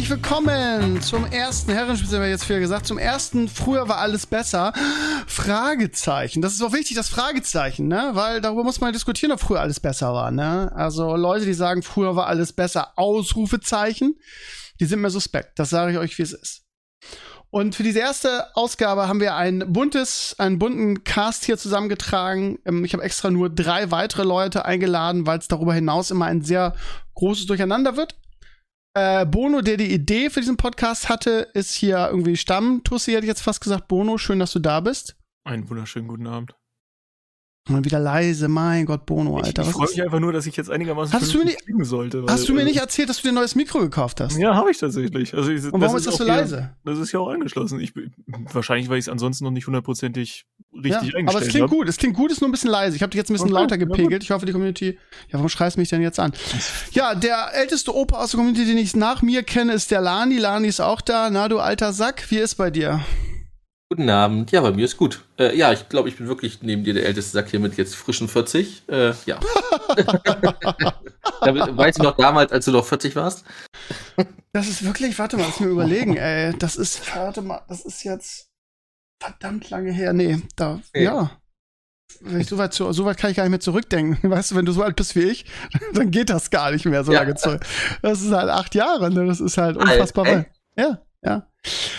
[0.00, 4.24] herzlich willkommen zum ersten Herrenspiel, haben wir jetzt viel gesagt, zum ersten Früher war alles
[4.24, 4.72] besser.
[5.26, 6.40] Fragezeichen.
[6.40, 8.12] Das ist auch wichtig, das Fragezeichen, ne?
[8.14, 10.72] Weil darüber muss man diskutieren, ob früher alles besser war, ne?
[10.74, 14.18] Also Leute, die sagen, früher war alles besser, Ausrufezeichen,
[14.80, 15.58] die sind mir suspekt.
[15.58, 16.62] Das sage ich euch, wie es ist.
[17.50, 22.58] Und für diese erste Ausgabe haben wir ein buntes, einen bunten Cast hier zusammengetragen.
[22.64, 26.40] Ähm, ich habe extra nur drei weitere Leute eingeladen, weil es darüber hinaus immer ein
[26.40, 26.74] sehr
[27.16, 28.14] großes Durcheinander wird.
[28.94, 33.28] Äh, Bono, der die Idee für diesen Podcast hatte, ist hier irgendwie Stammtussi, hätte ich
[33.28, 33.86] jetzt fast gesagt.
[33.88, 35.16] Bono, schön, dass du da bist.
[35.44, 36.54] Einen wunderschönen guten Abend.
[37.70, 39.62] Mal wieder leise, mein Gott, Bono, Alter.
[39.62, 42.22] Ich, ich freue mich einfach nur, dass ich jetzt einigermaßen hast du mir nicht, sollte.
[42.22, 44.36] Weil, hast du mir nicht erzählt, dass du dir ein neues Mikro gekauft hast?
[44.38, 45.34] Ja, habe ich tatsächlich.
[45.34, 46.70] Also ich, Und warum ist das so hier, leise?
[46.84, 47.80] Das ist ja auch angeschlossen.
[47.80, 47.92] Ich,
[48.52, 51.36] wahrscheinlich, weil ich es ansonsten noch nicht hundertprozentig richtig ja, eingestellt habe.
[51.36, 51.70] Aber es klingt hab.
[51.70, 51.88] gut.
[51.88, 52.96] Es klingt gut, ist nur ein bisschen leise.
[52.96, 54.22] Ich habe dich jetzt ein bisschen okay, lauter gepegelt.
[54.22, 54.98] Ich hoffe, die Community.
[55.28, 56.32] Ja, warum schreist du mich denn jetzt an?
[56.92, 60.38] Ja, der älteste Opa aus der Community, den ich nach mir kenne, ist der Lani.
[60.38, 61.30] Lani ist auch da.
[61.30, 63.00] Na, du alter Sack, wie ist bei dir?
[63.92, 64.52] Guten Abend.
[64.52, 65.24] Ja, bei mir ist gut.
[65.36, 67.96] Äh, ja, ich glaube, ich bin wirklich neben dir der älteste Sack hier mit jetzt
[67.96, 68.88] frischen 40.
[68.88, 69.40] Äh, ja.
[71.40, 73.44] weißt du noch damals, als du noch 40 warst?
[74.52, 76.56] Das ist wirklich, warte mal, lass mir überlegen, ey.
[76.56, 78.52] Das ist, warte mal, das ist jetzt
[79.20, 80.12] verdammt lange her.
[80.12, 81.02] Nee, da, okay.
[81.02, 81.32] ja.
[82.44, 84.18] So weit, so weit kann ich gar nicht mehr zurückdenken.
[84.30, 85.46] Weißt du, wenn du so alt bist wie ich,
[85.94, 87.22] dann geht das gar nicht mehr so ja.
[87.22, 87.66] lange zurück.
[88.02, 89.26] Das ist halt acht Jahre, ne?
[89.26, 90.46] Das ist halt unfassbar weit.
[90.76, 91.49] Ja, ja.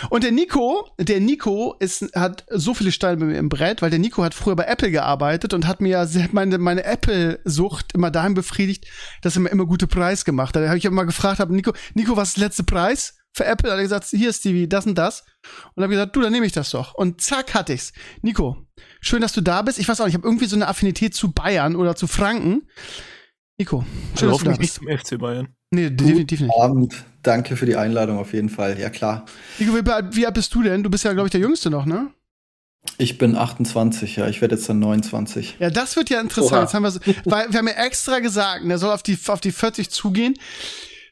[0.10, 3.92] Und der Nico, der Nico ist, hat so viele Steine bei mir im Brett, weil
[3.92, 8.10] der Nico hat früher bei Apple gearbeitet und hat mir ja meine, meine Apple-Sucht immer
[8.10, 8.88] dahin befriedigt,
[9.22, 10.64] dass er mir immer gute Preis gemacht hat.
[10.64, 13.68] Da habe ich immer gefragt, hab, Nico, Nico, was ist der letzte Preis für Apple?
[13.68, 15.24] Da hat er gesagt, hier Stevie, das und das.
[15.76, 16.96] Und habe gesagt, du, dann nehme ich das doch.
[16.96, 17.94] Und zack, hatte ich's.
[18.22, 18.58] Nico,
[19.00, 19.78] schön, dass du da bist.
[19.78, 22.68] Ich weiß auch, ich habe irgendwie so eine Affinität zu Bayern oder zu Franken.
[23.60, 23.86] Nico,
[24.18, 24.62] schön, also dass du da bist.
[24.62, 25.56] nicht zum FC Bayern.
[25.70, 26.54] Nee, definitiv nicht.
[26.60, 27.06] Abend.
[27.24, 28.80] Danke für die Einladung auf jeden Fall.
[28.80, 29.26] Ja, klar.
[29.60, 30.84] Nico, wie, alt bist du denn?
[30.84, 32.10] Du bist ja, glaube ich, der Jüngste noch, ne?
[32.98, 34.28] Ich bin 28, ja.
[34.28, 35.58] Ich werde jetzt dann 29.
[35.60, 36.64] Ja, das wird ja interessant.
[36.64, 39.40] Jetzt haben wir, so, weil wir haben ja extra gesagt, der soll auf die, auf
[39.40, 40.36] die 40 zugehen.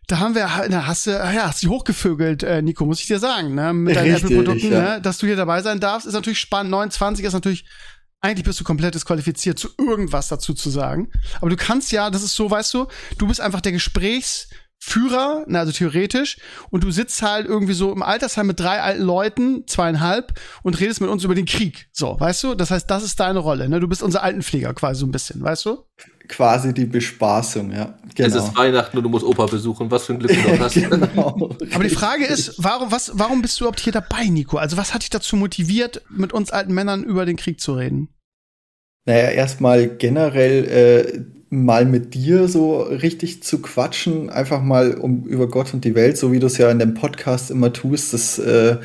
[0.08, 3.20] Da haben wir, na, hast du, ja, hast du hochgevögelt, äh, Nico, muss ich dir
[3.20, 3.72] sagen, ne?
[3.74, 4.81] Mit deinen Apple-Produkten, ja.
[4.81, 5.02] ne?
[5.02, 6.72] Dass du hier dabei sein darfst, ist natürlich spannend.
[6.72, 7.66] 29 ist natürlich
[8.22, 11.09] eigentlich bist du komplett disqualifiziert, zu irgendwas dazu zu sagen.
[11.40, 12.88] Aber du kannst ja, das ist so, weißt du,
[13.18, 13.72] du bist einfach der
[14.90, 16.38] Gesprächsführer, na, also theoretisch,
[16.70, 20.34] und du sitzt halt irgendwie so im Altersheim mit drei alten Leuten, zweieinhalb,
[20.64, 21.88] und redest mit uns über den Krieg.
[21.92, 22.56] So, weißt du?
[22.56, 23.80] Das heißt, das ist deine Rolle, ne?
[23.80, 25.84] Du bist unser Altenpfleger quasi so ein bisschen, weißt du?
[26.28, 27.98] Quasi die Bespaßung, ja.
[28.16, 28.28] Genau.
[28.28, 29.90] Es ist Weihnachten und du musst Opa besuchen.
[29.90, 30.74] Was für ein Glück du hast.
[30.76, 31.56] genau.
[31.74, 34.58] Aber die Frage ist, warum, was, warum bist du überhaupt hier dabei, Nico?
[34.58, 38.10] Also, was hat dich dazu motiviert, mit uns alten Männern über den Krieg zu reden?
[39.06, 45.48] Naja, erstmal generell äh, mal mit dir so richtig zu quatschen, einfach mal um über
[45.48, 48.38] Gott und die Welt, so wie du es ja in dem Podcast immer tust, das
[48.38, 48.78] äh,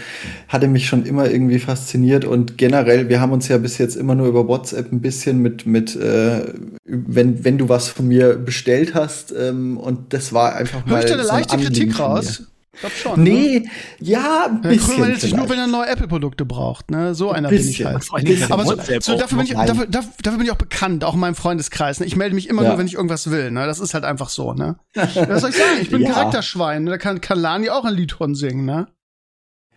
[0.49, 4.15] hatte mich schon immer irgendwie fasziniert und generell, wir haben uns ja bis jetzt immer
[4.15, 6.55] nur über WhatsApp ein bisschen mit, mit äh,
[6.87, 10.95] wenn, wenn du was von mir bestellt hast ähm, und das war einfach mal.
[10.95, 12.45] Hör ich da eine so leichte Kritik raus?
[12.75, 13.23] Ich glaube schon.
[13.23, 13.71] Nee, ne?
[14.01, 15.01] ja, ein bisschen.
[15.01, 17.15] Man sich nur, wenn er neue Apple-Produkte braucht, ne?
[17.15, 18.07] So einer bin ich halt.
[18.51, 21.35] Aber so, so dafür, bin ich, dafür, dafür, bin ich auch bekannt, auch in meinem
[21.35, 22.01] Freundeskreis.
[22.01, 22.07] Ne?
[22.07, 22.71] Ich melde mich immer ja.
[22.71, 23.51] nur, wenn ich irgendwas will.
[23.51, 23.67] Ne?
[23.67, 24.53] Das ist halt einfach so.
[24.55, 24.77] Ne?
[24.95, 25.79] Was soll ich sagen?
[25.81, 26.13] Ich bin ja.
[26.13, 26.85] Charakterschwein.
[26.85, 26.91] Ne?
[26.91, 28.65] Da kann, kann Lani auch ein Lied von singen.
[28.65, 28.89] Ne?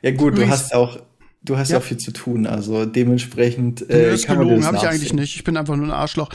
[0.01, 0.99] Ja gut, du hast auch
[1.47, 1.77] du hast ja.
[1.77, 3.89] auch viel zu tun, also dementsprechend.
[3.89, 5.35] Äh, nee, ist gelogen, habe ich eigentlich nicht.
[5.35, 6.29] Ich bin einfach nur ein Arschloch.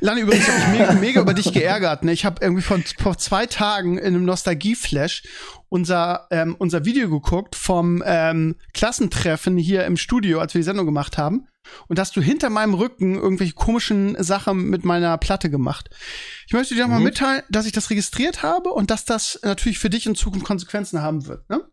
[0.00, 2.04] Lani, übrigens habe ich mega, mega über dich geärgert.
[2.04, 2.12] Ne?
[2.12, 5.22] Ich habe irgendwie von, vor zwei Tagen in einem Nostalgie-Flash
[5.68, 10.86] unser, ähm, unser Video geguckt vom ähm, Klassentreffen hier im Studio, als wir die Sendung
[10.86, 11.46] gemacht haben.
[11.88, 15.90] Und hast du hinter meinem Rücken irgendwelche komischen Sachen mit meiner Platte gemacht.
[16.46, 16.92] Ich möchte dir mhm.
[16.92, 20.46] mal mitteilen, dass ich das registriert habe und dass das natürlich für dich in Zukunft
[20.46, 21.48] Konsequenzen haben wird.
[21.50, 21.64] Ne?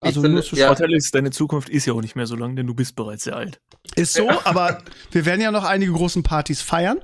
[0.00, 0.68] Also finde, nur zu ja.
[0.68, 3.24] Vorteil ist, deine Zukunft ist ja auch nicht mehr so lang, denn du bist bereits
[3.24, 3.60] sehr alt.
[3.96, 6.98] Ist so, aber wir werden ja noch einige großen Partys feiern.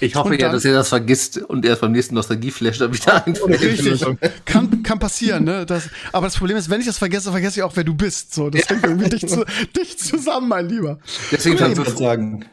[0.00, 3.60] Ich hoffe ja, dass er das vergisst und erst beim nächsten Nostalgie-Flash da wieder einfällt.
[3.60, 4.04] Richtig.
[4.44, 5.66] kann, kann passieren, ne?
[5.66, 8.34] Das, aber das Problem ist, wenn ich das vergesse, vergesse ich auch, wer du bist.
[8.34, 9.44] So, das hängt irgendwie dich, zu,
[9.76, 10.98] dich zusammen, mein Lieber.
[11.30, 12.44] Deswegen kann ich sagen.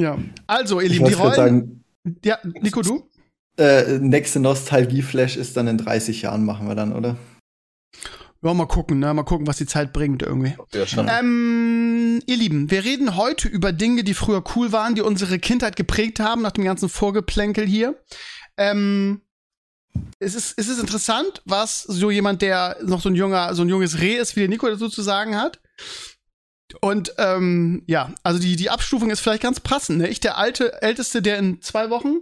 [0.00, 0.18] Ja.
[0.46, 1.34] Also, ihr Lieben, die Rollen.
[1.34, 1.84] Sagen,
[2.24, 3.08] ja, Nico, du?
[3.58, 7.16] Äh, nächste Nostalgie-Flash ist dann in 30 Jahren, machen wir dann, oder?
[8.42, 9.12] Ja, mal gucken, ne?
[9.14, 10.54] Mal gucken, was die Zeit bringt irgendwie.
[10.72, 11.18] Ja.
[11.18, 15.76] Ähm, ihr Lieben, wir reden heute über Dinge, die früher cool waren, die unsere Kindheit
[15.76, 18.00] geprägt haben, nach dem ganzen Vorgeplänkel hier.
[18.56, 19.22] Ähm,
[20.18, 23.68] es ist, es ist interessant, was so jemand, der noch so ein junger, so ein
[23.68, 25.60] junges Reh ist, wie der Nico dazu zu sagen hat.
[26.80, 29.98] Und ähm, ja, also die, die Abstufung ist vielleicht ganz passend.
[29.98, 30.08] Ne?
[30.08, 32.16] Ich, der alte, älteste, der in zwei Wochen,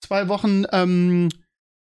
[0.00, 1.28] zwei Wochen ähm,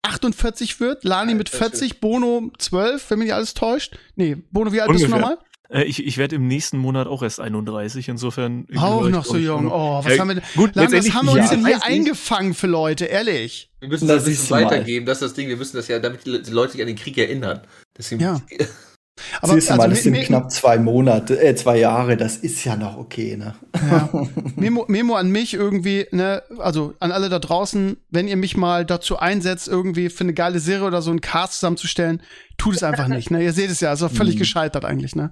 [0.03, 3.97] 48 wird, Lani mit 40, Bono 12, wenn mich nicht alles täuscht.
[4.15, 5.21] Nee, Bono, wie alt bist du Ungefähr.
[5.21, 5.37] nochmal?
[5.69, 8.67] Äh, ich ich werde im nächsten Monat auch erst 31, insofern.
[8.77, 9.71] Auch noch so jung.
[9.71, 10.43] Oh, was Ja, haben wir denn?
[10.55, 13.71] Gut, Lan, was haben wir uns ja, denn hier eingefangen für Leute, ehrlich?
[13.79, 14.65] Wir müssen Da das mal.
[14.65, 15.47] weitergeben, das ist das Ding.
[15.49, 17.61] Wir müssen das ja, damit die die Leute sich an den Krieg erinnern.
[17.97, 18.41] Deswegen, Ja.
[19.41, 22.75] Aber Siehst du mal, das sind knapp zwei Monate, äh, zwei Jahre, das ist ja
[22.75, 23.55] noch okay, ne?
[23.75, 24.09] Ja.
[24.55, 28.85] Memo, Memo an mich irgendwie, ne, also an alle da draußen, wenn ihr mich mal
[28.85, 32.21] dazu einsetzt, irgendwie für eine geile Serie oder so einen Cast zusammenzustellen,
[32.57, 33.43] tut es einfach nicht, ne?
[33.43, 35.29] Ihr seht es ja, auch völlig gescheitert eigentlich, ne?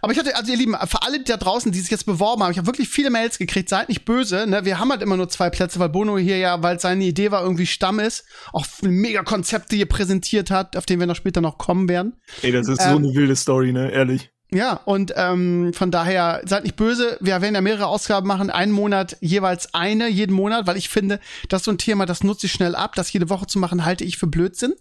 [0.00, 2.52] Aber ich hatte, also ihr Lieben, für alle da draußen, die sich jetzt beworben haben,
[2.52, 4.64] ich habe wirklich viele Mails gekriegt, seid nicht böse, ne?
[4.64, 7.42] Wir haben halt immer nur zwei Plätze, weil Bono hier ja, weil seine Idee war,
[7.42, 11.58] irgendwie Stamm ist, auch mega Konzepte hier präsentiert hat, auf den wir noch später noch
[11.58, 12.14] kommen werden.
[12.42, 13.90] Ey, das ist so Ähm, eine wilde Story, ne?
[13.90, 14.30] Ehrlich.
[14.52, 17.16] Ja, und ähm, von daher seid nicht böse.
[17.20, 21.20] Wir werden ja mehrere Ausgaben machen, einen Monat jeweils eine, jeden Monat, weil ich finde,
[21.48, 22.96] das ist so ein Thema, das nutze ich schnell ab.
[22.96, 24.74] Das jede Woche zu machen, halte ich für Blödsinn.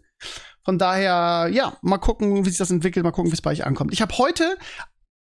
[0.69, 3.65] Von daher, ja, mal gucken, wie sich das entwickelt, mal gucken, wie es bei euch
[3.65, 3.91] ankommt.
[3.91, 4.55] Ich habe heute,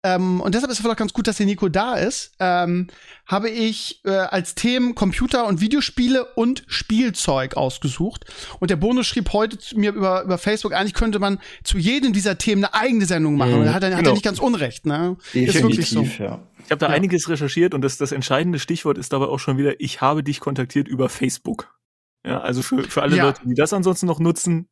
[0.01, 2.87] ähm, und deshalb ist es vielleicht ganz gut, dass der Nico da ist, ähm,
[3.25, 8.23] habe ich äh, als Themen Computer- und Videospiele und Spielzeug ausgesucht.
[8.61, 12.13] Und der Bonus schrieb heute zu mir über, über Facebook, eigentlich könnte man zu jedem
[12.13, 13.51] dieser Themen eine eigene Sendung machen.
[13.55, 14.13] Mhm, und da hat er, hat er genau.
[14.13, 15.17] nicht ganz unrecht, ne?
[15.33, 16.03] Ist wirklich so.
[16.19, 16.39] ja.
[16.63, 16.93] Ich habe da Ja.
[16.93, 20.39] einiges recherchiert und das, das entscheidende Stichwort ist dabei auch schon wieder, ich habe dich
[20.39, 21.77] kontaktiert über Facebook.
[22.25, 23.25] Ja, also für, für alle Ja.
[23.25, 24.69] Leute, die das ansonsten noch nutzen.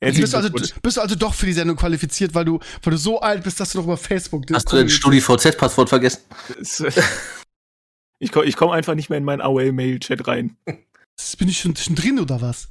[0.00, 2.98] Bist du, also, bist du also doch für die Sendung qualifiziert, weil du, weil du
[2.98, 6.20] so alt bist, dass du doch über Facebook Hast du dein StudiVZ-Passwort vergessen?
[6.60, 6.82] Es-
[8.18, 10.56] ich komme ich komm einfach nicht mehr in meinen AOL-Mail-Chat rein.
[11.38, 12.68] Bin ich schon, schon drin oder was?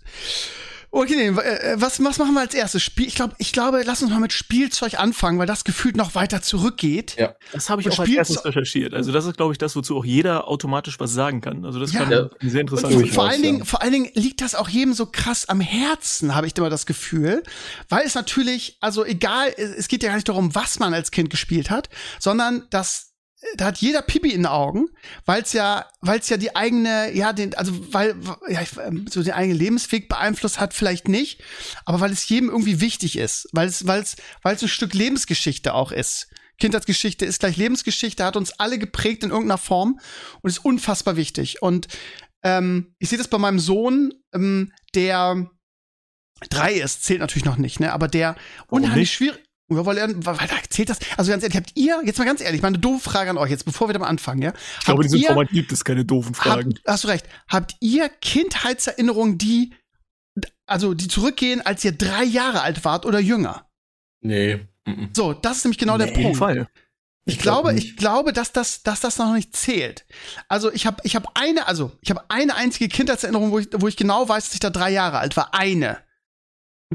[0.98, 2.82] Okay, nee, äh, was, was machen wir als erstes?
[2.82, 6.16] Spiel, ich glaube, ich glaube, lass uns mal mit Spielzeug anfangen, weil das gefühlt noch
[6.16, 7.18] weiter zurückgeht.
[7.20, 7.36] Ja.
[7.52, 8.94] Das habe ich Und auch als Spielzeug- erstes recherchiert.
[8.94, 11.66] Also das ist, glaube ich, das, wozu auch jeder automatisch was sagen kann.
[11.66, 12.00] Also das Ja.
[12.04, 12.30] kann Ja.
[12.50, 13.10] sehr interessant vor, sein.
[13.10, 13.52] Durchaus, allen ja.
[13.52, 16.70] Dingen, vor allen Dingen liegt das auch jedem so krass am Herzen, habe ich immer
[16.70, 17.44] das Gefühl,
[17.90, 21.30] weil es natürlich, also egal, es geht ja gar nicht darum, was man als Kind
[21.30, 21.90] gespielt hat,
[22.20, 23.12] sondern dass
[23.58, 24.88] da hat jeder Pipi in den Augen,
[25.26, 28.16] weil es ja, weil es ja die eigene, ja, den, also weil
[28.48, 31.44] ja, ähm, so den eigenen Lebensweg beeinflusst hat, vielleicht nicht,
[31.86, 34.94] aber weil es jedem irgendwie wichtig ist, weil es, weil es, weil es ein Stück
[34.94, 36.28] Lebensgeschichte auch ist.
[36.58, 40.00] Kindheitsgeschichte ist gleich Lebensgeschichte, hat uns alle geprägt in irgendeiner Form
[40.42, 41.62] und ist unfassbar wichtig.
[41.62, 41.88] Und
[42.44, 45.50] ähm, ich sehe das bei meinem Sohn, ähm, der
[46.50, 47.92] drei ist, zählt natürlich noch nicht, ne?
[47.92, 48.36] Aber der
[48.68, 49.45] Warum unheimlich schwierig.
[49.72, 51.00] Ja, weil er, weil er zählt das.
[51.18, 53.50] Also ganz ehrlich, habt ihr, jetzt mal ganz ehrlich, mal eine doofe Frage an euch,
[53.50, 54.54] jetzt bevor wir damit anfangen, ja?
[54.80, 56.76] Ich glaube, in diesem ihr, Format gibt es keine doofen Fragen.
[56.76, 57.26] habt, hast du recht.
[57.48, 59.74] Habt ihr Kindheitserinnerungen, die,
[60.68, 63.68] also die zurückgehen, als ihr drei Jahre alt wart oder jünger?
[64.22, 64.68] Nee.
[65.14, 66.38] So, das ist nämlich genau der Auf jeden Punkt.
[66.38, 66.68] Fall.
[67.28, 67.88] Ich, Ich glaub glaube, nicht.
[67.88, 70.06] ich glaube, dass das, dass das noch nicht zählt.
[70.48, 73.88] Also ich habe, ich habe eine, also ich habe eine einzige Kindheitserinnerung, wo ich, wo
[73.88, 75.56] ich genau weiß, dass ich da drei Jahre alt war.
[75.56, 75.98] Eine.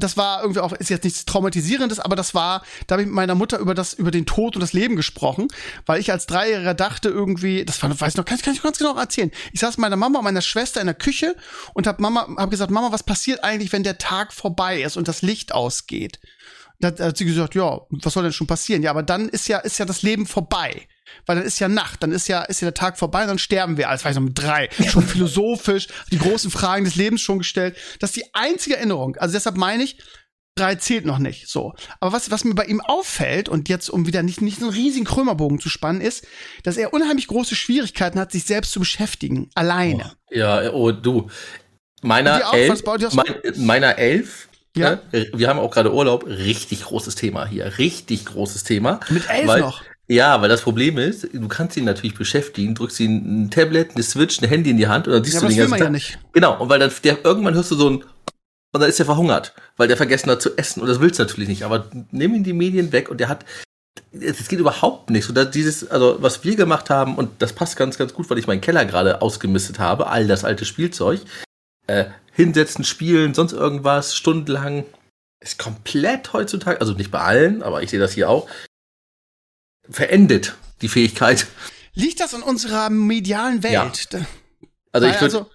[0.01, 3.15] Das war irgendwie auch, ist jetzt nichts Traumatisierendes, aber das war, da habe ich mit
[3.15, 5.47] meiner Mutter über das, über den Tod und das Leben gesprochen,
[5.85, 8.77] weil ich als Dreijähriger dachte irgendwie, das war, weiß noch, kann ich, kann ich ganz
[8.77, 9.31] genau erzählen.
[9.53, 11.35] Ich saß mit meiner Mama und meiner Schwester in der Küche
[11.73, 15.07] und hab Mama, hab gesagt, Mama, was passiert eigentlich, wenn der Tag vorbei ist und
[15.07, 16.19] das Licht ausgeht?
[16.79, 18.81] Da hat sie gesagt, ja, was soll denn schon passieren?
[18.81, 20.87] Ja, aber dann ist ja, ist ja das Leben vorbei.
[21.25, 23.77] Weil dann ist ja Nacht, dann ist ja, ist ja der Tag vorbei, dann sterben
[23.77, 23.89] wir.
[23.89, 24.69] Als ich noch mit drei.
[24.87, 27.77] Schon philosophisch, die großen Fragen des Lebens schon gestellt.
[27.99, 29.15] Das ist die einzige Erinnerung.
[29.17, 29.97] Also deshalb meine ich,
[30.55, 31.47] drei zählt noch nicht.
[31.47, 31.73] So.
[31.99, 34.75] Aber was, was mir bei ihm auffällt, und jetzt, um wieder nicht, nicht so einen
[34.75, 36.27] riesigen Krömerbogen zu spannen, ist,
[36.63, 39.49] dass er unheimlich große Schwierigkeiten hat, sich selbst zu beschäftigen.
[39.55, 40.13] Alleine.
[40.29, 41.29] Ja, oh, du.
[42.01, 42.53] Meiner auch?
[42.53, 43.25] elf, mein,
[43.57, 44.99] meiner elf, Ja.
[45.11, 48.99] ne, wir haben auch gerade Urlaub, richtig großes Thema hier, richtig großes Thema.
[49.09, 49.83] Mit elf weil, noch.
[50.11, 54.03] Ja, weil das Problem ist, du kannst ihn natürlich beschäftigen, drückst ihm ein Tablet, eine
[54.03, 55.79] Switch, ein Handy in die Hand und dann siehst Ja, du aber das den ganzen
[55.79, 55.91] ja Tag.
[55.93, 56.19] nicht.
[56.33, 58.03] Genau, und weil dann der, irgendwann hörst du so ein
[58.73, 61.23] und dann ist er verhungert, weil der vergessen hat zu essen und das willst du
[61.23, 63.45] natürlich nicht, aber nimm ihm die Medien weg und der hat
[64.11, 65.35] es geht überhaupt nicht.
[65.35, 68.47] Dass dieses, also was wir gemacht haben, und das passt ganz, ganz gut, weil ich
[68.47, 71.21] meinen Keller gerade ausgemistet habe, all das alte Spielzeug,
[71.87, 74.83] äh, hinsetzen, spielen, sonst irgendwas, stundenlang,
[75.41, 78.49] ist komplett heutzutage, also nicht bei allen, aber ich sehe das hier auch,
[79.91, 81.47] verendet die Fähigkeit.
[81.93, 83.73] Liegt das in unserer medialen Welt?
[83.73, 84.19] Ja.
[84.91, 85.49] Also Weil, ich würde also,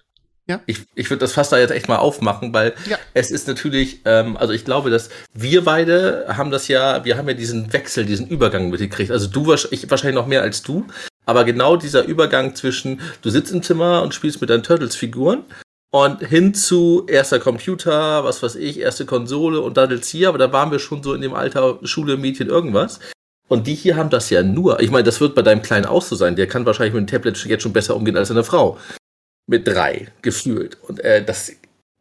[0.65, 2.97] ich, ich würd das Fass da jetzt echt mal aufmachen, weil Ja.
[3.13, 7.27] es ist natürlich, ähm, also ich glaube, dass wir beide haben das ja, wir haben
[7.27, 9.11] ja diesen Wechsel, diesen Übergang mitgekriegt.
[9.11, 10.85] Also du ich wahrscheinlich noch mehr als du,
[11.25, 15.43] aber genau dieser Übergang zwischen, du sitzt im Zimmer und spielst mit deinen Turtles-Figuren
[15.91, 20.53] und hin zu erster Computer, was weiß ich, erste Konsole und daddelt's hier, aber da
[20.53, 22.99] waren wir schon so in dem Alter Schule, Mädchen, irgendwas.
[23.47, 24.79] Und die hier haben das ja nur.
[24.81, 26.35] Ich meine, das wird bei deinem Kleinen auch so sein.
[26.35, 28.77] Der kann wahrscheinlich mit dem Tablet jetzt schon besser umgehen als eine Frau
[29.47, 30.77] mit drei gefühlt.
[30.83, 31.51] Und äh, das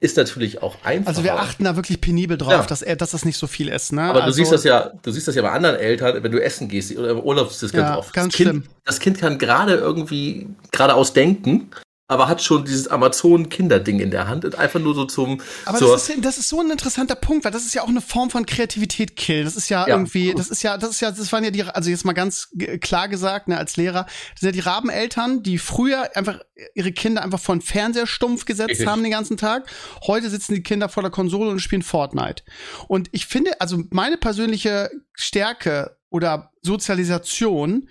[0.01, 1.09] ist natürlich auch einfach.
[1.09, 2.63] Also wir achten da wirklich penibel drauf, ja.
[2.67, 3.93] dass er, dass das nicht so viel ist.
[3.93, 4.03] Ne?
[4.03, 6.43] Aber also, du siehst das ja, du siehst das ja bei anderen Eltern, wenn du
[6.43, 8.13] essen gehst oder im Urlaub ist das ganz ja, oft.
[8.13, 8.65] Ganz das kind, schlimm.
[8.85, 11.71] Das Kind kann gerade irgendwie geradeaus denken
[12.09, 15.41] aber hat schon dieses Amazon-Kinderding in der Hand und einfach nur so zum.
[15.65, 18.01] Aber das ist, das ist so ein interessanter Punkt, weil das ist ja auch eine
[18.01, 19.43] Form von Kreativität kill.
[19.43, 21.65] Das ist ja, ja, irgendwie, das ist ja, das ist ja, das waren ja die,
[21.65, 25.59] also jetzt mal ganz klar gesagt, ne, als Lehrer, das sind ja die Rabeneltern, die
[25.59, 26.39] früher einfach
[26.75, 29.69] ihre Kinder einfach vor den Fernseher stumpf gesetzt haben den ganzen Tag.
[30.07, 32.45] Heute sitzen die Kinder vor der Konsole und spielen Fortnite.
[32.87, 37.89] Und ich finde, also meine persönliche Stärke oder Sozialisation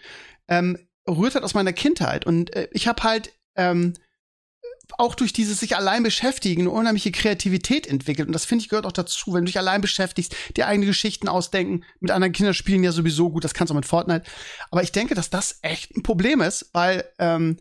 [0.48, 2.26] ähm, rührt halt aus meiner Kindheit.
[2.26, 3.94] Und äh, ich habe halt ähm,
[4.98, 8.28] auch durch dieses sich allein beschäftigen eine unheimliche Kreativität entwickelt.
[8.28, 11.28] Und das finde ich gehört auch dazu, wenn du dich allein beschäftigst, dir eigene Geschichten
[11.28, 11.84] ausdenken.
[12.00, 14.24] Mit anderen Kindern spielen ja sowieso gut, das kannst du auch mit Fortnite.
[14.72, 17.58] Aber ich denke, dass das echt ein Problem ist, weil ähm,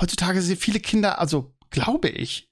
[0.00, 2.47] heutzutage sind viele Kinder, also glaube ich,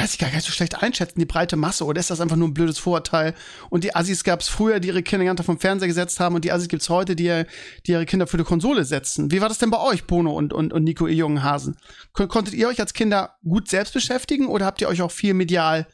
[0.00, 2.48] weiß ich gar nicht so schlecht einschätzen, die breite Masse, oder ist das einfach nur
[2.48, 3.34] ein blödes Vorurteil?
[3.68, 6.44] Und die Assis gab es früher, die ihre Kinder ganz vom Fernseher gesetzt haben, und
[6.44, 7.44] die Assis gibt es heute, die,
[7.86, 9.30] die ihre Kinder für die Konsole setzen.
[9.30, 11.76] Wie war das denn bei euch, Bono und, und, und Nico, ihr jungen Hasen?
[12.12, 15.86] Konntet ihr euch als Kinder gut selbst beschäftigen, oder habt ihr euch auch viel medial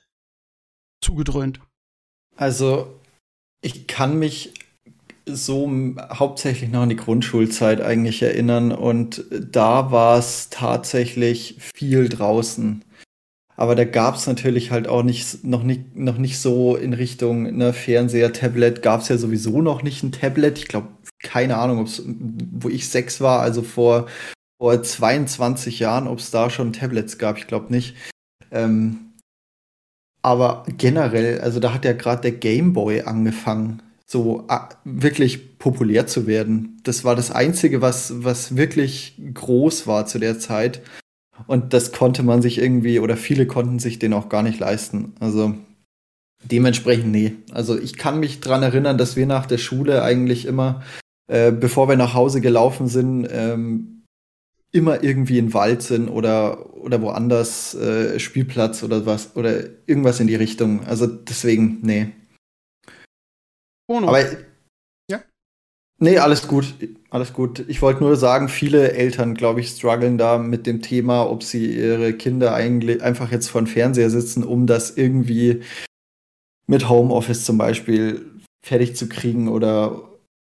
[1.01, 1.61] zugedröhnt?
[2.37, 3.01] Also,
[3.61, 4.53] ich kann mich
[5.29, 12.85] so hauptsächlich noch an die Grundschulzeit eigentlich erinnern und da war es tatsächlich viel draußen.
[13.57, 17.57] Aber da gab es natürlich halt auch nicht, noch, nicht, noch nicht so in Richtung
[17.57, 20.59] ne, Fernseher, Tablet, gab es ja sowieso noch nicht ein Tablet.
[20.59, 20.89] Ich glaube,
[21.23, 24.07] keine Ahnung, ob's, wo ich sechs war, also vor,
[24.59, 27.97] vor 22 Jahren, ob es da schon Tablets gab, ich glaube nicht.
[28.51, 29.13] Ähm,
[30.21, 36.07] aber generell, also da hat ja gerade der Game Boy angefangen, so ah, wirklich populär
[36.07, 36.81] zu werden.
[36.85, 40.83] Das war das Einzige, was, was wirklich groß war zu der Zeit.
[41.47, 45.15] Und das konnte man sich irgendwie, oder viele konnten sich den auch gar nicht leisten.
[45.21, 45.55] Also
[46.45, 47.33] dementsprechend, nee.
[47.53, 50.83] Also ich kann mich dran erinnern, dass wir nach der Schule eigentlich immer,
[51.31, 54.05] äh, bevor wir nach Hause gelaufen sind, ähm,
[54.73, 60.27] immer irgendwie in Wald sind oder, oder woanders äh, Spielplatz oder was oder irgendwas in
[60.27, 60.85] die Richtung.
[60.87, 62.13] Also deswegen, nee.
[63.89, 64.09] Ohne.
[64.09, 64.21] Aber
[65.99, 66.75] Nee, alles gut.
[67.11, 67.65] Alles gut.
[67.69, 71.75] Ich wollte nur sagen, viele Eltern, glaube ich, strugglen da mit dem Thema, ob sie
[71.75, 75.63] ihre Kinder eigentlich einfach jetzt vor dem Fernseher sitzen, um das irgendwie
[76.67, 78.27] mit Homeoffice zum Beispiel
[78.63, 80.03] fertig zu kriegen oder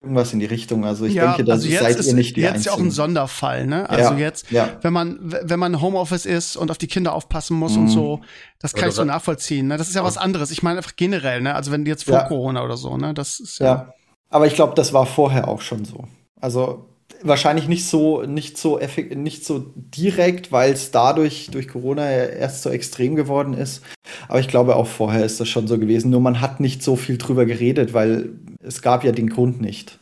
[0.03, 0.85] irgendwas in die Richtung.
[0.85, 2.75] Also ich ja, denke, da also seid ist, ihr nicht die Jetzt Einzigen.
[2.75, 3.89] ja auch ein Sonderfall, ne?
[3.89, 4.79] Also ja, jetzt, ja.
[4.83, 7.83] wenn man wenn man Homeoffice ist und auf die Kinder aufpassen muss mhm.
[7.83, 8.21] und so,
[8.59, 9.69] das kann oder ich so nachvollziehen.
[9.69, 9.77] Ne?
[9.77, 10.51] Das ist ja was anderes.
[10.51, 11.55] Ich meine einfach generell, ne?
[11.55, 13.15] Also wenn jetzt vor Corona oder so, ne?
[13.15, 13.93] Das ist ja.
[14.37, 16.05] Aber ich glaube, das war vorher auch schon so.
[16.39, 16.85] Also
[17.23, 18.79] wahrscheinlich nicht so, nicht so,
[19.15, 23.83] nicht so direkt, weil es dadurch durch Corona erst so extrem geworden ist.
[24.29, 26.11] Aber ich glaube, auch vorher ist das schon so gewesen.
[26.11, 29.99] Nur man hat nicht so viel drüber geredet, weil es gab ja den Grund nicht.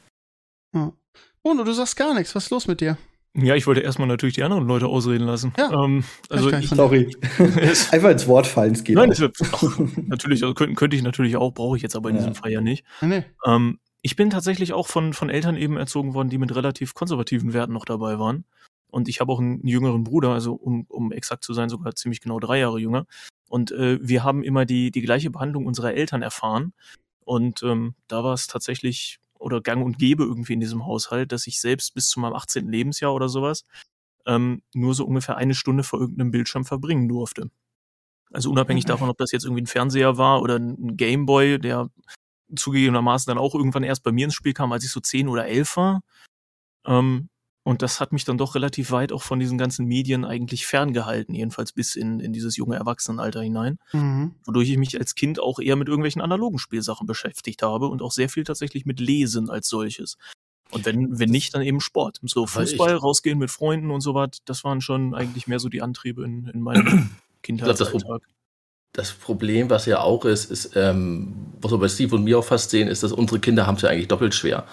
[0.74, 0.92] Ja.
[1.44, 2.34] Bruno, du sagst gar nichts.
[2.34, 2.98] Was ist los mit dir?
[3.36, 5.52] Ja, ich wollte erstmal natürlich die anderen Leute ausreden lassen.
[5.56, 7.16] Ja, ähm, also ich, sorry.
[7.92, 8.96] Einfach ins Wort fallen, es geht.
[8.96, 9.12] Nein,
[9.52, 9.78] auch.
[10.08, 12.22] Natürlich, also könnte, könnte ich natürlich auch, brauche ich jetzt aber in ja.
[12.22, 12.84] diesem Fall ja nicht.
[13.00, 13.24] Nee.
[13.46, 17.54] Ähm, ich bin tatsächlich auch von, von Eltern eben erzogen worden, die mit relativ konservativen
[17.54, 18.44] Werten noch dabei waren.
[18.90, 22.20] Und ich habe auch einen jüngeren Bruder, also um, um exakt zu sein, sogar ziemlich
[22.20, 23.06] genau drei Jahre jünger.
[23.48, 26.74] Und äh, wir haben immer die, die gleiche Behandlung unserer Eltern erfahren.
[27.24, 31.46] Und ähm, da war es tatsächlich oder gang und gäbe irgendwie in diesem Haushalt, dass
[31.46, 32.68] ich selbst bis zu meinem 18.
[32.68, 33.64] Lebensjahr oder sowas
[34.26, 37.50] ähm, nur so ungefähr eine Stunde vor irgendeinem Bildschirm verbringen durfte.
[38.30, 41.88] Also unabhängig davon, ob das jetzt irgendwie ein Fernseher war oder ein Gameboy, der
[42.56, 45.46] zugegebenermaßen dann auch irgendwann erst bei mir ins Spiel kam, als ich so zehn oder
[45.46, 46.02] elf war.
[46.86, 47.28] Ähm,
[47.66, 51.34] und das hat mich dann doch relativ weit auch von diesen ganzen Medien eigentlich ferngehalten,
[51.34, 53.78] jedenfalls bis in, in dieses junge Erwachsenenalter hinein.
[53.92, 54.34] Mhm.
[54.44, 58.12] Wodurch ich mich als Kind auch eher mit irgendwelchen analogen Spielsachen beschäftigt habe und auch
[58.12, 60.18] sehr viel tatsächlich mit Lesen als solches.
[60.72, 62.20] Und wenn, wenn nicht, dann eben Sport.
[62.22, 65.80] So Fußball, rausgehen mit Freunden und so was, das waren schon eigentlich mehr so die
[65.80, 67.10] Antriebe in, in meinem
[67.42, 68.22] Kindheitsalltag
[68.94, 72.44] das Problem, was ja auch ist, ist, ähm, was wir bei Steve und mir auch
[72.44, 74.64] fast sehen, ist, dass unsere Kinder haben es ja eigentlich doppelt schwer.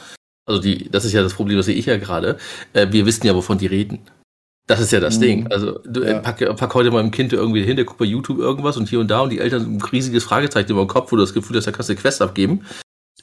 [0.45, 2.37] Also die, das ist ja das Problem, das sehe ich ja gerade.
[2.73, 3.99] Äh, wir wissen ja, wovon die reden.
[4.67, 5.21] Das ist ja das mhm.
[5.21, 5.51] Ding.
[5.51, 6.19] Also du ja.
[6.19, 8.99] pack, pack heute mal im Kind irgendwie hin, der guckt bei YouTube irgendwas und hier
[8.99, 11.57] und da und die Eltern ein riesiges Fragezeichen über dem Kopf, wo du das Gefühl
[11.57, 12.65] hast, da kannst du eine Quest abgeben.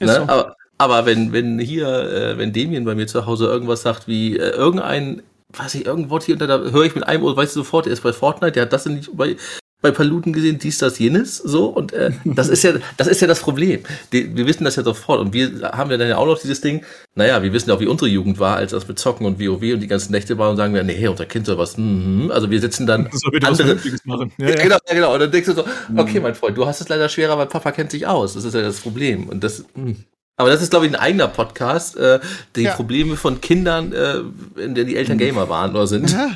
[0.00, 0.12] Ne?
[0.12, 0.20] So.
[0.22, 4.36] Aber, aber wenn, wenn hier, äh, wenn Damien bei mir zu Hause irgendwas sagt wie
[4.36, 5.22] äh, irgendein
[5.56, 7.94] weiß ich, irgendwo hier unter da höre ich mit einem Ohr, weißt du sofort, der
[7.94, 9.36] ist bei Fortnite, der hat das nicht bei,
[9.80, 11.66] bei Paluten gesehen, dies, das, jenes, so.
[11.66, 13.80] Und äh, das ist ja, das ist ja das Problem.
[14.12, 15.20] Die, wir wissen das ja sofort.
[15.20, 17.80] Und wir haben ja dann ja auch noch dieses Ding, naja, wir wissen ja auch,
[17.80, 20.50] wie unsere Jugend war, als das mit Zocken und WoW und die ganzen Nächte waren
[20.50, 23.08] und sagen wir, nee, unser Kind soll was, mm, also wir sitzen dann.
[23.10, 24.32] Das soll bitte andere, was machen.
[24.38, 24.56] Ja, ja.
[24.68, 25.14] Genau, ja, genau.
[25.14, 25.64] Und dann denkst du so,
[25.96, 28.34] okay, mein Freund, du hast es leider schwerer, weil Papa kennt sich aus.
[28.34, 29.28] Das ist ja das Problem.
[29.28, 29.94] Und das, mh.
[30.36, 32.20] Aber das ist, glaube ich, ein eigener Podcast, äh,
[32.54, 32.74] die ja.
[32.74, 34.18] Probleme von Kindern, äh,
[34.62, 36.12] in denen die Eltern Gamer waren oder sind.
[36.12, 36.30] Ja.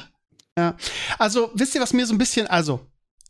[0.58, 0.76] ja.
[1.18, 2.80] Also, wisst ihr, was mir so ein bisschen, also,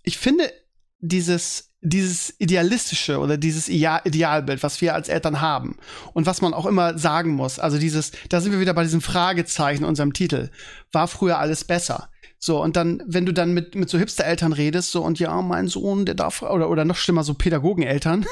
[0.02, 0.52] ich finde
[1.00, 5.76] dieses dieses idealistische oder dieses Idealbild, was wir als Eltern haben
[6.12, 9.00] und was man auch immer sagen muss, also dieses, da sind wir wieder bei diesem
[9.00, 10.50] Fragezeichen in unserem Titel,
[10.92, 12.08] war früher alles besser?
[12.44, 15.68] So, und dann, wenn du dann mit, mit so Hipster-Eltern redest, so, und ja, mein
[15.68, 18.26] Sohn, der darf, oder, oder noch schlimmer, so Pädagogeneltern.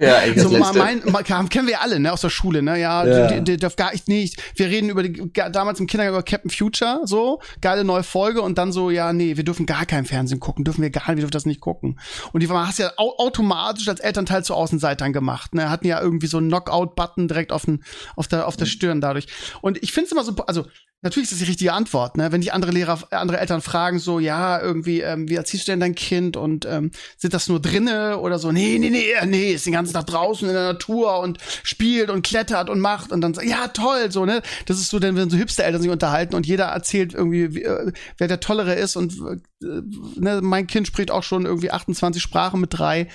[0.00, 3.28] Ja, ey, so, mein, mein, kennen wir alle, ne, aus der Schule, ne, ja, ja.
[3.28, 4.42] Der, der darf gar nicht, nicht.
[4.56, 8.58] Wir reden über die, damals im Kindergarten über Captain Future, so, geile neue Folge, und
[8.58, 11.22] dann so, ja, nee, wir dürfen gar kein Fernsehen gucken, dürfen wir gar nicht, wir
[11.22, 12.00] dürfen das nicht gucken.
[12.32, 16.38] Und die hast ja automatisch als Elternteil zu Außenseitern gemacht, ne, hatten ja irgendwie so
[16.38, 17.84] einen Knockout-Button direkt auf, den,
[18.16, 19.28] auf der, auf der Stirn dadurch.
[19.60, 20.66] Und ich finde es immer so, also,
[21.02, 22.32] Natürlich ist das die richtige Antwort, ne?
[22.32, 25.72] Wenn die andere Lehrer, äh, andere Eltern fragen, so, ja, irgendwie, ähm, wie erziehst du
[25.72, 29.26] denn dein Kind und ähm, sind das nur drinne oder so, nee, nee, nee, äh,
[29.26, 33.12] nee, ist den ganzen Tag draußen in der Natur und spielt und klettert und macht
[33.12, 34.40] und dann sagt, ja, toll, so, ne?
[34.64, 37.92] Das ist so, denn wenn so Hipster-Eltern sich unterhalten und jeder erzählt irgendwie, wie, äh,
[38.16, 42.60] wer der Tollere ist und äh, ne, mein Kind spricht auch schon irgendwie 28 Sprachen
[42.60, 43.08] mit drei.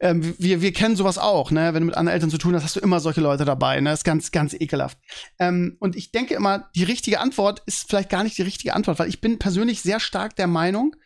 [0.00, 1.74] Ähm, wir, wir kennen sowas auch, ne?
[1.74, 3.90] Wenn du mit anderen Eltern zu tun hast, hast du immer solche Leute dabei, ne?
[3.90, 4.98] Das ist ganz, ganz ekelhaft.
[5.38, 8.98] Ähm, und ich denke immer, die richtige Antwort ist vielleicht gar nicht die richtige Antwort,
[8.98, 10.96] weil ich bin persönlich sehr stark der Meinung,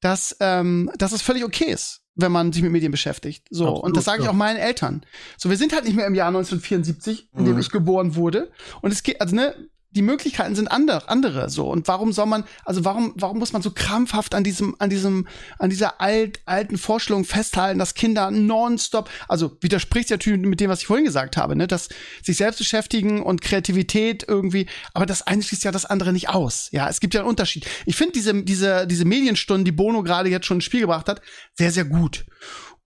[0.00, 3.46] dass, ähm, dass es völlig okay ist, wenn man sich mit Medien beschäftigt.
[3.50, 3.64] So.
[3.64, 4.30] Absolut, und das sage ich ja.
[4.30, 5.04] auch meinen Eltern.
[5.36, 7.60] So, wir sind halt nicht mehr im Jahr 1974, in dem mhm.
[7.60, 8.50] ich geboren wurde.
[8.82, 9.54] Und es geht, also, ne,
[9.90, 11.68] die Möglichkeiten sind andere, andere so.
[11.68, 15.26] Und warum soll man, also warum, warum muss man so krampfhaft an diesem, an diesem,
[15.58, 20.80] an dieser alt, alten Vorstellung festhalten, dass Kinder nonstop, also widerspricht natürlich mit dem, was
[20.80, 21.88] ich vorhin gesagt habe, ne, dass
[22.22, 26.68] sich selbst beschäftigen und Kreativität irgendwie, aber das eine schließt ja das andere nicht aus.
[26.70, 27.66] Ja, es gibt ja einen Unterschied.
[27.86, 31.22] Ich finde diese, diese, diese Medienstunden, die Bono gerade jetzt schon ins Spiel gebracht hat,
[31.54, 32.26] sehr, sehr gut.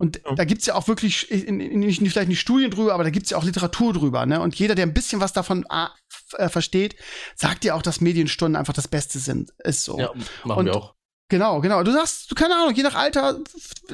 [0.02, 0.34] Und ja.
[0.34, 3.30] da gibt's ja auch wirklich, in, in, nicht, vielleicht nicht Studien drüber, aber da gibt's
[3.30, 4.26] ja auch Literatur drüber.
[4.26, 4.40] Ne?
[4.40, 5.64] Und jeder, der ein bisschen was davon
[6.34, 6.96] äh, versteht,
[7.34, 9.52] sagt ja auch, dass Medienstunden einfach das Beste sind.
[9.64, 9.98] Ist so.
[9.98, 10.12] Ja,
[10.44, 10.94] machen Und, wir auch.
[11.28, 11.82] Genau, genau.
[11.82, 13.38] Du sagst, du keine Ahnung, je nach Alter,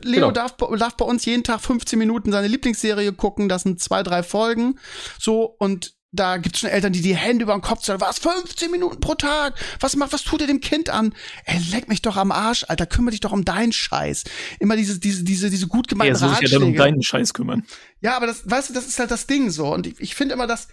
[0.03, 0.31] Leo genau.
[0.33, 3.48] darf, darf bei uns jeden Tag 15 Minuten seine Lieblingsserie gucken.
[3.48, 4.81] Das sind zwei, drei Folgen.
[5.20, 8.70] So, und da gibt's schon Eltern, die die Hände über den Kopf sagen, was, 15
[8.70, 9.55] Minuten pro Tag?
[9.81, 11.14] Was macht, was tut ihr dem Kind an?
[11.44, 14.24] Ey, leck mich doch am Arsch, Alter, kümmere dich doch um deinen Scheiß.
[14.59, 16.53] Immer diese, diese, diese, diese gut gemeinten ja, Ratschläge.
[16.53, 17.64] Ja, dann um deinen Scheiß kümmern.
[18.01, 19.72] Ja, aber das, weißt du, das ist halt das Ding so.
[19.72, 20.68] Und ich, ich finde immer, dass,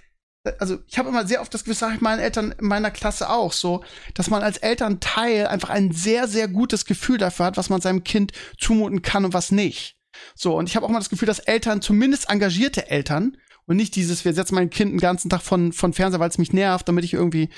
[0.59, 3.29] also ich habe immer sehr oft das Gefühl, sage ich meinen Eltern in meiner Klasse
[3.29, 7.69] auch so, dass man als Elternteil einfach ein sehr, sehr gutes Gefühl dafür hat, was
[7.69, 9.97] man seinem Kind zumuten kann und was nicht.
[10.33, 13.95] So, und ich habe auch mal das Gefühl, dass Eltern, zumindest engagierte Eltern, und nicht
[13.95, 16.87] dieses, wir setzen mein Kind den ganzen Tag von, von Fernseher, weil es mich nervt,
[16.87, 17.49] damit ich irgendwie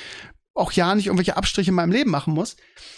[0.54, 2.56] auch ja nicht irgendwelche Abstriche in meinem Leben machen muss.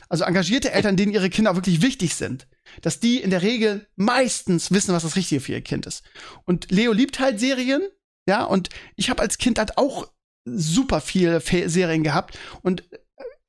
[0.07, 2.47] Also engagierte Eltern, denen ihre Kinder auch wirklich wichtig sind,
[2.81, 6.03] dass die in der Regel meistens wissen, was das Richtige für ihr Kind ist.
[6.45, 7.81] Und Leo liebt halt Serien,
[8.29, 10.07] ja, und ich habe als Kind halt auch
[10.45, 12.83] super viele Serien gehabt und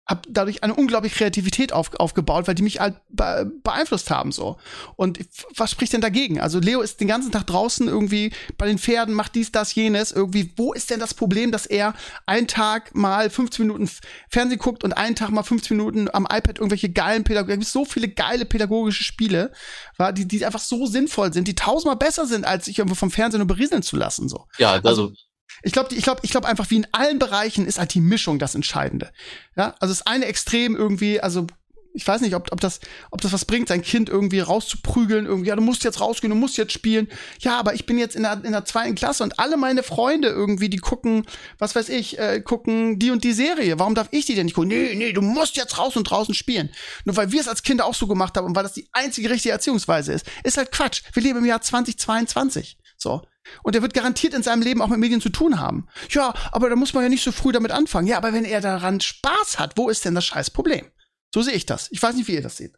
[0.07, 4.57] habe dadurch eine unglaubliche Kreativität auf, aufgebaut, weil die mich halt be beeinflusst haben so.
[4.97, 5.21] Und
[5.57, 6.41] was spricht denn dagegen?
[6.41, 10.11] Also Leo ist den ganzen Tag draußen irgendwie bei den Pferden, macht dies, das, jenes.
[10.11, 11.95] Irgendwie, wo ist denn das Problem, dass er
[12.27, 13.89] einen Tag mal 15 Minuten
[14.29, 17.85] Fernsehen guckt und einen Tag mal 15 Minuten am iPad irgendwelche geilen Pädagogik, gibt so
[17.85, 19.53] viele geile pädagogische Spiele,
[19.97, 23.11] war, die, die einfach so sinnvoll sind, die tausendmal besser sind, als sich irgendwo vom
[23.11, 24.47] Fernsehen nur berieseln zu lassen so.
[24.59, 25.13] Ja, also, also
[25.63, 28.39] ich glaube, ich glaube, ich glaube einfach, wie in allen Bereichen ist halt die Mischung
[28.39, 29.13] das Entscheidende.
[29.57, 31.47] Ja, also das eine Extrem irgendwie, also
[31.93, 35.49] ich weiß nicht, ob, ob, das, ob das was bringt, sein Kind irgendwie rauszuprügeln, irgendwie,
[35.49, 37.09] ja, du musst jetzt rausgehen, du musst jetzt spielen.
[37.41, 40.29] Ja, aber ich bin jetzt in der, in der zweiten Klasse und alle meine Freunde
[40.29, 41.27] irgendwie, die gucken,
[41.59, 43.79] was weiß ich, äh, gucken die und die Serie.
[43.79, 44.69] Warum darf ich die denn nicht gucken?
[44.69, 46.71] Nee, nee, du musst jetzt raus und draußen spielen.
[47.05, 49.31] Nur weil wir es als Kinder auch so gemacht haben und weil das die einzige
[49.31, 50.27] richtige Erziehungsweise ist.
[50.45, 51.03] Ist halt Quatsch.
[51.13, 52.79] Wir leben im Jahr 2022.
[52.97, 53.23] So.
[53.63, 55.87] Und er wird garantiert in seinem Leben auch mit Medien zu tun haben.
[56.11, 58.07] Ja, aber da muss man ja nicht so früh damit anfangen.
[58.07, 60.87] Ja, aber wenn er daran Spaß hat, wo ist denn das scheiß Problem?
[61.35, 61.89] So sehe ich das.
[61.91, 62.75] Ich weiß nicht, wie ihr das seht.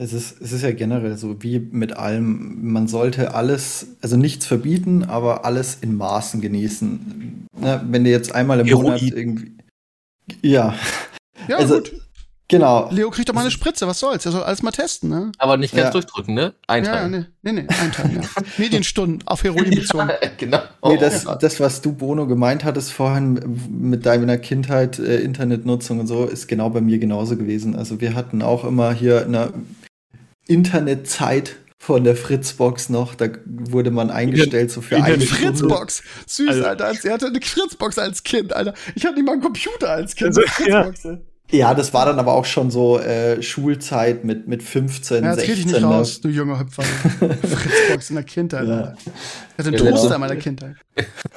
[0.00, 4.46] Es ist, es ist ja generell so wie mit allem, man sollte alles, also nichts
[4.46, 7.46] verbieten, aber alles in Maßen genießen.
[7.58, 8.84] Na, wenn du jetzt einmal im Heroin.
[8.84, 9.58] Monat irgendwie.
[10.40, 10.78] Ja.
[11.48, 11.92] Ja, also, gut.
[12.50, 12.88] Genau.
[12.90, 14.24] Leo kriegt doch mal eine Spritze, was soll's?
[14.24, 15.32] Er soll alles mal testen, ne?
[15.36, 15.90] Aber nicht ganz ja.
[15.90, 16.54] durchdrücken, ne?
[16.66, 17.12] Einteilen.
[17.12, 18.42] Ja, nee, nee, nee einteilen, ja.
[18.56, 20.08] Medienstunden auf Heroin bezogen.
[20.08, 20.60] Ja, genau.
[20.80, 21.34] Oh, nee, das, ja.
[21.36, 26.48] das, was du, Bono, gemeint hattest vorhin mit deiner Kindheit, äh, Internetnutzung und so, ist
[26.48, 27.76] genau bei mir genauso gewesen.
[27.76, 29.52] Also wir hatten auch immer hier, na,
[30.46, 33.14] Internetzeit von der Fritzbox noch.
[33.14, 36.02] Da wurde man eingestellt so für in eine Fritzbox.
[36.26, 36.94] Süß, also, Alter.
[36.94, 38.72] Sie hatte eine Fritzbox als Kind, Alter.
[38.94, 40.28] Ich hatte nicht mal einen Computer als Kind.
[40.28, 41.18] Also, Fritzbox, ja.
[41.50, 45.54] Ja, das war dann aber auch schon so äh, Schulzeit mit, mit 15, ja, 16.
[45.54, 45.86] ich nicht ne?
[45.86, 46.82] raus, du junger Hüpfer.
[46.82, 48.68] Fritzbox in der Kindheit.
[48.68, 48.94] Ja.
[48.94, 49.90] Ich hatte einen genau.
[49.92, 50.76] Toaster in meiner Kindheit.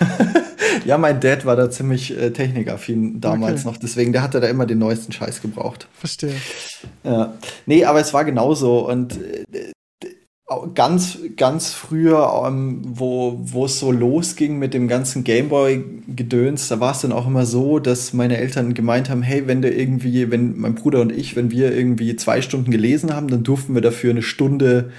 [0.85, 3.69] ja, mein Dad war da ziemlich äh, technikaffin damals okay.
[3.69, 5.87] noch, deswegen der hatte da immer den neuesten Scheiß gebraucht.
[5.93, 6.35] Verstehe.
[7.05, 7.33] Ja.
[7.65, 9.71] Nee, aber es war genauso und äh,
[10.73, 16.91] ganz, ganz früher, ähm, wo, wo es so losging mit dem ganzen Gameboy-Gedöns, da war
[16.91, 20.59] es dann auch immer so, dass meine Eltern gemeint haben, hey, wenn der irgendwie, wenn
[20.59, 24.11] mein Bruder und ich, wenn wir irgendwie zwei Stunden gelesen haben, dann durften wir dafür
[24.11, 24.91] eine Stunde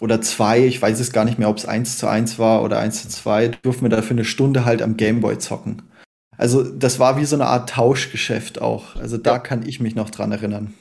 [0.00, 2.78] oder zwei, ich weiß es gar nicht mehr, ob es eins zu eins war oder
[2.78, 5.82] eins zu zwei, durften wir dafür eine Stunde halt am Gameboy zocken.
[6.38, 8.96] Also das war wie so eine Art Tauschgeschäft auch.
[8.96, 9.38] Also da ja.
[9.38, 10.74] kann ich mich noch dran erinnern.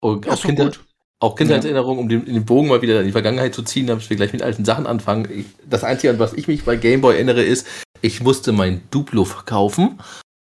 [0.00, 0.84] Und auch Kinder, gut
[1.22, 4.16] auch Kindheitserinnerungen, um den, den, Bogen mal wieder in die Vergangenheit zu ziehen, damit wir
[4.16, 5.28] gleich mit alten Sachen anfangen.
[5.32, 7.66] Ich, das Einzige, an was ich mich bei Gameboy erinnere, ist,
[8.00, 10.00] ich musste mein Duplo verkaufen,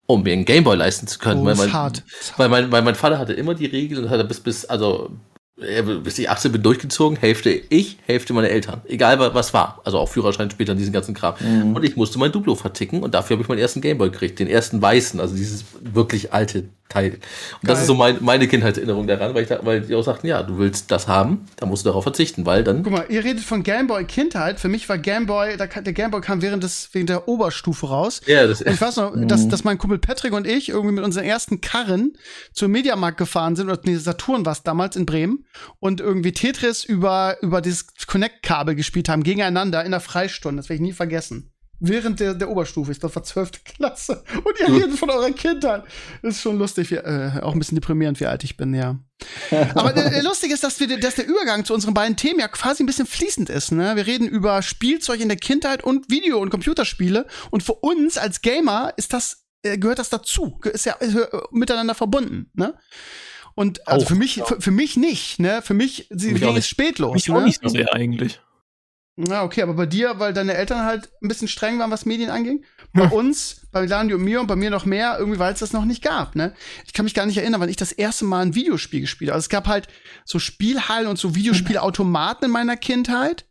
[0.07, 1.41] um mir einen Gameboy leisten zu können.
[1.41, 2.03] Oh, weil, mein, hart.
[2.37, 5.11] weil, mein, weil mein Vater hatte immer die Regel und hatte bis, bis, also
[5.57, 8.83] bis ich 18 bin durchgezogen, Hälfte ich, Hälfte meine Eltern.
[8.87, 9.81] Egal was war.
[9.85, 11.35] Also auch Führerschein später diesen ganzen Kram.
[11.41, 11.75] Mhm.
[11.75, 14.39] Und ich musste mein Duplo verticken und dafür habe ich meinen ersten Gameboy gekriegt.
[14.39, 17.12] Den ersten weißen, also dieses wirklich alte Teil.
[17.12, 17.20] Und Geil.
[17.62, 20.42] das ist so mein, meine Kindheitserinnerung daran, weil, ich da, weil die auch sagten, ja,
[20.42, 22.83] du willst das haben, da musst du darauf verzichten, weil dann.
[22.83, 24.61] Guck mal, ihr redet von Gameboy Kindheit.
[24.61, 28.20] Für mich war Gameboy, der Gameboy kam während des, wegen der Oberstufe raus.
[28.27, 29.29] Ja, das, und ich weiß noch, mhm.
[29.29, 32.12] dass, dass mein Kumpel Patrick und ich irgendwie mit unseren ersten Karren
[32.53, 35.44] zum Mediamarkt gefahren sind, oder nee, Saturn war es damals in Bremen,
[35.81, 40.61] und irgendwie Tetris über, über dieses Connect-Kabel gespielt haben, gegeneinander in der Freistunde.
[40.61, 42.93] Das werde ich nie vergessen während der, der Oberstufe.
[42.93, 43.65] Ich glaube, war 12.
[43.65, 44.23] Klasse.
[44.45, 45.85] Und ihr redet von eurer Kindheit.
[46.23, 48.99] Das ist schon lustig, wie, äh, auch ein bisschen deprimierend, wie alt ich bin, ja.
[49.75, 52.83] Aber der lustig ist, dass, wir, dass der Übergang zu unseren beiden Themen ja quasi
[52.83, 53.73] ein bisschen fließend ist.
[53.73, 53.97] Ne?
[53.97, 57.27] Wir reden über Spielzeug in der Kindheit und Video- und Computerspiele.
[57.51, 60.61] Und für uns als Gamer ist das, äh, gehört das dazu.
[60.65, 62.51] Ist ja ist, äh, miteinander verbunden.
[62.55, 62.75] Ne?
[63.55, 65.62] Und also auch, für mich, für, für, mich nicht, ne?
[65.62, 67.15] Für mich, sie ging es spätlos.
[67.15, 67.37] Mich ne?
[67.37, 68.39] auch nicht so sehr eigentlich.
[69.18, 72.29] Na, okay, aber bei dir, weil deine Eltern halt ein bisschen streng waren, was Medien
[72.29, 72.64] anging.
[72.92, 73.12] Bei hm.
[73.12, 75.87] uns, bei Landi und mir und bei mir noch mehr, irgendwie, weil es das noch
[75.87, 76.55] nicht gab, ne?
[76.85, 79.37] Ich kann mich gar nicht erinnern, wann ich das erste Mal ein Videospiel gespielt habe.
[79.37, 79.88] Also es gab halt
[80.26, 83.46] so Spielhallen und so Videospielautomaten in meiner Kindheit.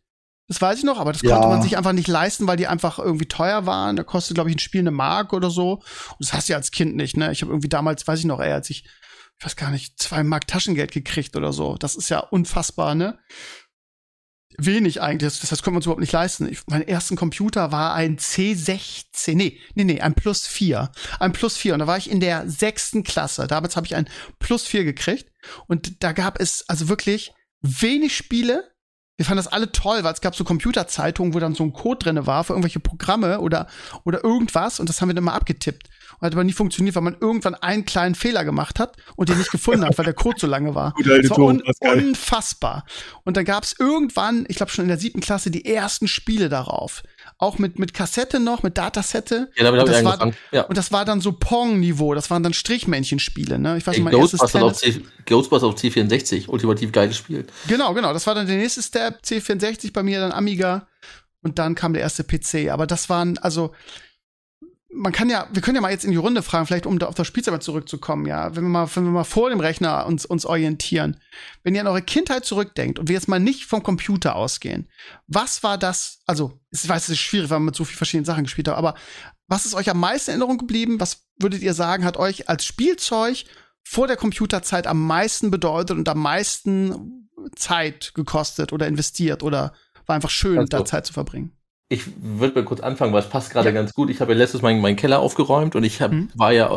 [0.46, 1.32] Das weiß ich noch, aber das ja.
[1.32, 3.96] konnte man sich einfach nicht leisten, weil die einfach irgendwie teuer waren.
[3.96, 5.74] Da kostet, glaube ich, ein Spiel eine Mark oder so.
[5.74, 7.32] Und das hast du ja als Kind nicht, ne?
[7.32, 8.84] Ich habe irgendwie damals, weiß ich noch, ey, als ich,
[9.38, 11.76] ich weiß gar nicht, zwei Mark Taschengeld gekriegt oder so.
[11.76, 13.18] Das ist ja unfassbar, ne?
[14.58, 15.38] Wenig eigentlich.
[15.38, 16.50] Das, das können wir uns überhaupt nicht leisten.
[16.50, 19.34] Ich, mein ersten Computer war ein C16.
[19.34, 20.90] Nee, nee, nee, ein Plus 4.
[21.18, 21.74] Ein Plus 4.
[21.74, 23.46] Und da war ich in der sechsten Klasse.
[23.46, 25.30] Damals habe ich ein Plus 4 gekriegt.
[25.66, 28.64] Und da gab es also wirklich wenig Spiele.
[29.16, 32.04] Wir fanden das alle toll, weil es gab so Computerzeitungen, wo dann so ein Code
[32.04, 33.66] drinne war für irgendwelche Programme oder,
[34.04, 34.78] oder irgendwas.
[34.78, 35.88] Und das haben wir dann mal abgetippt
[36.20, 39.50] hat aber nie funktioniert, weil man irgendwann einen kleinen Fehler gemacht hat und den nicht
[39.50, 40.94] gefunden hat, weil der Code so lange war.
[41.06, 42.84] Das war un unfassbar.
[43.24, 46.48] Und dann gab es irgendwann, ich glaube schon in der siebten Klasse, die ersten Spiele
[46.48, 47.02] darauf.
[47.38, 49.50] Auch mit, mit Kassette noch, mit Datasette.
[49.56, 50.62] Ja, damit und, das war, ja.
[50.62, 53.76] und das war dann so Pong-Niveau, das waren dann Strichmännchenspiele, ne?
[53.76, 57.46] Ich weiß nicht, mein Ghostbusters auf, C Ghostbusters auf C64, ultimativ geiles Spiel.
[57.68, 60.86] Genau, genau, das war dann der nächste Step, C64 bei mir, dann Amiga
[61.42, 62.70] und dann kam der erste PC.
[62.70, 63.72] Aber das waren, also
[64.96, 67.06] man kann ja, wir können ja mal jetzt in die Runde fragen, vielleicht um da
[67.06, 68.56] auf das Spielzimmer zurückzukommen, ja.
[68.56, 71.20] Wenn wir mal, wenn wir mal vor dem Rechner uns, uns orientieren.
[71.62, 74.88] Wenn ihr an eure Kindheit zurückdenkt und wir jetzt mal nicht vom Computer ausgehen,
[75.26, 78.24] was war das, also, ich weiß, es ist schwierig, weil man mit so vielen verschiedenen
[78.24, 78.94] Sachen gespielt hat, aber
[79.48, 80.98] was ist euch am meisten in Erinnerung geblieben?
[80.98, 83.44] Was würdet ihr sagen, hat euch als Spielzeug
[83.84, 89.74] vor der Computerzeit am meisten bedeutet und am meisten Zeit gekostet oder investiert oder
[90.06, 91.55] war einfach schön, also, da Zeit zu verbringen?
[91.88, 93.72] Ich würde mal kurz anfangen, weil es passt gerade ja.
[93.72, 94.10] ganz gut.
[94.10, 96.28] Ich habe ja letztes Mal meinen Keller aufgeräumt und ich hab, mhm.
[96.34, 96.70] war ja,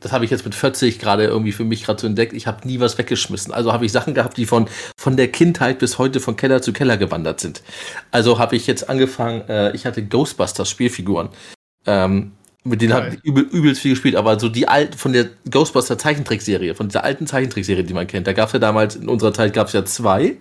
[0.00, 2.66] das habe ich jetzt mit 40 gerade irgendwie für mich gerade so entdeckt, ich habe
[2.66, 3.52] nie was weggeschmissen.
[3.52, 4.68] Also habe ich Sachen gehabt, die von,
[4.98, 7.62] von der Kindheit bis heute von Keller zu Keller gewandert sind.
[8.10, 11.28] Also habe ich jetzt angefangen, äh, ich hatte Ghostbusters Spielfiguren.
[11.86, 12.32] Ähm,
[12.64, 15.96] mit denen habe ich übel, übelst viel gespielt, aber so die alten, von der Ghostbuster
[15.96, 19.32] Zeichentrickserie, von dieser alten Zeichentrickserie, die man kennt, da gab es ja damals, in unserer
[19.32, 20.36] Zeit gab es ja zwei.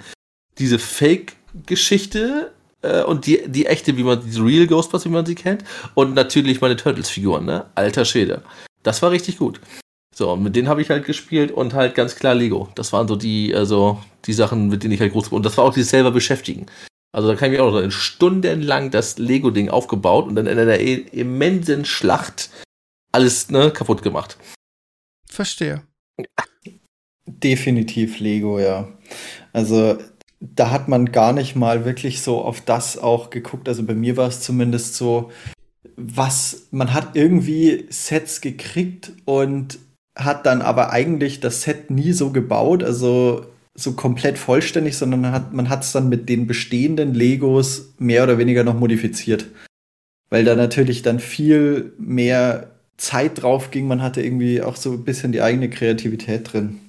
[0.57, 2.51] Diese Fake-Geschichte,
[2.81, 5.63] äh, und die, die echte, wie man, diese Real Ghostbusters, wie man sie kennt.
[5.93, 7.65] Und natürlich meine Turtles-Figuren, ne?
[7.75, 8.43] Alter Schäde.
[8.83, 9.59] Das war richtig gut.
[10.15, 12.69] So, mit denen habe ich halt gespielt und halt ganz klar Lego.
[12.75, 15.65] Das waren so die, also die Sachen, mit denen ich halt groß Und das war
[15.65, 16.65] auch dieses selber beschäftigen.
[17.11, 20.79] Also da kann ich mich auch noch stundenlang das Lego-Ding aufgebaut und dann in einer
[20.79, 22.49] immensen Schlacht
[23.11, 24.37] alles ne, kaputt gemacht.
[25.29, 25.83] Verstehe.
[27.25, 28.87] Definitiv Lego, ja.
[29.53, 29.97] Also
[30.39, 33.67] da hat man gar nicht mal wirklich so auf das auch geguckt.
[33.67, 35.31] Also bei mir war es zumindest so,
[35.95, 39.79] was man hat irgendwie Sets gekriegt und
[40.15, 43.45] hat dann aber eigentlich das Set nie so gebaut, also
[43.75, 48.37] so komplett vollständig, sondern man hat man es dann mit den bestehenden Legos mehr oder
[48.37, 49.45] weniger noch modifiziert.
[50.29, 53.87] Weil da natürlich dann viel mehr Zeit drauf ging.
[53.87, 56.79] Man hatte irgendwie auch so ein bisschen die eigene Kreativität drin.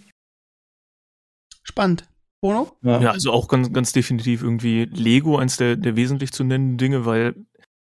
[1.62, 2.04] Spannend.
[2.40, 2.70] Bono?
[2.82, 3.00] Ja.
[3.00, 7.04] ja, also auch ganz, ganz definitiv irgendwie Lego, eins der, der wesentlich zu nennenden Dinge,
[7.04, 7.34] weil,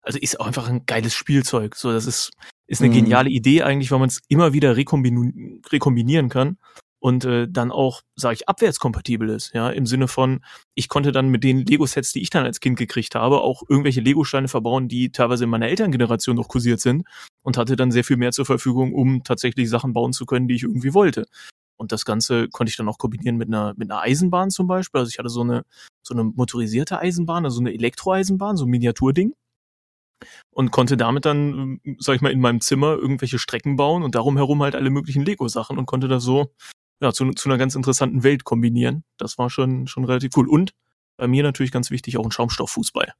[0.02, 1.76] also ist auch einfach ein geiles Spielzeug.
[1.76, 2.32] So, das ist,
[2.68, 2.96] ist eine mhm.
[2.96, 6.58] geniale Idee eigentlich, weil man es immer wieder rekombinieren, rekombinieren kann
[7.00, 10.44] und äh, dann auch, sage ich, abwärtskompatibel ist, ja, im Sinne von,
[10.76, 14.02] ich konnte dann mit den Lego-Sets, die ich dann als Kind gekriegt habe, auch irgendwelche
[14.02, 17.06] Lego-Steine verbauen, die teilweise in meiner Elterngeneration noch kursiert sind
[17.42, 20.56] und hatte dann sehr viel mehr zur Verfügung, um tatsächlich Sachen bauen zu können, die
[20.56, 21.26] ich irgendwie wollte.
[21.80, 25.00] Und das Ganze konnte ich dann auch kombinieren mit einer, mit einer Eisenbahn zum Beispiel.
[25.00, 25.64] Also ich hatte so eine,
[26.04, 29.34] so eine motorisierte Eisenbahn, also eine Elektroeisenbahn, so ein Miniaturding.
[30.52, 34.36] Und konnte damit dann, sag ich mal, in meinem Zimmer irgendwelche Strecken bauen und darum
[34.36, 36.52] herum halt alle möglichen Lego-Sachen und konnte das so,
[37.02, 39.06] ja, zu, zu einer ganz interessanten Welt kombinieren.
[39.18, 40.50] Das war schon, schon relativ cool.
[40.50, 40.74] Und
[41.16, 43.14] bei mir natürlich ganz wichtig auch ein Schaumstofffußball.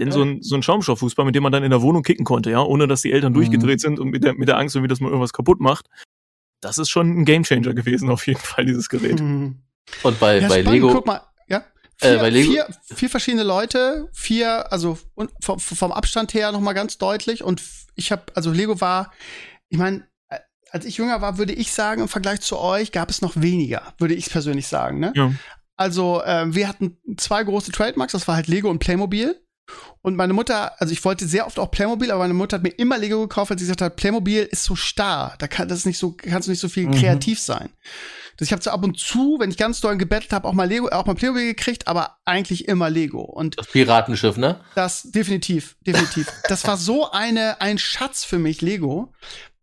[0.00, 0.12] Denn ja.
[0.12, 2.62] so ein, so ein Schaumstofffußball, mit dem man dann in der Wohnung kicken konnte, ja,
[2.62, 3.36] ohne dass die Eltern mhm.
[3.36, 5.86] durchgedreht sind und mit der, mit der Angst, irgendwie, dass man irgendwas kaputt macht,
[6.62, 9.20] das ist schon ein Gamechanger gewesen, auf jeden Fall, dieses Gerät.
[9.20, 9.62] Mhm.
[10.02, 10.92] Und bei, ja, bei spannend, Lego.
[10.92, 11.58] Guck mal, ja.
[11.58, 12.52] Äh, vier, äh, bei Lego.
[12.52, 14.98] Vier, vier verschiedene Leute, vier, also
[15.40, 17.42] vom, vom Abstand her nochmal ganz deutlich.
[17.42, 17.62] Und
[17.96, 19.12] ich habe, also Lego war,
[19.68, 20.38] ich meine, äh,
[20.70, 23.94] als ich jünger war, würde ich sagen, im Vergleich zu euch gab es noch weniger,
[23.98, 25.00] würde ich persönlich sagen.
[25.00, 25.12] Ne?
[25.16, 25.32] Ja.
[25.76, 29.40] Also äh, wir hatten zwei große Trademarks, das war halt Lego und Playmobil.
[30.02, 32.70] Und meine Mutter, also ich wollte sehr oft auch Playmobil, aber meine Mutter hat mir
[32.70, 35.98] immer Lego gekauft, weil sie gesagt hat, Playmobil ist so starr, da kann das nicht
[35.98, 36.94] so, kannst du nicht so viel mhm.
[36.94, 37.70] kreativ sein.
[38.36, 40.66] Das ich habe so ab und zu, wenn ich ganz doll gebettelt habe, auch mal
[40.66, 43.20] Lego, auch mal Playmobil gekriegt, aber eigentlich immer Lego.
[43.20, 44.60] Und das Piratenschiff, ne?
[44.74, 46.26] Das definitiv, definitiv.
[46.48, 49.12] das war so eine ein Schatz für mich Lego,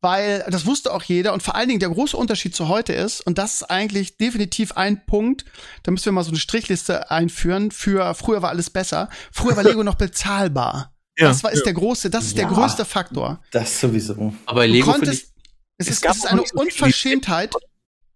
[0.02, 3.22] weil das wusste auch jeder und vor allen Dingen der große Unterschied zu heute ist,
[3.22, 5.46] und das ist eigentlich definitiv ein Punkt,
[5.84, 9.64] da müssen wir mal so eine Strichliste einführen, für früher war alles besser, früher war
[9.64, 10.94] Lego noch bezahlbar.
[11.18, 11.64] Ja, das war, ist ja.
[11.66, 13.42] der große, das ist ja, der größte Faktor.
[13.52, 14.34] Das sowieso.
[14.46, 15.30] Aber Lego konntest, ich,
[15.78, 17.54] es, ist, es ist eine so Unverschämtheit.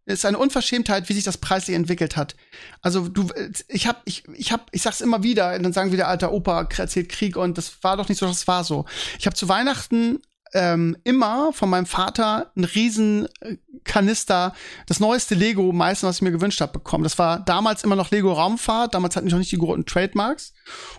[0.05, 2.35] Es ist eine Unverschämtheit, wie sich das preislich entwickelt hat.
[2.81, 3.27] Also du,
[3.69, 7.07] ich hab, ich, ich hab, ich sag's immer wieder, dann sagen wieder alter Opa erzählt
[7.07, 8.85] Krieg und das war doch nicht so, das war so.
[9.17, 10.21] Ich habe zu Weihnachten
[10.53, 14.53] ähm, immer von meinem Vater einen riesen äh, Kanister,
[14.85, 17.03] das neueste Lego, meistens, was ich mir gewünscht habe, bekommen.
[17.03, 20.53] Das war damals immer noch Lego Raumfahrt, damals hatten ich noch nicht die großen Trademarks.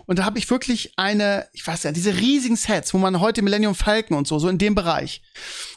[0.05, 3.41] Und da habe ich wirklich eine, ich weiß ja, diese riesigen Sets, wo man heute
[3.41, 5.23] Millennium Falcon und so, so in dem Bereich.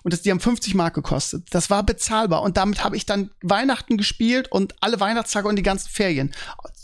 [0.02, 1.46] Und das, die haben 50 Mark gekostet.
[1.50, 2.42] Das war bezahlbar.
[2.42, 6.34] Und damit habe ich dann Weihnachten gespielt und alle Weihnachtstage und die ganzen Ferien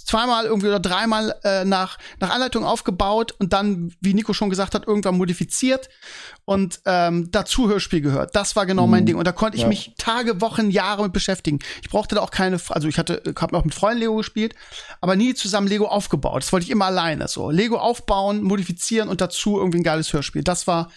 [0.04, 4.74] zweimal irgendwie oder dreimal äh, nach, nach Anleitung aufgebaut und dann, wie Nico schon gesagt
[4.74, 5.88] hat, irgendwann modifiziert
[6.44, 8.36] und ähm, dazu Hörspiel gehört.
[8.36, 8.90] Das war genau mhm.
[8.90, 9.16] mein Ding.
[9.16, 9.68] Und da konnte ich ja.
[9.68, 11.58] mich Tage, Wochen, Jahre mit beschäftigen.
[11.82, 14.54] Ich brauchte da auch keine, also ich hatte, habe auch mit Freunden Lego gespielt,
[15.00, 16.42] aber nie zusammen Lego aufgebaut.
[16.42, 17.50] Das wollte ich immer alleine so.
[17.50, 20.44] Lego aufbauen, modifizieren und dazu irgendwie ein geiles Hörspiel.
[20.44, 20.90] Das war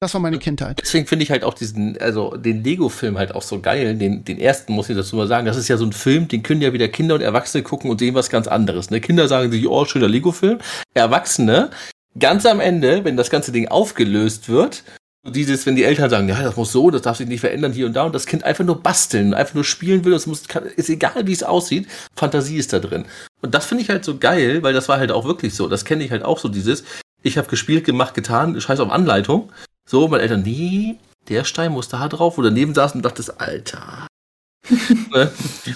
[0.00, 0.80] das war meine Kindheit.
[0.80, 3.94] Deswegen finde ich halt auch diesen, also den Lego-Film halt auch so geil.
[3.96, 5.44] Den, den ersten muss ich dazu mal sagen.
[5.44, 7.98] Das ist ja so ein Film, den können ja wieder Kinder und Erwachsene gucken und
[7.98, 8.90] sehen was ganz anderes.
[8.90, 9.02] Ne?
[9.02, 10.58] Kinder sagen sich, oh, schöner Lego-Film.
[10.94, 11.70] Erwachsene,
[12.18, 14.84] ganz am Ende, wenn das ganze Ding aufgelöst wird,
[15.22, 17.84] dieses, wenn die Eltern sagen, ja, das muss so, das darf sich nicht verändern hier
[17.84, 20.44] und da und das Kind einfach nur basteln, einfach nur spielen will, das muss,
[20.76, 21.86] ist egal, wie es aussieht,
[22.16, 23.04] Fantasie ist da drin.
[23.42, 25.68] Und das finde ich halt so geil, weil das war halt auch wirklich so.
[25.68, 26.84] Das kenne ich halt auch so dieses,
[27.22, 29.52] ich habe gespielt, gemacht, getan, scheiß auf Anleitung.
[29.90, 34.06] So, meine Eltern, nee, der Stein muss da drauf, wo daneben saß und dachte, Alter.
[35.12, 35.32] Ne?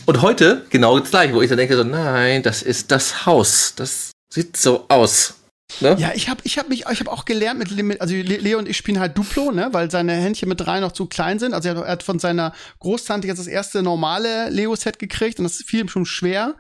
[0.07, 3.74] und heute genau das gleiche, wo ich dann denke, so, nein, das ist das Haus.
[3.74, 5.35] Das sieht so aus.
[5.81, 5.96] Ne?
[5.98, 8.77] Ja, ich habe ich hab mich, ich habe auch gelernt mit, also Leo und ich
[8.77, 11.53] spielen halt Duplo, ne, weil seine Händchen mit drei noch zu klein sind.
[11.53, 15.81] Also er hat, von seiner Großtante jetzt das erste normale Lego-Set gekriegt und das fiel
[15.81, 16.55] ihm schon schwer.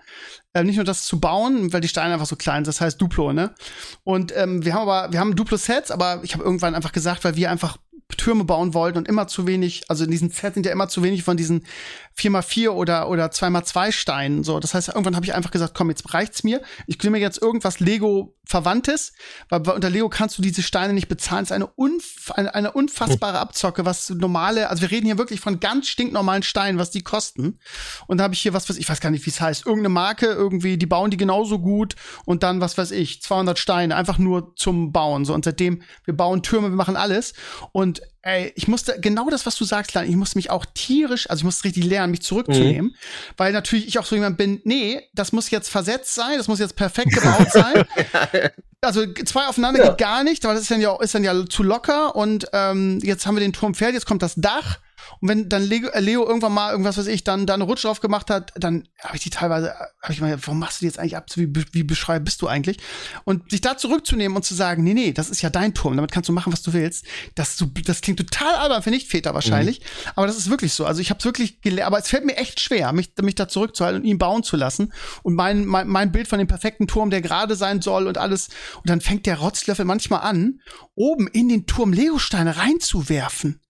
[0.52, 3.00] Äh, nicht nur das zu bauen, weil die Steine einfach so klein sind, das heißt
[3.00, 3.54] Duplo, ne?
[4.04, 7.36] Und ähm, wir haben aber, wir haben Duplo-Sets, aber ich habe irgendwann einfach gesagt, weil
[7.36, 7.76] wir einfach
[8.16, 11.02] Türme bauen wollten und immer zu wenig, also in diesen Sets sind ja immer zu
[11.02, 11.66] wenig von diesen
[12.18, 14.44] 4x4 oder, oder 2x2 Steinen.
[14.44, 16.62] So, das heißt, irgendwann habe ich einfach gesagt, komm, jetzt reicht's mir.
[16.86, 19.12] Ich nehme jetzt irgendwas Lego-Verwandtes,
[19.48, 21.42] weil unter Lego kannst du diese Steine nicht bezahlen.
[21.42, 25.40] Es ist eine, unf eine, eine unfassbare Abzocke, was normale, also wir reden hier wirklich
[25.40, 27.58] von ganz stinknormalen Steinen, was die kosten.
[28.06, 29.88] Und da habe ich hier was, was ich weiß gar nicht, wie es heißt, irgendeine
[29.88, 34.18] Marke irgendwie, die bauen die genauso gut und dann, was weiß ich, 200 Steine, einfach
[34.18, 35.24] nur zum Bauen.
[35.24, 37.34] So, und seitdem, wir bauen Türme, wir machen alles.
[37.72, 41.42] Und ey, ich musste, genau das, was du sagst, ich musste mich auch tierisch, also
[41.42, 42.96] ich musste richtig lernen, mich zurückzunehmen, mhm.
[43.36, 46.58] weil natürlich ich auch so jemand bin, nee, das muss jetzt versetzt sein, das muss
[46.58, 47.84] jetzt perfekt gebaut sein.
[48.80, 49.90] also zwei aufeinander ja.
[49.90, 52.98] geht gar nicht, weil das ist dann ja, ist dann ja zu locker und ähm,
[53.02, 54.78] jetzt haben wir den Turm fertig, jetzt kommt das Dach
[55.20, 57.84] und wenn dann Leo, äh, Leo irgendwann mal irgendwas, was ich, dann, dann eine Rutsch
[57.84, 60.86] drauf gemacht hat, dann habe ich die teilweise, habe ich mal, warum machst du die
[60.86, 61.26] jetzt eigentlich ab?
[61.34, 62.78] Wie, wie beschreib bist du eigentlich?
[63.24, 66.12] Und sich da zurückzunehmen und zu sagen, nee, nee, das ist ja dein Turm, damit
[66.12, 67.04] kannst du machen, was du willst.
[67.34, 70.10] Das, das klingt total albern für Nicht-Väter wahrscheinlich, mhm.
[70.16, 70.84] aber das ist wirklich so.
[70.84, 73.48] Also ich habe es wirklich gelernt, aber es fällt mir echt schwer, mich, mich da
[73.48, 74.92] zurückzuhalten und ihn bauen zu lassen.
[75.22, 78.48] Und mein, mein, mein Bild von dem perfekten Turm, der gerade sein soll und alles.
[78.76, 80.60] Und dann fängt der Rotzlöffel manchmal an,
[80.94, 83.60] oben in den Turm Legosteine reinzuwerfen.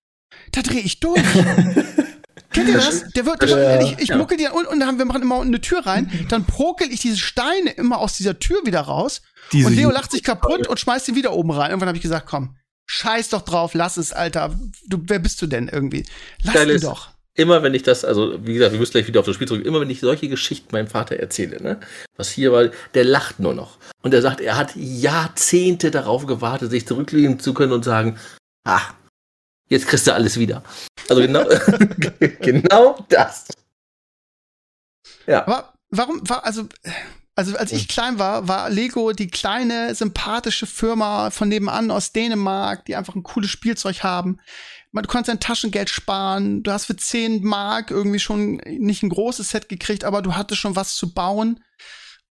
[0.52, 1.22] Da drehe ich durch.
[2.52, 3.08] Kennt ihr das?
[3.10, 4.16] Der wird, ja, ich, ich ja.
[4.16, 7.00] muckel die und, und dann, wir machen immer unten eine Tür rein, dann prokel ich
[7.00, 10.78] diese Steine immer aus dieser Tür wieder raus diese und Leo lacht sich kaputt und
[10.78, 11.70] schmeißt sie wieder oben rein.
[11.70, 14.54] Irgendwann habe ich gesagt, komm, scheiß doch drauf, lass es, Alter.
[14.86, 16.04] Du, wer bist du denn irgendwie?
[16.42, 17.10] Lass Geil ihn doch.
[17.36, 19.66] Immer wenn ich das, also wie gesagt, wir müssen gleich wieder auf das Spiel zurück,
[19.66, 21.80] immer wenn ich solche Geschichten meinem Vater erzähle, ne,
[22.16, 23.78] was hier war, der lacht nur noch.
[24.02, 28.18] Und er sagt, er hat Jahrzehnte darauf gewartet, sich zurücklehnen zu können und sagen,
[28.62, 28.94] ach,
[29.68, 30.62] Jetzt kriegst du alles wieder.
[31.08, 31.44] Also genau,
[32.40, 33.46] genau das.
[35.26, 35.46] Ja.
[35.46, 36.68] Aber warum war, also,
[37.34, 42.84] also als ich klein war, war Lego die kleine, sympathische Firma von nebenan aus Dänemark,
[42.84, 44.38] die einfach ein cooles Spielzeug haben.
[44.92, 49.50] Du konntest dein Taschengeld sparen, du hast für 10 Mark irgendwie schon nicht ein großes
[49.50, 51.64] Set gekriegt, aber du hattest schon was zu bauen.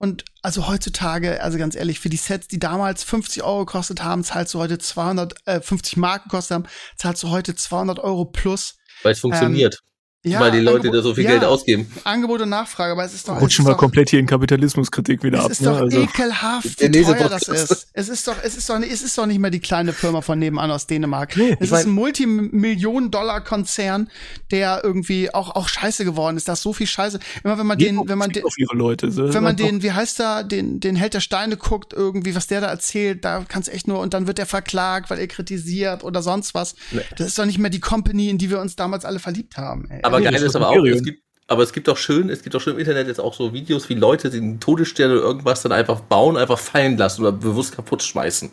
[0.02, 4.24] Und also heutzutage, also ganz ehrlich, für die Sets, die damals 50 Euro gekostet haben,
[4.24, 6.66] zahlst du heute 250 äh, Mark gekostet haben,
[6.98, 8.80] zahlst du heute 200 Euro plus.
[9.04, 9.76] Weil es funktioniert.
[9.76, 9.90] Ähm,
[10.23, 11.91] ja, weil die Leute Angebot, da so viel ja, Geld ausgeben.
[12.03, 13.41] Angebot und Nachfrage, aber es ist doch.
[13.41, 15.51] Rutschen wir komplett hier in Kapitalismuskritik wieder es ab.
[15.51, 15.71] Es ist ne?
[15.71, 15.99] doch also.
[15.99, 17.88] ekelhaft, wie teuer das ist.
[17.93, 20.38] Es ist doch, es ist doch, es ist doch nicht mehr die kleine Firma von
[20.38, 21.36] nebenan aus Dänemark.
[21.38, 24.12] Nee, es ist mein, ein Multimillionen-Dollar-Konzern,
[24.51, 26.47] der irgendwie auch, auch scheiße geworden ist.
[26.47, 27.19] Da ist so viel Scheiße.
[27.43, 29.34] Immer wenn man den, wenn man den, auf ihre Leute, so.
[29.34, 32.62] wenn man den, wie heißt er, den, den Held der Steine guckt, irgendwie, was der
[32.62, 36.21] da erzählt, da kann's echt nur, und dann wird er verklagt, weil er kritisiert oder
[36.21, 36.75] sonst was.
[36.91, 37.01] Nee.
[37.17, 39.89] Das ist doch nicht mehr die Company, in die wir uns damals alle verliebt haben.
[39.89, 40.11] Ey.
[40.11, 42.62] Aber geil ist aber auch, es gibt, aber es gibt auch schön, es gibt auch
[42.62, 46.02] schön im Internet jetzt auch so Videos, wie Leute den Todesstern oder irgendwas dann einfach
[46.02, 48.52] bauen, einfach fallen lassen oder bewusst kaputt schmeißen.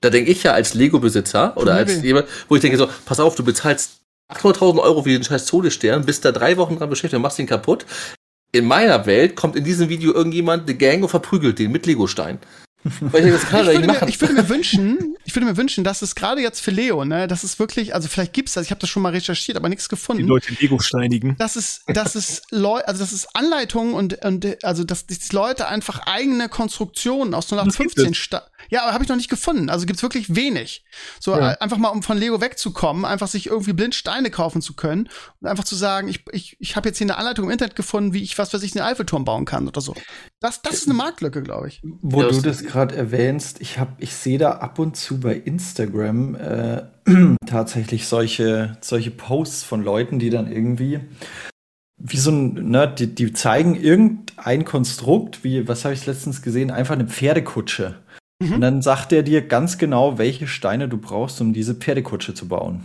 [0.00, 3.34] Da denke ich ja als Lego-Besitzer oder als jemand, wo ich denke so, pass auf,
[3.34, 4.00] du bezahlst
[4.32, 7.46] 800.000 Euro für den scheiß Todesstern, bist da drei Wochen dran beschäftigt und machst ihn
[7.46, 7.84] kaputt.
[8.52, 12.38] In meiner Welt kommt in diesem Video irgendjemand, eine Gang und verprügelt den mit Legostein.
[12.82, 15.84] Weil ich, das kann ich, würde mir, ich würde mir wünschen, ich würde mir wünschen,
[15.84, 18.70] dass es gerade jetzt für Leo, ne, das ist wirklich, also vielleicht gibt's das, ich
[18.70, 20.22] habe das schon mal recherchiert, aber nichts gefunden.
[20.22, 21.36] Die Leute Lego steinigen.
[21.38, 25.68] Das ist, das ist Leute, also das ist Anleitung und und also dass die Leute
[25.68, 28.14] einfach eigene Konstruktionen aus 1915
[28.70, 29.68] ja, aber habe ich noch nicht gefunden.
[29.68, 30.84] Also gibt's wirklich wenig.
[31.18, 31.50] So ja.
[31.60, 35.08] einfach mal, um von Lego wegzukommen, einfach sich irgendwie blind Steine kaufen zu können
[35.40, 38.12] und einfach zu sagen, ich, ich, ich habe jetzt hier eine Anleitung im Internet gefunden,
[38.12, 39.94] wie ich was weiß ich, einen Eiffelturm bauen kann oder so.
[40.40, 41.82] Das, das ist eine Marktlücke, glaube ich.
[41.82, 45.34] Wo ja, du das gerade erwähnst, ich habe, ich sehe da ab und zu bei
[45.34, 46.82] Instagram äh,
[47.46, 51.00] tatsächlich solche, solche Posts von Leuten, die dann irgendwie
[52.02, 56.70] wie so ein, ne, die, die zeigen irgendein Konstrukt, wie, was habe ich letztens gesehen,
[56.70, 57.96] einfach eine Pferdekutsche.
[58.40, 58.54] Mhm.
[58.54, 62.48] Und dann sagt er dir ganz genau, welche Steine du brauchst, um diese Pferdekutsche zu
[62.48, 62.84] bauen.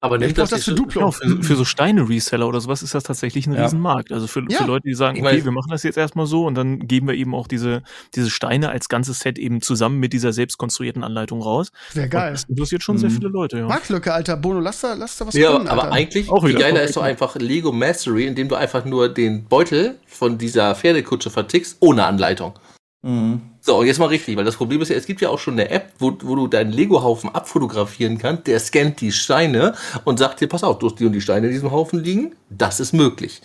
[0.00, 1.00] Aber nicht, dass das für Duplo.
[1.00, 3.64] Genau, für, für, so Steine-Reseller oder sowas ist das tatsächlich ein ja.
[3.64, 4.12] Riesenmarkt.
[4.12, 4.58] Also für, ja.
[4.58, 7.14] für Leute, die sagen, okay, wir machen das jetzt erstmal so und dann geben wir
[7.14, 7.82] eben auch diese,
[8.14, 11.70] diese Steine als ganzes Set eben zusammen mit dieser selbst konstruierten Anleitung raus.
[11.92, 12.28] Sehr geil.
[12.28, 13.00] Und das interessiert schon mhm.
[13.00, 13.66] sehr viele Leute, ja.
[13.66, 14.36] Marktlücke, Alter.
[14.36, 17.02] Bono, lass da, lass da was Ja, tun, aber eigentlich, auch wieder, geiler ist doch
[17.02, 22.58] einfach Lego Mastery, indem du einfach nur den Beutel von dieser Pferdekutsche vertickst, ohne Anleitung.
[23.02, 23.40] Mhm.
[23.66, 25.68] So, jetzt mal richtig, weil das Problem ist ja, es gibt ja auch schon eine
[25.70, 29.74] App, wo, wo du deinen Lego-Haufen abfotografieren kannst, der scannt die Steine
[30.04, 32.36] und sagt dir, pass auf, du hast die und die Steine in diesem Haufen liegen.
[32.48, 33.42] Das ist möglich.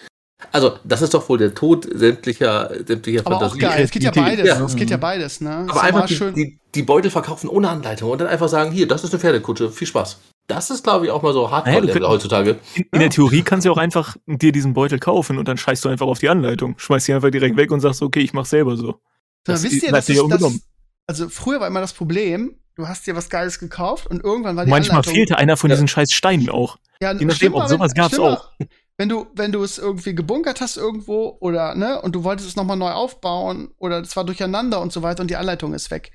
[0.51, 3.65] Also, das ist doch wohl der Tod sämtlicher, sämtlicher Aber Fantasie.
[3.65, 3.83] Auch geil.
[3.83, 4.47] Es geht ja beides.
[4.47, 4.63] Ja.
[4.63, 5.65] Es geht ja beides, ne?
[5.67, 9.03] Aber einfach die, die, die, Beutel verkaufen ohne Anleitung und dann einfach sagen, hier, das
[9.03, 10.19] ist eine Pferdekutsche, viel Spaß.
[10.47, 12.57] Das ist, glaube ich, auch mal so hardcore naja, heutzutage.
[12.75, 15.83] In, in, der Theorie kannst du auch einfach dir diesen Beutel kaufen und dann scheißt
[15.83, 16.75] du einfach auf die Anleitung.
[16.77, 18.99] Schmeißt sie einfach direkt weg und sagst, okay, ich mach selber so.
[19.43, 20.61] Das, wisst ihr, das ist das,
[21.07, 24.65] also früher war immer das Problem, du hast dir was Geiles gekauft und irgendwann war
[24.65, 26.77] die Manchmal Anleitung, fehlte einer von diesen scheiß Steinen auch.
[27.01, 28.49] Ja, Je nachdem, ob sowas gab's auch.
[28.97, 32.55] Wenn du, wenn du es irgendwie gebunkert hast irgendwo oder, ne, und du wolltest es
[32.55, 36.11] nochmal neu aufbauen oder es war durcheinander und so weiter und die Anleitung ist weg.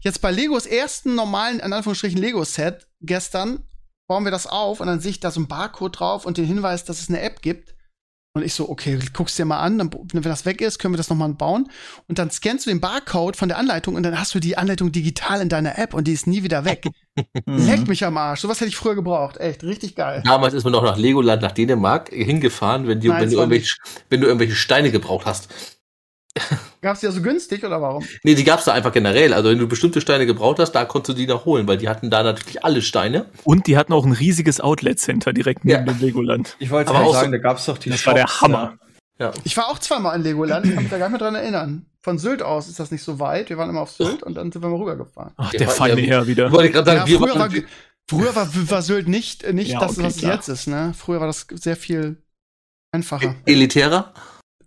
[0.00, 3.64] Jetzt bei Legos ersten normalen, in Anführungsstrichen, Lego-Set gestern
[4.06, 6.46] bauen wir das auf und dann sehe ich da so ein Barcode drauf und den
[6.46, 7.74] Hinweis, dass es eine App gibt
[8.32, 10.98] Und ich so, okay, guckst dir mal an, dann, wenn das weg ist, können wir
[10.98, 11.68] das nochmal bauen.
[12.06, 14.92] Und dann scannst du den Barcode von der Anleitung und dann hast du die Anleitung
[14.92, 16.86] digital in deiner App und die ist nie wieder weg.
[17.46, 18.42] Leck mich am Arsch.
[18.42, 19.38] Sowas hätte ich früher gebraucht.
[19.38, 20.22] Echt, richtig geil.
[20.24, 23.74] Damals ist man noch nach Legoland, nach Dänemark hingefahren, wenn, die, Nein, wenn, du, irgendwelche,
[24.10, 25.48] wenn du irgendwelche Steine gebraucht hast.
[26.80, 28.04] Gab es die ja so günstig oder warum?
[28.22, 29.34] Nee, die gab es da einfach generell.
[29.34, 31.88] Also wenn du bestimmte Steine gebraucht hast, da konntest du die noch holen, weil die
[31.88, 33.26] hatten da natürlich alle Steine.
[33.44, 35.92] Und die hatten auch ein riesiges Outlet-Center direkt neben ja.
[35.92, 36.56] dem Legoland.
[36.58, 38.78] Ich wollte mal sagen, so, da gab es doch die Das Shops, war der Hammer.
[39.18, 39.32] Ja.
[39.44, 41.86] Ich war auch zweimal in Legoland, ich kann mich da gar nicht mehr dran erinnern.
[42.02, 43.50] Von Sylt aus ist das nicht so weit.
[43.50, 45.34] Wir waren immer auf Sylt und dann sind wir mal rübergefahren.
[45.36, 46.50] Ach, der feine Herr wieder.
[46.50, 47.50] Wollte ich gerade sagen, ja, früher, war,
[48.08, 50.66] früher war, war Sylt nicht, nicht ja, das, okay, was es jetzt ist.
[50.68, 50.94] Ne?
[50.96, 52.16] Früher war das sehr viel
[52.92, 53.34] einfacher.
[53.44, 54.14] Elitärer?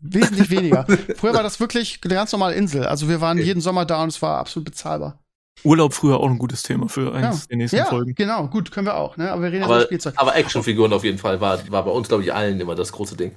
[0.06, 0.86] Wesentlich weniger.
[1.16, 2.86] Früher war das wirklich eine ganz normale Insel.
[2.86, 3.48] Also wir waren okay.
[3.48, 5.20] jeden Sommer da und es war absolut bezahlbar.
[5.64, 7.48] Urlaub früher auch ein gutes Thema für eines ja.
[7.48, 8.14] der nächsten ja, Folgen.
[8.16, 9.32] Genau, gut, können wir auch, ne?
[9.32, 10.14] Aber wir reden aber, ja über Spielzeug.
[10.18, 13.16] Aber Actionfiguren auf jeden Fall war, war bei uns, glaube ich, allen immer das große
[13.16, 13.32] Ding.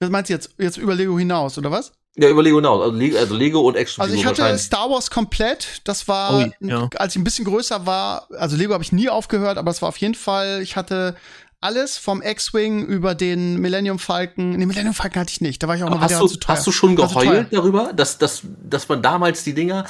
[0.00, 0.54] Was meinst du jetzt?
[0.58, 1.92] Jetzt über Lego hinaus, oder was?
[2.16, 2.82] Ja, über Lego hinaus.
[2.82, 4.26] Also Lego, also Lego und Actionfiguren.
[4.26, 5.82] Also ich hatte Star Wars komplett.
[5.84, 6.88] Das war, oh, ja.
[6.96, 9.90] als ich ein bisschen größer war, also Lego habe ich nie aufgehört, aber es war
[9.90, 11.14] auf jeden Fall, ich hatte
[11.60, 14.50] alles vom X-Wing über den Millennium Falcon.
[14.50, 15.62] Nee, Millennium Falcon hatte ich nicht.
[15.62, 16.56] Da war ich auch noch hast du, zu teuer.
[16.56, 19.84] Hast du schon geheult darüber, dass, dass, dass man damals die Dinger,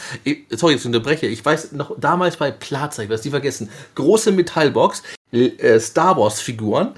[0.50, 5.02] sorry, jetzt unterbreche, ich weiß noch, damals bei Plaza, ich weiß die vergessen, große Metallbox,
[5.32, 6.94] äh, Star Wars Figuren,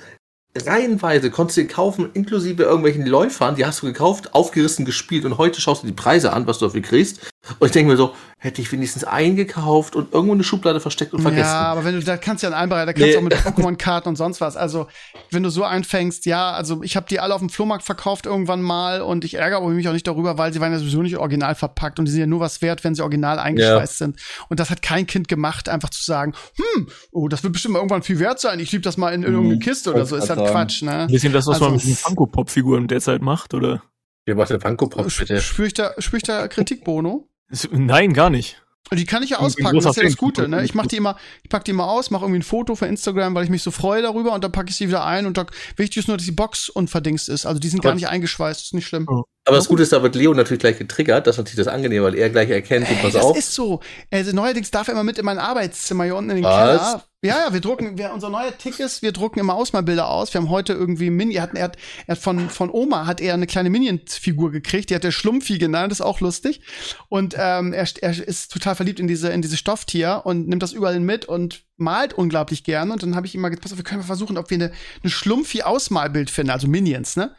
[0.57, 5.61] reihenweise konntest du kaufen, inklusive irgendwelchen Läufern, die hast du gekauft, aufgerissen, gespielt und heute
[5.61, 7.21] schaust du die Preise an, was du dafür kriegst.
[7.59, 11.21] Und ich denke mir so, hätte ich wenigstens eingekauft und irgendwo eine Schublade versteckt und
[11.21, 11.43] vergessen.
[11.43, 13.13] Ja, aber wenn du, da kannst du ja einen Einbereiter, da kannst nee.
[13.13, 14.57] du auch mit Pokémon-Karten und sonst was.
[14.57, 14.87] Also,
[15.31, 18.63] wenn du so einfängst, ja, also ich habe die alle auf dem Flohmarkt verkauft irgendwann
[18.63, 21.55] mal und ich ärgere mich auch nicht darüber, weil sie waren ja sowieso nicht original
[21.55, 24.07] verpackt und die sind ja nur was wert, wenn sie original eingeschweißt ja.
[24.07, 24.21] sind.
[24.49, 27.81] Und das hat kein Kind gemacht, einfach zu sagen, hm, oh, das wird bestimmt mal
[27.81, 29.61] irgendwann viel wert sein, ich liebe das mal in, in irgendeine mhm.
[29.61, 30.17] Kiste oder so.
[30.17, 31.01] Ist halt Quatsch, ne?
[31.01, 33.83] Ein bisschen das, was also, man mit den Funko-Pop-Figuren derzeit macht, oder?
[34.27, 35.41] Wie macht der Funko-Pop, bitte?
[35.41, 37.30] Spür ich da, spür ich da Kritik, Bono?
[37.71, 38.63] Nein, gar nicht.
[38.93, 40.65] Die kann ich ja auspacken, das ist ja das Gute, ne?
[40.65, 43.35] Ich mach die immer, ich pack die immer aus, mache irgendwie ein Foto für Instagram,
[43.37, 45.47] weil ich mich so freue darüber und dann packe ich sie wieder ein und da,
[45.77, 47.47] wichtig ist nur, dass die Box unverdingst ist.
[47.47, 49.07] Also die sind aber gar nicht eingeschweißt, ist nicht schlimm.
[49.09, 52.03] Aber das Gute ist, da wird Leo natürlich gleich getriggert, das ist natürlich das angenehm,
[52.03, 53.37] weil er gleich erkennt, Ey, pass das auf.
[53.37, 53.81] Das ist so.
[54.11, 56.81] Also neuerdings darf er immer mit in mein Arbeitszimmer hier unten in den Was?
[56.81, 57.05] Keller.
[57.23, 60.33] Ja, ja, wir drucken, wir, unser neuer Tick ist, wir drucken immer Ausmalbilder aus.
[60.33, 63.21] Wir haben heute irgendwie Mini, er hat, er hat, er hat von, von Oma hat
[63.21, 66.63] er eine kleine Minion-Figur gekriegt, die hat der Schlumpfi genannt, das ist auch lustig.
[67.11, 70.73] Und ähm, er, er ist total verliebt in diese, in diese Stofftier und nimmt das
[70.73, 72.95] überall mit und malt unglaublich gerne.
[72.95, 74.57] Und dann habe ich ihm mal gesagt, pass auf, wir können mal versuchen, ob wir
[74.57, 77.37] eine, eine Schlumpfi-Ausmalbild finden, also Minions, ne?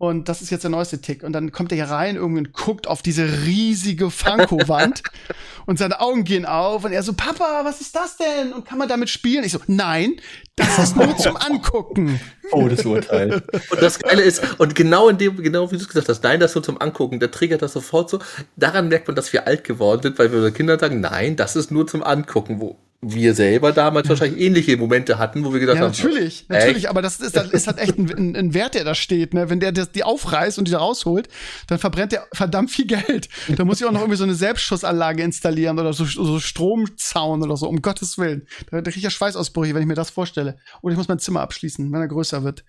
[0.00, 1.22] Und das ist jetzt der neueste Tick.
[1.22, 5.02] Und dann kommt er hier rein irgendwie und guckt auf diese riesige Funko-Wand
[5.66, 8.54] und seine Augen gehen auf und er so, Papa, was ist das denn?
[8.54, 9.44] Und kann man damit spielen?
[9.44, 10.16] Ich so, nein,
[10.56, 12.18] das ist nur zum Angucken.
[12.52, 13.44] Oh, das Urteil.
[13.70, 16.40] Und das Geile ist, und genau in dem, genau wie du es gesagt hast, nein,
[16.40, 18.18] das ist nur zum Angucken, der triggert das sofort so.
[18.56, 21.54] Daran merkt man, dass wir alt geworden sind, weil wir unsere Kinder sagen, nein, das
[21.54, 25.76] ist nur zum Angucken, wo wir selber damals wahrscheinlich ähnliche Momente hatten, wo wir gedacht
[25.76, 25.92] ja, haben.
[25.92, 26.50] Natürlich, echt?
[26.50, 29.32] natürlich, aber das ist, das ist halt echt ein, ein, Wert, der da steht.
[29.32, 29.48] Ne?
[29.48, 31.28] Wenn der das, die aufreißt und die da rausholt,
[31.66, 33.30] dann verbrennt der verdammt viel Geld.
[33.56, 37.56] Da muss ich auch noch irgendwie so eine Selbstschussanlage installieren oder so, so Stromzaun oder
[37.56, 38.46] so, um Gottes Willen.
[38.70, 40.58] Da, kriege ich ja Schweißausbrüche, wenn ich mir das vorstelle.
[40.82, 42.64] Und ich muss mein Zimmer abschließen, wenn er größer wird.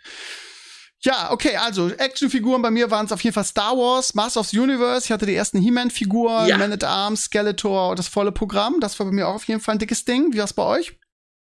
[1.04, 4.47] Ja, okay, also Actionfiguren bei mir waren es auf jeden Fall Star Wars, Master of
[4.47, 5.06] the Universe.
[5.06, 6.58] Ich hatte die ersten He-Man-Figuren, ja.
[6.58, 8.80] Man at Arms, Skeletor, das volle Programm.
[8.80, 10.32] Das war bei mir auch auf jeden Fall ein dickes Ding.
[10.32, 10.93] Wie war's bei euch?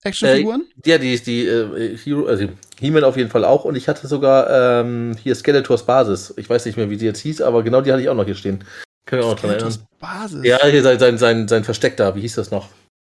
[0.04, 0.66] Actionfiguren?
[0.84, 2.46] Äh, ja, die, die äh, Hero, also
[2.78, 3.64] He-Man auf jeden Fall auch.
[3.64, 6.34] Und ich hatte sogar ähm, hier Skeletors Basis.
[6.36, 8.26] Ich weiß nicht mehr, wie die jetzt hieß, aber genau die hatte ich auch noch
[8.26, 8.64] hier stehen.
[9.06, 9.78] Können wir auch noch dran erinnern.
[9.98, 10.44] Basis?
[10.44, 12.14] Ja, hier sein, sein, sein, sein Versteck da.
[12.14, 12.68] Wie hieß das noch?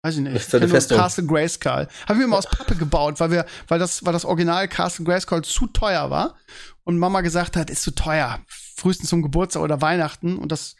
[0.04, 0.36] Weiß ich nicht.
[0.36, 0.98] Das ist eine Festung.
[0.98, 1.88] Castle Grayskull.
[2.08, 5.44] Haben wir immer aus Pappe gebaut, weil wir, weil das, weil das Original Castle Grayskull
[5.44, 6.36] zu teuer war
[6.84, 8.40] und Mama gesagt hat, ist zu teuer.
[8.76, 10.76] Frühestens zum Geburtstag oder Weihnachten und das,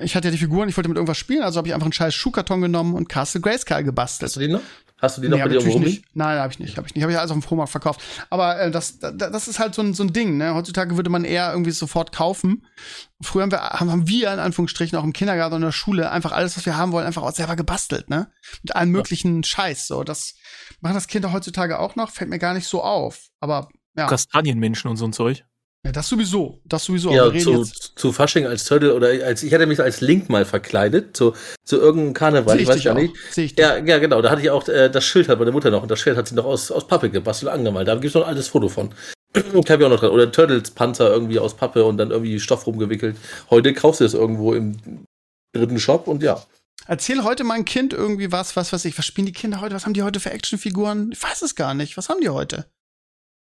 [0.00, 1.92] ich hatte ja die Figuren, ich wollte mit irgendwas spielen, also habe ich einfach einen
[1.92, 4.30] scheiß Schuhkarton genommen und Castle Grayskull gebastelt.
[4.30, 4.62] Hast du die noch?
[5.00, 6.04] Hast du die noch nee, bei dir irgendwo nicht?
[6.14, 7.02] Nein, habe ich nicht, habe ich nicht.
[7.02, 8.00] Habe ich alles auf dem Flohmarkt verkauft.
[8.30, 10.36] Aber äh, das, das ist halt so ein, so ein Ding.
[10.38, 10.54] Ne?
[10.54, 12.66] Heutzutage würde man eher irgendwie sofort kaufen.
[13.20, 16.32] Früher haben wir, haben wir in Anführungsstrichen auch im Kindergarten und in der Schule einfach
[16.32, 18.10] alles, was wir haben wollen, einfach auch selber gebastelt.
[18.10, 18.30] Ne?
[18.62, 19.46] Mit allem möglichen ja.
[19.46, 19.86] Scheiß.
[19.86, 20.34] So, das
[20.80, 22.10] machen das Kinder heutzutage auch noch.
[22.10, 23.28] Fällt mir gar nicht so auf.
[23.38, 24.08] Aber ja.
[24.08, 25.44] Kastanienmenschen und so ein Zeug.
[25.86, 26.60] Ja, das sowieso.
[26.64, 27.12] Das sowieso.
[27.12, 31.16] Ja, zu, zu Fasching als Turtle oder als ich hatte mich als Link mal verkleidet
[31.16, 32.56] zu, zu irgendeinem Karneval.
[32.56, 33.14] Seh ich, ich weiß gar nicht.
[33.36, 34.20] Ich ja, ja, genau.
[34.20, 36.28] Da hatte ich auch äh, das Schild hat meine Mutter noch und das Schwert hat
[36.28, 37.86] sie noch aus, aus Pappe gebastelt angemalt.
[37.86, 38.90] Da gibt es noch ein altes Foto von.
[39.34, 40.10] Ich habe ich auch noch dran.
[40.10, 43.16] Oder Turtles Panzer irgendwie aus Pappe und dann irgendwie Stoff rumgewickelt.
[43.50, 45.04] Heute kaufst du es irgendwo im
[45.54, 46.42] dritten Shop und ja.
[46.86, 48.96] Erzähl heute mal ein Kind irgendwie was, was weiß ich.
[48.98, 49.74] Was spielen die Kinder heute?
[49.74, 51.12] Was haben die heute für Actionfiguren?
[51.12, 51.96] Ich weiß es gar nicht.
[51.96, 52.66] Was haben die heute?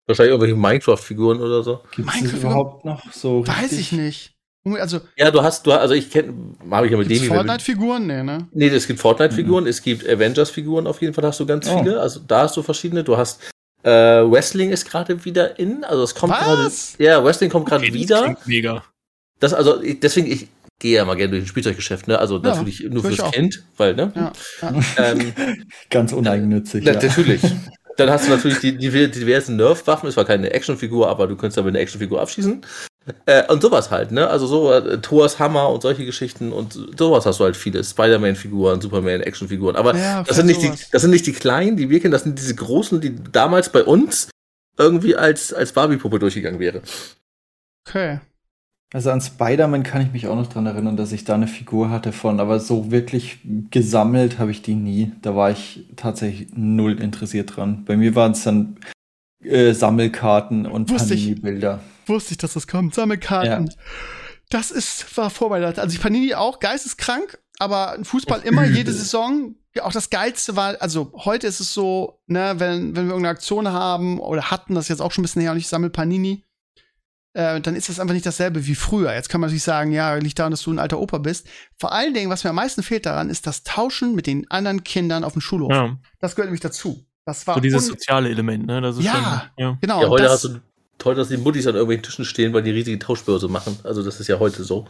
[0.06, 1.82] Wahrscheinlich irgendwelche Minecraft-Figuren oder so.
[1.96, 3.48] Gibt es überhaupt noch so?
[3.48, 3.80] Weiß richtig?
[3.80, 4.34] ich nicht.
[4.66, 6.34] Also, ja, du hast, du also ich kenne,
[6.72, 7.26] habe ich ja mit denen.
[7.26, 8.08] Fortnite-Figuren?
[8.08, 8.48] Nee, ne?
[8.54, 9.70] Nee, es gibt Fortnite-Figuren, mhm.
[9.70, 11.78] es gibt Avengers-Figuren auf jeden Fall, hast du ganz oh.
[11.78, 12.00] viele.
[12.00, 13.04] Also da hast du verschiedene.
[13.04, 13.42] Du hast
[13.84, 16.72] äh, Wrestling ist gerade wieder in, also es kommt gerade.
[16.98, 18.36] Ja, Wrestling kommt gerade okay, wieder.
[18.36, 18.84] Das mega.
[19.40, 20.48] Das, also, ich, deswegen, ich
[20.80, 22.18] gehe ja mal gerne durch ein Spielzeuggeschäft, ne?
[22.18, 24.14] Also ja, natürlich nur fürs Kind, weil, ne?
[24.16, 24.32] Ja,
[24.62, 24.82] ja.
[24.98, 25.34] Ähm,
[25.90, 26.86] Ganz uneigennützig.
[26.86, 26.94] Ja.
[26.94, 27.42] Natürlich.
[27.98, 30.10] Dann hast du natürlich die, die diversen Nerf-Waffen.
[30.10, 32.66] Es war keine Actionfigur, aber du könntest damit eine Actionfigur abschießen.
[33.26, 34.30] Äh, und sowas halt, ne?
[34.30, 37.84] Also so äh, Thors Hammer und solche Geschichten und sowas hast du halt viele.
[37.84, 39.76] Spider-Man-Figuren, Superman-Action-Figuren.
[39.76, 42.24] Aber ja, das, sind nicht die, das sind nicht die kleinen, die wir kennen, das
[42.24, 44.30] sind diese großen, die damals bei uns
[44.78, 46.82] irgendwie als, als Barbie-Puppe durchgegangen wäre.
[47.86, 48.20] Okay.
[48.94, 51.90] Also an Spider-Man kann ich mich auch noch dran erinnern, dass ich da eine Figur
[51.90, 53.40] hatte von, aber so wirklich
[53.72, 55.12] gesammelt habe ich die nie.
[55.24, 57.86] Da war ich tatsächlich null interessiert dran.
[57.86, 58.78] Bei mir waren es dann
[59.44, 61.80] äh, Sammelkarten und Panini-Bilder.
[62.06, 62.94] Wusste ich, dass das kommt.
[62.94, 63.66] Sammelkarten.
[63.66, 63.74] Ja.
[64.52, 65.80] Das ist, war vorbereitet.
[65.80, 69.56] Also ich Panini auch geisteskrank, aber Fußball immer, jede Saison.
[69.76, 73.30] Ja, auch das Geilste war, also heute ist es so, ne, wenn, wenn wir irgendeine
[73.30, 76.44] Aktion haben oder hatten, das jetzt auch schon ein bisschen her und ich sammle Panini,
[77.34, 79.14] äh, dann ist das einfach nicht dasselbe wie früher.
[79.14, 81.48] Jetzt kann man natürlich sagen, ja, liegt daran, dass du ein alter Opa bist.
[81.78, 84.84] Vor allen Dingen, was mir am meisten fehlt daran, ist das Tauschen mit den anderen
[84.84, 85.72] Kindern auf dem Schulhof.
[85.72, 85.98] Ja.
[86.20, 87.06] Das gehört nämlich dazu.
[87.26, 88.82] Das war so dieses soziale Element, ne?
[88.82, 90.02] Das ist ja, schon, ja, genau.
[90.02, 90.60] Ja, heute hast du
[90.98, 93.78] toll, dass die Muttis an irgendwelchen Tischen stehen, weil die riesige Tauschbörse machen.
[93.84, 94.86] Also das ist ja heute so.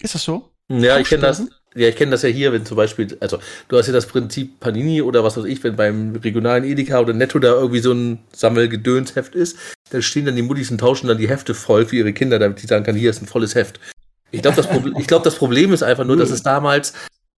[0.00, 0.53] Ist das so?
[0.68, 1.42] Ja, ich kenne das.
[1.76, 4.60] Ja, ich kenne das ja hier, wenn zum Beispiel, also du hast ja das Prinzip
[4.60, 8.20] Panini oder was weiß ich, wenn beim regionalen Edeka oder Netto da irgendwie so ein
[8.32, 9.58] Sammelgedönsheft ist,
[9.90, 12.62] dann stehen dann die Muttis und tauschen dann die Hefte voll für ihre Kinder, damit
[12.62, 13.80] die sagen kann, hier ist ein volles Heft.
[14.30, 16.92] Ich glaube, das, Proble glaub, das Problem ist einfach nur, dass es damals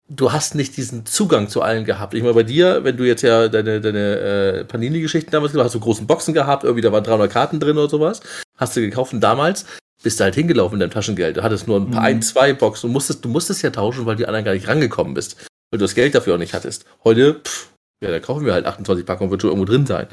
[0.07, 2.13] du hast nicht diesen Zugang zu allen gehabt.
[2.13, 5.76] Ich meine, bei dir, wenn du jetzt ja deine, deine äh, Panini-Geschichten damals gemacht hast,
[5.76, 8.21] du großen Boxen gehabt, irgendwie da waren 300 Karten drin oder sowas,
[8.57, 9.65] hast du gekauft und damals
[10.06, 11.38] bist du halt hingelaufen mit deinem Taschengeld.
[11.38, 12.06] Du hattest nur ein paar, mhm.
[12.06, 12.88] ein, zwei Boxen.
[12.88, 15.36] Du musstest, du musstest ja tauschen, weil die anderen gar nicht rangekommen bist.
[15.72, 16.86] Weil du das Geld dafür auch nicht hattest.
[17.03, 17.72] Heute, pff,
[18.03, 20.06] ja, da kaufen wir halt 28 Packungen, wird schon irgendwo drin sein.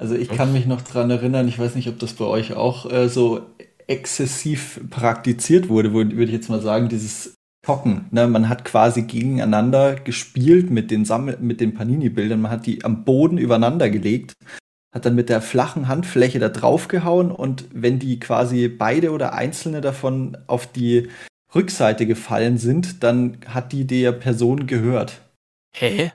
[0.00, 2.90] Also ich kann mich noch dran erinnern, ich weiß nicht, ob das bei euch auch
[2.90, 3.42] äh, so
[3.86, 7.34] exzessiv praktiziert wurde, würde ich jetzt mal sagen, dieses
[7.68, 8.06] Hocken.
[8.10, 8.26] Ne?
[8.26, 11.06] Man hat quasi gegeneinander gespielt mit den,
[11.40, 12.40] mit den Panini-Bildern.
[12.40, 14.32] Man hat die am Boden übereinander gelegt,
[14.92, 19.32] hat dann mit der flachen Handfläche da drauf gehauen und wenn die quasi beide oder
[19.32, 21.08] einzelne davon auf die
[21.54, 25.20] Rückseite gefallen sind, dann hat die der Person gehört.
[25.74, 26.12] Hä?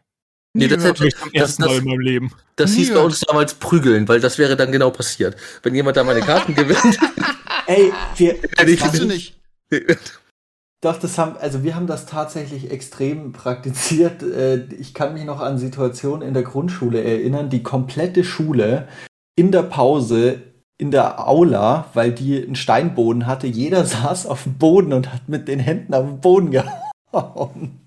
[0.53, 2.31] Nee, das, hätte, das, das, in meinem Leben.
[2.55, 5.35] Das hieß bei uns damals prügeln, weil das wäre dann genau passiert.
[5.61, 6.97] Wenn jemand da meine Karten gewinnt.
[7.67, 8.37] Ey, wir.
[8.55, 9.39] Das hast du nicht.
[10.87, 14.23] Doch, das haben, also wir haben das tatsächlich extrem praktiziert.
[14.23, 18.87] Äh, ich kann mich noch an Situationen in der Grundschule erinnern, die komplette Schule
[19.35, 20.41] in der Pause
[20.77, 25.27] in der Aula, weil die einen Steinboden hatte, jeder saß auf dem Boden und hat
[25.27, 27.81] mit den Händen auf den Boden gehauen.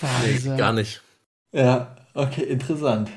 [0.00, 1.02] Nee, gar nicht.
[1.52, 3.10] Ja, okay, interessant.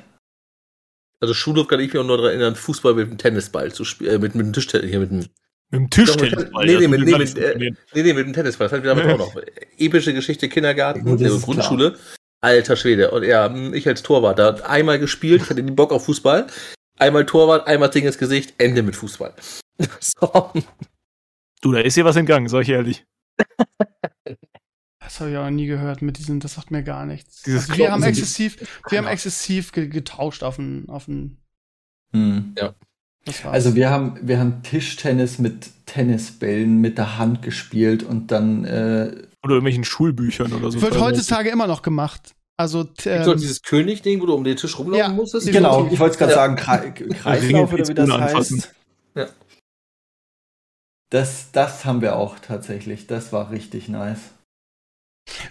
[1.21, 4.09] Also Schulhof kann ich mich auch noch daran erinnern, Fußball mit dem Tennisball zu spielen,
[4.09, 5.25] äh, mit, mit dem Tischtennis, hier mit dem
[5.71, 6.65] mit dem Tischtennisball.
[6.65, 8.65] Nee, nee, mit, nee, mit, äh, nee, nee, mit dem Tennisball.
[8.65, 9.43] Das hatten wir damals auch noch.
[9.77, 11.91] Epische Geschichte, Kindergarten, ja, äh, Grundschule.
[11.91, 12.03] Klar.
[12.41, 13.11] Alter Schwede.
[13.11, 16.47] Und ja, ich als Torwart, da einmal gespielt, ich hatte den Bock auf Fußball.
[16.97, 19.33] Einmal Torwart, einmal Ding ins Gesicht, Ende mit Fußball.
[19.99, 20.51] so.
[21.61, 23.05] Du, da ist hier was entgangen, sag ich ehrlich.
[24.99, 27.43] Das habe ich auch nie gehört mit diesem, das sagt mir gar nichts.
[27.47, 28.57] Also wir haben exzessiv,
[28.89, 31.37] wir haben exzessiv getauscht auf den, auf den.
[32.11, 32.53] Hm.
[32.57, 32.75] Ja.
[33.43, 39.11] Also wir haben, wir haben Tischtennis mit Tennisbällen mit der Hand gespielt und dann äh,
[39.43, 40.81] oder irgendwelchen Schulbüchern oder so.
[40.81, 42.35] Wird heutzutage immer noch gemacht.
[42.57, 45.49] Also ähm, so dieses König-Ding, wo du um den Tisch rumlaufen ja, musstest.
[45.49, 46.37] Genau, ich wollte es gerade ja.
[46.37, 48.75] sagen, Kre Kreislauf oder wie das heißt.
[49.15, 49.27] Ja.
[51.09, 53.07] Das, das haben wir auch tatsächlich.
[53.07, 54.19] Das war richtig nice.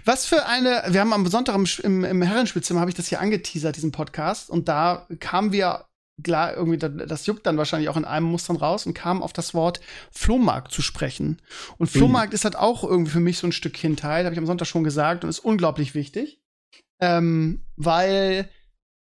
[0.04, 3.20] Was für eine, wir haben am Sonntag im, im, im Herrenspielzimmer, habe ich das hier
[3.20, 5.86] angeteasert, diesen Podcast, und da kamen wir
[6.22, 9.54] klar, irgendwie, das juckt dann wahrscheinlich auch in einem Mustern raus und kam auf das
[9.54, 11.40] Wort Flohmarkt zu sprechen.
[11.76, 12.34] Und Flohmarkt mhm.
[12.34, 14.84] ist halt auch irgendwie für mich so ein Stück Kindheit, habe ich am Sonntag schon
[14.84, 16.40] gesagt, und ist unglaublich wichtig.
[17.00, 18.48] Ähm, weil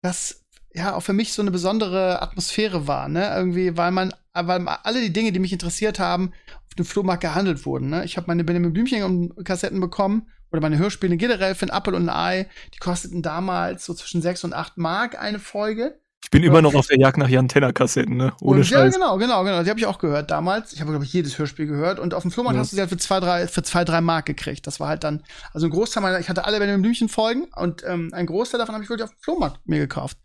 [0.03, 0.45] das
[0.75, 3.35] ja auch für mich so eine besondere Atmosphäre war, ne?
[3.35, 6.33] Irgendwie, weil man, weil alle die Dinge, die mich interessiert haben,
[6.67, 7.89] auf dem Flohmarkt gehandelt wurden.
[7.89, 8.05] Ne?
[8.05, 12.09] Ich habe meine Benjamin Blümchen Kassetten bekommen oder meine Hörspiele generell für ein Apple und
[12.09, 12.49] ein Ei.
[12.75, 15.99] Die kosteten damals so zwischen 6 und 8 Mark eine Folge.
[16.27, 18.33] Ich bin immer noch auf der Jagd nach Jan Tenner Kassetten, ne?
[18.41, 18.95] Ohne und, Scheiß.
[18.95, 19.62] Ja, genau, genau, genau.
[19.62, 20.72] Die habe ich auch gehört damals.
[20.72, 22.62] Ich habe glaube ich jedes Hörspiel gehört und auf dem Flohmarkt ja.
[22.62, 24.66] hast du sie halt für zwei, drei, für zwei, drei Mark gekriegt.
[24.66, 25.22] Das war halt dann,
[25.53, 28.74] also ein Großteil meiner, ich hatte alle Benjamin Blümchen Folgen und ähm, ein Großteil davon
[28.74, 30.18] habe ich wirklich auf dem Flohmarkt mir gekauft.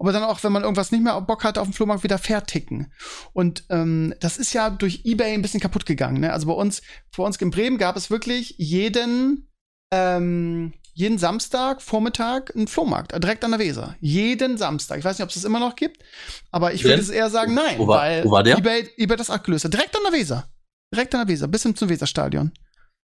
[0.00, 2.92] Aber dann auch, wenn man irgendwas nicht mehr Bock hatte, auf dem Flohmarkt wieder verticken.
[3.32, 6.18] Und ähm, das ist ja durch eBay ein bisschen kaputt gegangen.
[6.18, 6.32] Ne?
[6.32, 6.82] Also bei uns,
[7.12, 9.52] vor uns in Bremen gab es wirklich jeden
[9.92, 13.96] ähm, jeden Samstag Vormittag einen Flohmarkt, äh, direkt an der Weser.
[14.00, 14.98] Jeden Samstag.
[14.98, 16.02] Ich weiß nicht, ob es das immer noch gibt,
[16.50, 17.78] aber ich würde es eher sagen, nein.
[17.78, 18.58] Wo war, weil wo war der?
[18.58, 19.74] eBay, eBay das abgelöst hat.
[19.74, 20.48] Direkt an der Weser.
[20.92, 22.52] Direkt an der Weser, bis hin zum Weserstadion.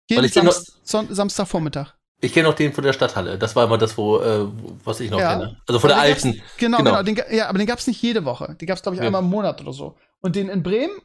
[0.10, 1.94] Jeden Samst noch, Samstagvormittag.
[2.22, 3.38] Ich kenne noch den von der Stadthalle.
[3.38, 4.48] Das war immer das, wo, äh,
[4.84, 5.34] was ich noch ja.
[5.34, 5.62] kenne.
[5.68, 6.42] Also von aber der alten.
[6.58, 6.92] Genau, genau.
[6.92, 8.56] genau den, ja, aber den gab es nicht jede Woche.
[8.60, 9.08] Den gab es, glaube ich, ja.
[9.08, 9.98] einmal im Monat oder so.
[10.22, 10.96] Und den in Bremen,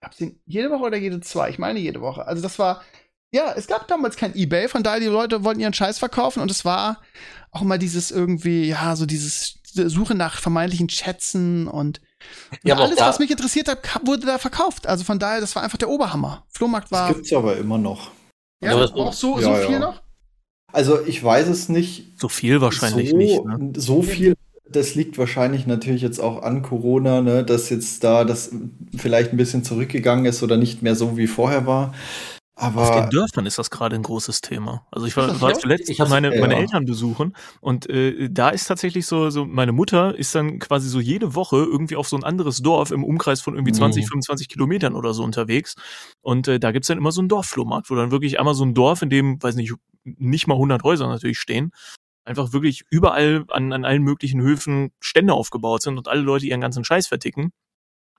[0.00, 1.50] gab es den jede Woche oder jede zwei?
[1.50, 2.26] Ich meine jede Woche.
[2.26, 2.82] Also das war,
[3.32, 6.50] ja, es gab damals kein Ebay, von daher die Leute wollten ihren Scheiß verkaufen und
[6.50, 7.00] es war
[7.52, 12.00] auch mal dieses irgendwie, ja, so dieses Suche nach vermeintlichen Schätzen und,
[12.64, 14.86] ja, und alles, was mich interessiert hat, wurde da verkauft.
[14.86, 16.44] Also von daher, das war einfach der Oberhammer.
[16.48, 17.08] Flohmarkt war.
[17.08, 18.10] Das gibt's aber immer noch.
[18.62, 20.02] Ja, ja auch so, ja, so viel noch?
[20.72, 22.18] Also ich weiß es nicht.
[22.18, 23.44] So viel wahrscheinlich so, nicht.
[23.44, 23.72] Ne?
[23.76, 24.34] So viel.
[24.68, 28.52] Das liegt wahrscheinlich natürlich jetzt auch an Corona, ne, dass jetzt da das
[28.96, 31.92] vielleicht ein bisschen zurückgegangen ist oder nicht mehr so wie vorher war.
[32.60, 34.86] Aber Auf den Dörfern ist das gerade ein großes Thema.
[34.90, 39.06] Also ich war, war zuletzt ich meine, meine Eltern besuchen und äh, da ist tatsächlich
[39.06, 42.58] so, so, meine Mutter ist dann quasi so jede Woche irgendwie auf so ein anderes
[42.60, 44.08] Dorf im Umkreis von irgendwie 20, mhm.
[44.08, 45.74] 25 Kilometern oder so unterwegs.
[46.20, 48.74] Und äh, da gibt's dann immer so einen Dorfflohmarkt, wo dann wirklich einmal so ein
[48.74, 49.72] Dorf, in dem, weiß nicht,
[50.04, 51.72] nicht mal 100 Häuser natürlich stehen,
[52.26, 56.60] einfach wirklich überall an, an allen möglichen Höfen Stände aufgebaut sind und alle Leute ihren
[56.60, 57.52] ganzen Scheiß verticken.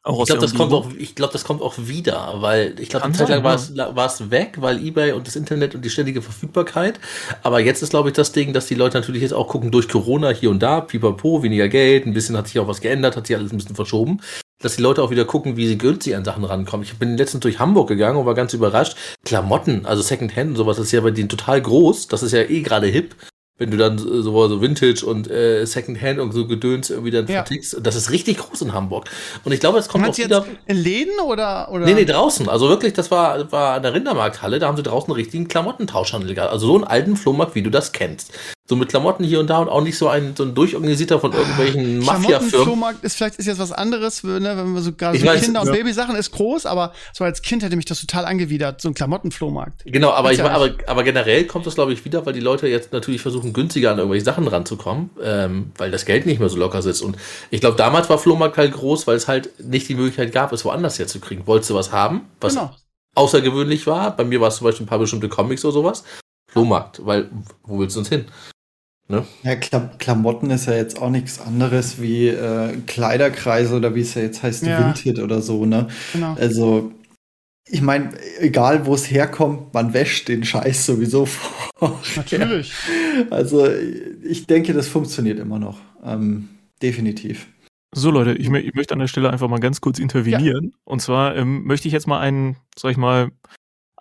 [0.03, 3.05] Auch ich glaube, das kommt auch, ich glaube, das kommt auch wieder, weil ich glaube,
[3.05, 5.91] eine Zeit lang war es, war es weg, weil eBay und das Internet und die
[5.91, 6.99] ständige Verfügbarkeit.
[7.43, 9.87] Aber jetzt ist, glaube ich, das Ding, dass die Leute natürlich jetzt auch gucken durch
[9.87, 13.27] Corona hier und da, pipapo, weniger Geld, ein bisschen hat sich auch was geändert, hat
[13.27, 14.21] sich alles ein bisschen verschoben,
[14.59, 16.83] dass die Leute auch wieder gucken, wie sie günstig an Sachen rankommen.
[16.83, 18.97] Ich bin letztens durch Hamburg gegangen und war ganz überrascht.
[19.23, 22.07] Klamotten, also Secondhand und sowas, das ist ja bei denen total groß.
[22.07, 23.15] Das ist ja eh gerade hip
[23.61, 27.43] wenn du dann so, so Vintage und äh, Secondhand und so Gedöns irgendwie dann ja.
[27.43, 27.77] vertickst.
[27.83, 29.07] Das ist richtig groß in Hamburg.
[29.43, 30.47] Und ich glaube, es kommt auch wieder.
[30.65, 31.85] in Läden oder, oder?
[31.85, 32.49] Nee, nee, draußen.
[32.49, 36.33] Also wirklich, das war, war an der Rindermarkthalle, da haben sie draußen einen richtigen Klamottentauschhandel
[36.33, 36.51] gehabt.
[36.51, 38.33] Also so einen alten Flohmarkt, wie du das kennst
[38.67, 41.33] so mit Klamotten hier und da und auch nicht so ein, so ein durchorganisierter von
[41.33, 42.65] irgendwelchen Mafia-Firmen.
[42.65, 45.61] Flohmarkt ist vielleicht ist jetzt was anderes, ne, wenn wir so gerade so weiß, Kinder-
[45.61, 45.73] und ja.
[45.73, 49.83] Babysachen ist groß, aber so als Kind hätte mich das total angewidert, so ein Klamottenflohmarkt.
[49.85, 52.93] Genau, aber, ich, aber, aber generell kommt das, glaube ich, wieder, weil die Leute jetzt
[52.93, 56.81] natürlich versuchen, günstiger an irgendwelche Sachen ranzukommen, ähm, weil das Geld nicht mehr so locker
[56.81, 57.01] sitzt.
[57.01, 57.17] Und
[57.49, 60.63] ich glaube, damals war Flohmarkt halt groß, weil es halt nicht die Möglichkeit gab, es
[60.63, 61.45] woanders herzukriegen.
[61.45, 62.73] Wolltest du was haben, was genau.
[63.15, 64.15] außergewöhnlich war?
[64.15, 66.03] Bei mir war es zum Beispiel ein paar bestimmte Comics oder sowas.
[66.51, 67.29] Flohmarkt, weil
[67.63, 68.25] wo willst du uns hin?
[69.07, 69.25] Ne?
[69.43, 74.13] Ja, Klam Klamotten ist ja jetzt auch nichts anderes wie äh, Kleiderkreise oder wie es
[74.13, 74.79] ja jetzt heißt, ja.
[74.79, 75.87] Vinted oder so, ne?
[76.13, 76.35] Genau.
[76.35, 76.93] Also,
[77.67, 81.25] ich meine, egal wo es herkommt, man wäscht den Scheiß sowieso
[81.79, 81.99] vor.
[82.15, 82.73] Natürlich.
[83.29, 83.67] Also,
[84.23, 85.79] ich denke, das funktioniert immer noch.
[86.03, 86.49] Ähm,
[86.81, 87.47] definitiv.
[87.93, 90.65] So, Leute, ich, ich, möchte an der Stelle einfach mal ganz kurz intervenieren.
[90.65, 90.79] Ja.
[90.85, 93.31] Und zwar ähm, möchte ich jetzt mal einen, sag ich mal,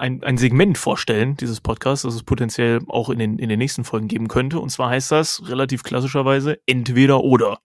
[0.00, 3.84] ein, ein Segment vorstellen, dieses Podcasts, das es potenziell auch in den, in den nächsten
[3.84, 4.58] Folgen geben könnte.
[4.58, 7.58] Und zwar heißt das relativ klassischerweise entweder oder.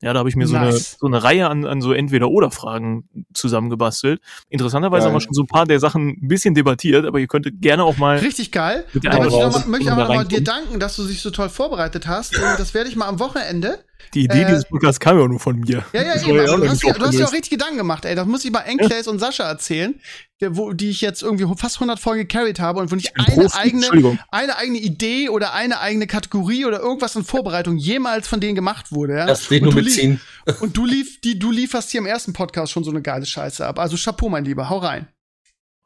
[0.00, 0.64] Ja, da habe ich mir so, nice.
[0.64, 4.20] eine, so eine Reihe an, an so Entweder-Oder-Fragen zusammengebastelt.
[4.48, 5.08] Interessanterweise geil.
[5.10, 7.84] haben wir schon so ein paar der Sachen ein bisschen debattiert, aber ihr könntet gerne
[7.84, 8.18] auch mal.
[8.18, 8.84] Richtig geil.
[8.94, 12.08] Da möchte ich, noch, möchte aber nochmal dir danken, dass du dich so toll vorbereitet
[12.08, 12.36] hast.
[12.36, 13.78] Und das werde ich mal am Wochenende
[14.14, 15.84] die Idee äh, dieses Podcasts kam ja nur von mir.
[15.92, 16.36] Ja, ja, eben.
[16.36, 18.14] Ja du, hast, du hast ja auch richtig Gedanken gemacht, ey.
[18.14, 19.12] Das muss ich mal Enclays ja.
[19.12, 19.94] und Sascha erzählen,
[20.40, 23.24] der, wo, die ich jetzt irgendwie fast 100 Folgen gecarried habe und wo ich eine
[23.26, 28.40] Profi, eigene, eine eigene Idee oder eine eigene Kategorie oder irgendwas in Vorbereitung jemals von
[28.40, 29.16] denen gemacht wurde.
[29.18, 29.26] Ja?
[29.26, 30.20] Das steht nur mitziehen.
[30.60, 33.64] Und du, lief, die, du lieferst hier im ersten Podcast schon so eine geile Scheiße
[33.64, 33.78] ab.
[33.78, 34.68] Also Chapeau, mein Lieber.
[34.68, 35.08] Hau rein.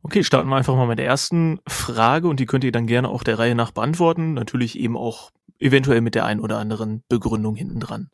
[0.02, 3.08] Okay, starten wir einfach mal mit der ersten Frage und die könnt ihr dann gerne
[3.08, 4.34] auch der Reihe nach beantworten.
[4.34, 8.11] Natürlich eben auch eventuell mit der ein oder anderen Begründung hinten dran.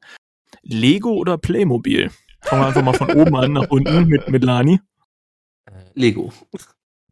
[0.63, 2.11] Lego oder Playmobil?
[2.43, 4.81] Fangen wir einfach mal von oben an nach unten mit, mit Lani.
[5.95, 6.33] Lego.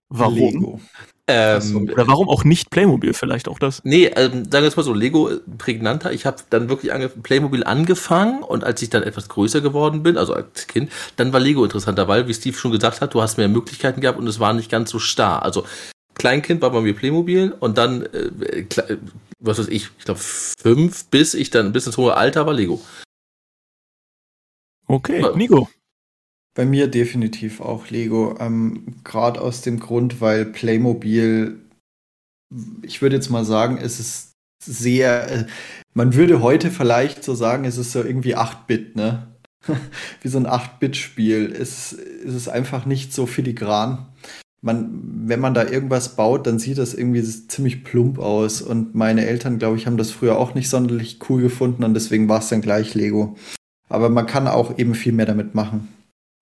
[0.09, 0.37] Warum?
[0.37, 0.81] Lego.
[1.29, 3.83] Ähm, oder warum auch nicht Playmobil vielleicht auch das?
[3.85, 6.13] Nee, ähm, sagen wir es mal so, Lego äh, prägnanter.
[6.13, 10.17] Ich habe dann wirklich ange Playmobil angefangen und als ich dann etwas größer geworden bin,
[10.17, 13.39] also als Kind, dann war Lego interessanter, weil, wie Steve schon gesagt hat, du hast
[13.39, 15.45] mehr Möglichkeiten gehabt und es war nicht ganz so starr.
[15.45, 15.65] Also
[16.15, 18.67] Kleinkind war bei mir Playmobil und dann, äh,
[19.41, 22.81] was weiß ich, ich glaube fünf, bis ich dann bis ins hohe Alter war Lego.
[24.87, 25.69] Okay, Nico.
[26.55, 28.37] Bei mir definitiv auch Lego.
[28.41, 31.61] Ähm, Gerade aus dem Grund, weil Playmobil,
[32.83, 34.33] ich würde jetzt mal sagen, es ist
[34.63, 35.47] sehr, äh,
[35.95, 39.29] man würde heute vielleicht so sagen, es ist so irgendwie 8-Bit, ne?
[40.23, 41.53] Wie so ein 8-Bit-Spiel.
[41.53, 44.10] Es, es ist einfach nicht so filigran.
[44.63, 44.91] Man,
[45.27, 48.61] wenn man da irgendwas baut, dann sieht das irgendwie ziemlich plump aus.
[48.61, 52.29] Und meine Eltern, glaube ich, haben das früher auch nicht sonderlich cool gefunden und deswegen
[52.29, 53.37] war es dann gleich Lego.
[53.89, 55.89] Aber man kann auch eben viel mehr damit machen.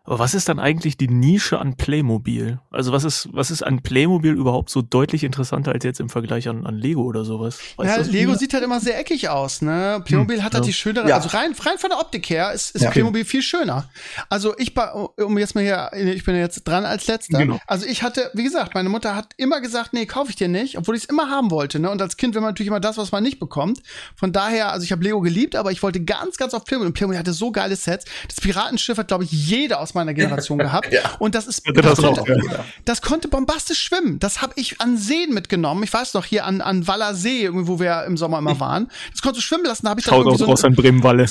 [0.09, 2.61] Aber was ist dann eigentlich die Nische an Playmobil?
[2.71, 6.49] Also was ist, was ist an Playmobil überhaupt so deutlich interessanter als jetzt im Vergleich
[6.49, 7.59] an, an Lego oder sowas?
[7.77, 10.01] Weißt ja, Lego sieht halt immer sehr eckig aus, ne?
[10.07, 10.69] Playmobil hm, hat halt ja.
[10.69, 11.17] die schönere, ja.
[11.17, 12.91] also rein, rein von der Optik her ist, ist ja.
[12.91, 13.91] Playmobil viel schöner.
[14.31, 14.73] Also ich,
[15.19, 17.37] um jetzt mal hier, ich bin jetzt dran als letzter.
[17.37, 17.61] Genau.
[17.67, 20.79] Also ich hatte, wie gesagt, meine Mutter hat immer gesagt, nee, kaufe ich dir nicht,
[20.79, 21.91] obwohl ich es immer haben wollte, ne?
[21.91, 23.83] Und als Kind will man natürlich immer das, was man nicht bekommt.
[24.17, 26.87] Von daher, also ich habe Lego geliebt, aber ich wollte ganz, ganz auf Playmobil.
[26.87, 28.07] Und Playmobil hatte so geile Sets.
[28.27, 30.93] Das Piratenschiff hat, glaube ich, jeder aus meiner Generation gehabt.
[30.93, 31.01] ja.
[31.19, 34.19] Und das ist das, das, konnte, das, konnte, bombastisch schwimmen.
[34.19, 35.83] Das habe ich an Seen mitgenommen.
[35.83, 38.89] Ich weiß noch hier an, an Waller See, wo wir im Sommer immer waren.
[39.13, 39.85] Das konnte schwimmen lassen.
[39.85, 40.57] Da habe ich dann irgendwie so ein,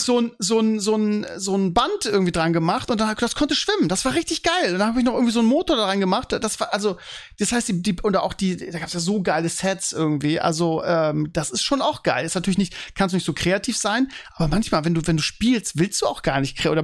[0.06, 3.36] so ein, so ein, so ein, so ein Band irgendwie dran gemacht und dann das
[3.36, 3.90] konnte schwimmen.
[3.90, 4.74] Das war richtig geil.
[4.74, 6.32] Und dann habe ich noch irgendwie so einen Motor da rein gemacht.
[6.32, 6.98] Das war also,
[7.40, 10.40] das heißt die, die oder auch die, da gab es ja so geile Sets irgendwie.
[10.40, 12.26] Also ähm, das ist schon auch geil.
[12.26, 15.24] Ist natürlich nicht, kannst du nicht so kreativ sein, aber manchmal, wenn du wenn du
[15.24, 16.84] spielst, willst du auch gar nicht oder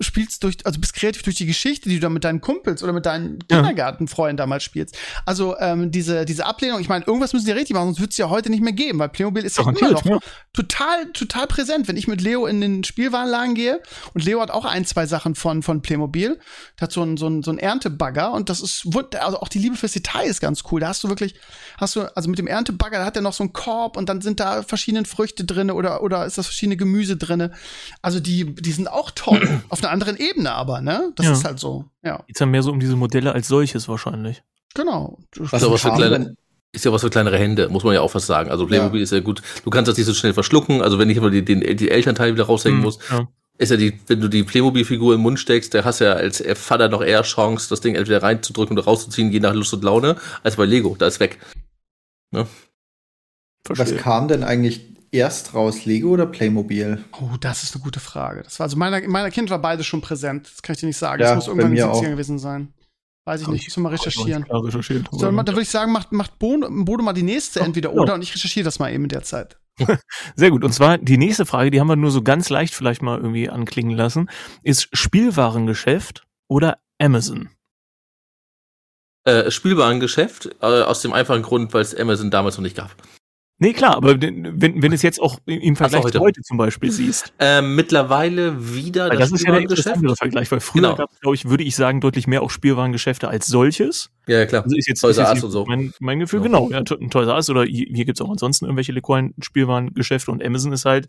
[0.00, 2.92] spielst durch, also bist kreativ durch die Geschichte, die du da mit deinen Kumpels oder
[2.92, 3.58] mit deinen ja.
[3.58, 4.96] Kindergartenfreunden damals spielst.
[5.24, 8.16] Also ähm, diese, diese Ablehnung, ich meine, irgendwas müssen die richtig machen, sonst wird es
[8.16, 10.18] ja heute nicht mehr geben, weil Playmobil ist ja immer noch ja.
[10.52, 11.88] total, total präsent.
[11.88, 13.80] Wenn ich mit Leo in den Spielwarenladen gehe
[14.14, 16.38] und Leo hat auch ein, zwei Sachen von, von Playmobil,
[16.78, 18.86] der hat so einen so einen, so einen Erntebagger und das ist,
[19.20, 20.80] also auch die Liebe fürs Detail ist ganz cool.
[20.80, 21.34] Da hast du wirklich,
[21.76, 24.20] hast du, also mit dem Erntebagger, da hat er noch so einen Korb und dann
[24.20, 27.50] sind da verschiedene Früchte drin oder, oder ist das verschiedene Gemüse drin.
[28.02, 29.62] Also die, die sind auch toll.
[29.68, 30.87] Auf einer anderen Ebene aber, ne?
[31.16, 31.32] Das ja.
[31.32, 31.84] ist halt so.
[32.02, 32.22] Ja.
[32.26, 34.42] Geht's ja mehr so um diese Modelle als solches wahrscheinlich.
[34.74, 35.18] Genau.
[35.36, 36.36] Was aber für kleine,
[36.72, 38.50] ist ja was für kleinere Hände, muss man ja auch was sagen.
[38.50, 39.04] Also Playmobil ja.
[39.04, 39.42] ist ja gut.
[39.64, 40.82] Du kannst das nicht so schnell verschlucken.
[40.82, 43.28] Also wenn ich aber die, den, die Elternteile wieder raushängen mhm, muss, ja.
[43.56, 46.42] ist ja die, wenn du die Playmobil-Figur im Mund steckst, da hast du ja als
[46.54, 50.16] Vater noch eher Chance, das Ding entweder reinzudrücken oder rauszuziehen, je nach Lust und Laune,
[50.42, 50.94] als bei Lego.
[50.98, 51.38] Da ist weg.
[52.30, 52.46] Ne?
[53.68, 57.04] Was kam denn eigentlich erst raus, Lego oder Playmobil?
[57.20, 58.42] Oh, das ist eine gute Frage.
[58.42, 60.50] Das war also meiner, meiner Kind war beides schon präsent.
[60.50, 61.22] Das kann ich dir nicht sagen.
[61.22, 62.72] Ja, das muss irgendwann in den 70ern gewesen sein.
[63.24, 63.68] Weiß ich Hab nicht.
[63.68, 64.44] Ich muss mal recherchieren.
[64.44, 65.06] Klar recherchiert.
[65.10, 68.22] So, dann würde ich sagen, macht, macht Bodo, Bodo mal die nächste entweder oder und
[68.22, 69.58] ich recherchiere das mal eben in der Zeit.
[70.34, 70.64] Sehr gut.
[70.64, 73.50] Und zwar die nächste Frage, die haben wir nur so ganz leicht vielleicht mal irgendwie
[73.50, 74.30] anklingen lassen,
[74.62, 77.50] ist Spielwarengeschäft oder Amazon?
[79.24, 82.94] Äh, Spielwarengeschäft, äh, aus dem einfachen Grund, weil es Amazon damals noch nicht gab.
[83.60, 86.18] Nee, klar, aber wenn, wenn es jetzt auch im Vergleich heute.
[86.18, 87.32] zu heute zum Beispiel siehst.
[87.40, 90.94] Ähm, mittlerweile wieder das, das ist ja der interessantere Vergleich, weil früher genau.
[90.94, 94.10] gab es, glaube ich, würde ich sagen, deutlich mehr auch Spielwarengeschäfte als solches.
[94.28, 94.62] Ja, klar.
[94.62, 95.64] Also ist jetzt, Toys R Us und so.
[95.66, 96.46] Mein, mein Gefühl, ja.
[96.46, 96.70] genau.
[96.70, 100.72] Ja, Toys R oder hier, hier gibt es auch ansonsten irgendwelche lokalen Spielwarengeschäfte und Amazon
[100.72, 101.08] ist halt,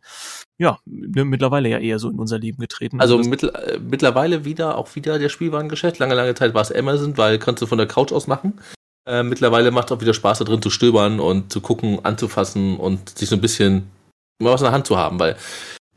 [0.58, 3.00] ja, ne, mittlerweile ja eher so in unser Leben getreten.
[3.00, 6.00] Also, also mittl äh, mittlerweile wieder, auch wieder der Spielwarengeschäft.
[6.00, 8.60] Lange, lange Zeit war es Amazon, weil kannst du von der Couch aus machen.
[9.10, 12.78] Äh, mittlerweile macht es auch wieder Spaß da drin zu stöbern und zu gucken, anzufassen
[12.78, 13.90] und sich so ein bisschen
[14.40, 15.36] mal was in der Hand zu haben, weil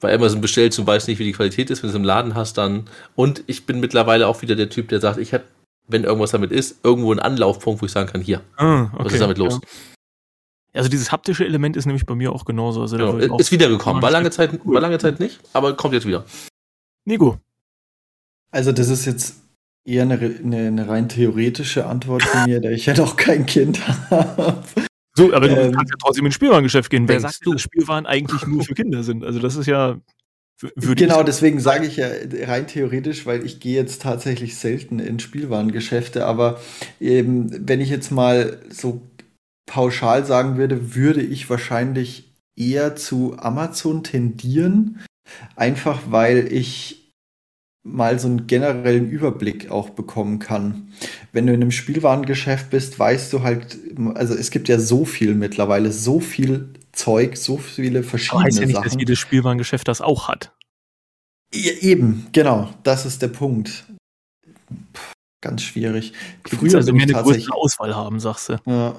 [0.00, 2.34] bei Amazon bestellst und weißt nicht, wie die Qualität ist, wenn du es im Laden
[2.34, 2.88] hast, dann.
[3.14, 5.44] Und ich bin mittlerweile auch wieder der Typ, der sagt, ich habe,
[5.86, 9.12] wenn irgendwas damit ist, irgendwo einen Anlaufpunkt, wo ich sagen kann, hier, ah, okay, was
[9.12, 9.60] ist damit los?
[9.62, 9.68] Ja.
[10.74, 12.80] Also dieses haptische Element ist nämlich bei mir auch genauso.
[12.80, 14.02] Also ist auch wiedergekommen.
[14.02, 14.74] War lange, Zeit, cool.
[14.74, 16.24] war lange Zeit nicht, aber kommt jetzt wieder.
[17.04, 17.36] Nico.
[18.50, 19.41] Also das ist jetzt
[19.85, 23.80] eher eine, eine, eine, rein theoretische Antwort von mir, da ich ja noch kein Kind
[24.11, 24.62] habe.
[25.14, 27.07] So, aber du ähm, kannst ja trotzdem ins Spielwarengeschäft gehen.
[27.07, 27.53] Wer sagt, du?
[27.53, 29.24] dass Spielwaren eigentlich nur für Kinder sind?
[29.24, 30.01] Also das ist ja.
[30.76, 32.09] Genau, deswegen sage ich ja
[32.47, 36.61] rein theoretisch, weil ich gehe jetzt tatsächlich selten in Spielwarengeschäfte, aber
[37.01, 39.03] eben, wenn ich jetzt mal so
[39.66, 45.01] pauschal sagen würde, würde ich wahrscheinlich eher zu Amazon tendieren,
[45.57, 47.01] einfach weil ich
[47.85, 50.93] mal so einen generellen Überblick auch bekommen kann.
[51.33, 53.76] Wenn du in einem Spielwarengeschäft bist, weißt du halt,
[54.14, 58.59] also es gibt ja so viel mittlerweile, so viel Zeug, so viele verschiedene Aber heißt
[58.59, 58.85] ja nicht, Sachen.
[58.85, 60.53] dass jedes Spielwarengeschäft das auch hat.
[61.55, 63.85] Ja, eben, genau, das ist der Punkt.
[64.93, 65.03] Puh,
[65.41, 66.12] ganz schwierig.
[66.47, 68.59] Früher also mehr eine größere Auswahl haben, sagst du.
[68.66, 68.95] Ja.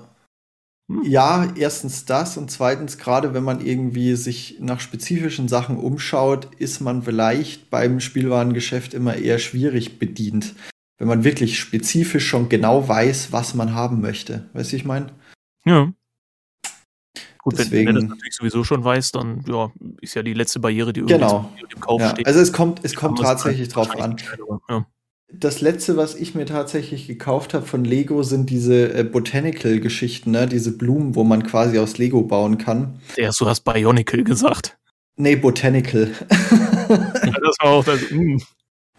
[0.90, 1.04] Hm.
[1.04, 6.82] Ja, erstens das und zweitens, gerade wenn man irgendwie sich nach spezifischen Sachen umschaut, ist
[6.82, 10.56] man vielleicht beim Spielwarengeschäft immer eher schwierig bedient.
[10.98, 14.50] Wenn man wirklich spezifisch schon genau weiß, was man haben möchte.
[14.54, 15.08] Weißt du, ich meine?
[15.66, 15.92] Ja.
[17.40, 20.34] Gut, Deswegen, wenn, wenn du das natürlich sowieso schon weißt, dann ja, ist ja die
[20.34, 21.52] letzte Barriere, die irgendwie genau.
[21.74, 22.12] im Kauf ja.
[22.12, 22.28] steht.
[22.28, 24.16] Also es kommt, es kommt tatsächlich drauf an.
[24.70, 24.86] Ja
[25.40, 30.48] das letzte, was ich mir tatsächlich gekauft habe von Lego, sind diese äh, Botanical-Geschichten, ne?
[30.48, 33.00] diese Blumen, wo man quasi aus Lego bauen kann.
[33.18, 34.78] Ja, du hast Bionicle gesagt.
[35.16, 36.12] Nee, Botanical.
[36.90, 38.00] ja, das war auch das.
[38.12, 38.38] Mm.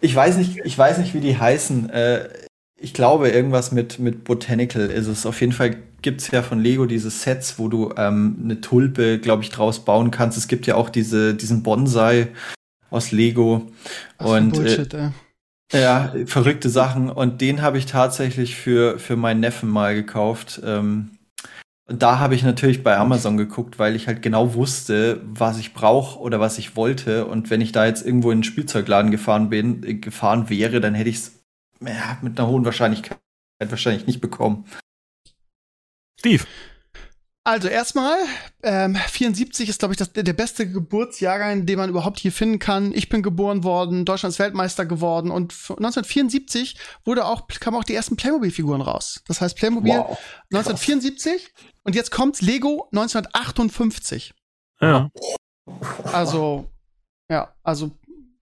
[0.01, 1.89] Ich weiß nicht, ich weiß nicht, wie die heißen.
[1.89, 2.29] Äh,
[2.77, 5.25] ich glaube, irgendwas mit, mit Botanical ist es.
[5.25, 9.19] Auf jeden Fall gibt es ja von Lego diese Sets, wo du ähm, eine Tulpe,
[9.19, 10.37] glaube ich, draus bauen kannst.
[10.37, 12.27] Es gibt ja auch diese, diesen Bonsai
[12.89, 13.71] aus Lego.
[14.17, 15.09] Was und Bullshit, äh,
[15.73, 17.09] ja, verrückte Sachen.
[17.09, 20.61] Und den habe ich tatsächlich für, für meinen Neffen mal gekauft.
[20.63, 21.11] Ähm,
[21.87, 25.73] und da habe ich natürlich bei Amazon geguckt, weil ich halt genau wusste, was ich
[25.73, 27.25] brauche oder was ich wollte.
[27.25, 30.95] Und wenn ich da jetzt irgendwo in einen Spielzeugladen gefahren bin, äh, gefahren wäre, dann
[30.95, 31.43] hätte ich es
[31.81, 33.19] ja, mit einer hohen Wahrscheinlichkeit
[33.59, 34.65] wahrscheinlich nicht bekommen.
[36.19, 36.43] Steve.
[37.47, 38.17] Also erstmal,
[38.63, 42.91] ähm, 74 ist, glaube ich, das, der beste Geburtsjahrgang, den man überhaupt hier finden kann.
[42.91, 48.15] Ich bin geboren worden, Deutschlands Weltmeister geworden und 1974 wurde auch, kamen auch die ersten
[48.15, 49.21] Playmobil-Figuren raus.
[49.27, 50.17] Das heißt Playmobil wow,
[50.51, 54.33] 1974 und jetzt kommt Lego 1958.
[54.81, 55.11] Ja.
[56.11, 56.71] Also,
[57.29, 57.91] ja, also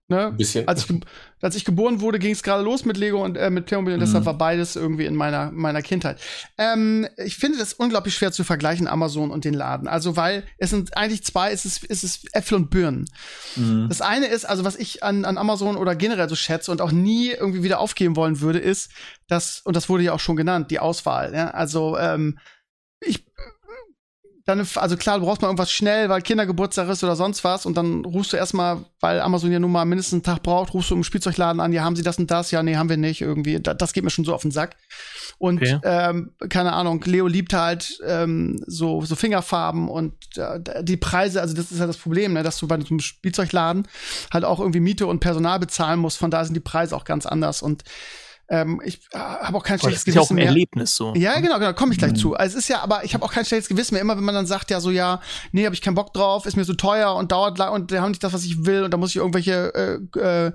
[0.08, 0.26] Ne?
[0.26, 0.68] Ein bisschen.
[0.68, 1.00] Als ich,
[1.44, 4.00] als ich geboren wurde, ging es gerade los mit Lego und äh, mit Playmobil und
[4.00, 4.04] mhm.
[4.04, 6.18] deshalb war beides irgendwie in meiner, meiner Kindheit.
[6.56, 9.86] Ähm, ich finde das unglaublich schwer zu vergleichen, Amazon und den Laden.
[9.86, 13.04] Also, weil es sind eigentlich zwei, es ist, es ist Äpfel und Birnen.
[13.56, 13.88] Mhm.
[13.88, 16.92] Das eine ist, also was ich an, an Amazon oder generell so schätze und auch
[16.92, 18.90] nie irgendwie wieder aufgeben wollen würde, ist,
[19.28, 21.34] dass, und das wurde ja auch schon genannt, die Auswahl.
[21.34, 21.50] Ja?
[21.50, 22.38] Also, ähm,
[23.00, 23.26] ich
[24.46, 27.76] dann, also klar, du brauchst mal irgendwas schnell, weil Kindergeburtstag ist oder sonst was und
[27.78, 30.94] dann rufst du erstmal, weil Amazon ja nun mal mindestens einen Tag braucht, rufst du
[30.94, 32.50] im Spielzeugladen an, ja, haben sie das und das?
[32.50, 33.58] Ja, nee, haben wir nicht, irgendwie.
[33.58, 34.76] Das, das geht mir schon so auf den Sack.
[35.38, 35.78] Und okay.
[35.82, 41.54] ähm, keine Ahnung, Leo liebt halt ähm, so, so Fingerfarben und äh, die Preise, also
[41.54, 43.88] das ist ja das Problem, ne, dass du bei einem Spielzeugladen
[44.30, 47.24] halt auch irgendwie Miete und Personal bezahlen musst, von da sind die Preise auch ganz
[47.24, 47.82] anders und
[48.48, 50.18] ähm, ich äh, habe auch kein schlechtes Gewissen.
[50.18, 50.46] Das ist ja auch ein mehr.
[50.46, 51.14] Erlebnis so.
[51.14, 52.16] Ja, genau, genau, komme ich gleich mhm.
[52.16, 52.34] zu.
[52.34, 54.02] Also es ist ja, aber ich habe auch kein schlechtes Gewissen mehr.
[54.02, 55.20] Immer wenn man dann sagt, ja, so, ja,
[55.52, 57.98] nee, habe ich keinen Bock drauf, ist mir so teuer und dauert lang und die
[57.98, 60.52] haben nicht das, was ich will und da muss ich irgendwelche äh, äh,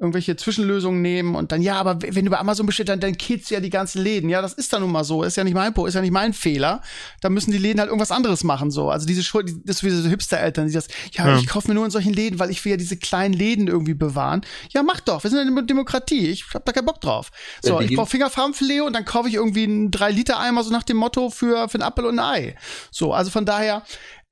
[0.00, 3.50] irgendwelche Zwischenlösungen nehmen und dann, ja, aber wenn du bei Amazon bestellst, dann, dann killst
[3.50, 4.30] du ja die ganzen Läden.
[4.30, 5.24] Ja, das ist dann nun mal so.
[5.24, 6.82] Ist ja nicht mein ist ja nicht mein Fehler.
[7.20, 8.90] Da müssen die Läden halt irgendwas anderes machen, so.
[8.90, 11.36] Also diese Schuld, das ist wie diese Hipster-Eltern, die das, ja, ja.
[11.36, 13.94] ich kaufe mir nur in solchen Läden, weil ich will ja diese kleinen Läden irgendwie
[13.94, 14.42] bewahren.
[14.70, 15.24] Ja, mach doch.
[15.24, 16.28] Wir sind eine Demokratie.
[16.28, 17.30] Ich hab da keinen Bock drauf.
[17.60, 21.28] So, ich brauche Fingerfarbenfilet und dann kaufe ich irgendwie einen 3-Liter-Eimer so nach dem Motto
[21.28, 22.56] für, für einen Apfel und ein Ei.
[22.92, 23.82] So, also von daher,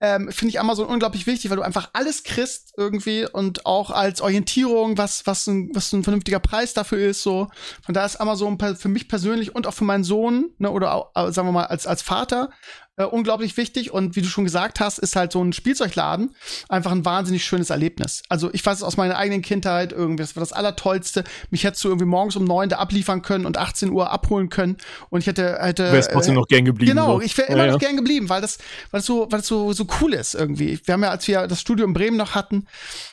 [0.00, 4.20] ähm, finde ich Amazon unglaublich wichtig, weil du einfach alles kriegst irgendwie und auch als
[4.20, 7.22] Orientierung, was, was, ein, was ein vernünftiger Preis dafür ist.
[7.22, 7.48] So.
[7.82, 11.32] Von da ist Amazon für mich persönlich und auch für meinen Sohn, ne, oder auch,
[11.32, 12.50] sagen wir mal, als, als Vater
[12.96, 13.92] äh, unglaublich wichtig.
[13.92, 16.34] Und wie du schon gesagt hast, ist halt so ein Spielzeugladen
[16.68, 18.22] einfach ein wahnsinnig schönes Erlebnis.
[18.28, 21.24] Also ich weiß es aus meiner eigenen Kindheit irgendwie, das war das Allertollste.
[21.50, 24.76] Mich hättest du irgendwie morgens um neun da abliefern können und 18 Uhr abholen können.
[25.10, 25.86] Und ich hätte, hätte.
[25.86, 26.90] Du wärst trotzdem äh, noch gern geblieben.
[26.90, 28.58] Genau, ich wäre immer ja, noch gern geblieben, weil das,
[28.90, 30.80] weil das so, weil das so, so cool ist irgendwie.
[30.84, 32.66] Wir haben ja, als wir das Studio in Bremen noch hatten,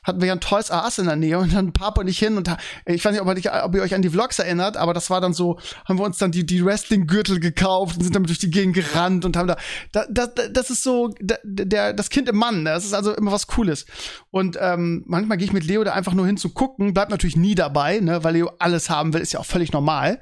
[0.04, 2.38] hatten wir ja ein R Us in der Nähe und dann Papa und ich hin
[2.38, 2.50] und
[2.86, 5.22] ich weiß nicht, ob, ihr, ob ihr euch an die Vlogs erinnert, aber das war
[5.22, 8.50] dann so, haben wir uns dann die, die Wrestling-Gürtel gekauft und sind damit durch die
[8.50, 9.58] Gegend gerannt und haben da,
[9.92, 12.66] da, da das ist so der, der, das Kind im Mann.
[12.66, 13.86] Das ist also immer was Cooles.
[14.32, 17.36] Und ähm, manchmal gehe ich mit Leo da einfach nur hin zu gucken, bleibt natürlich
[17.36, 20.20] nie dabei, ne, weil Leo alles haben will, ist ja auch völlig normal.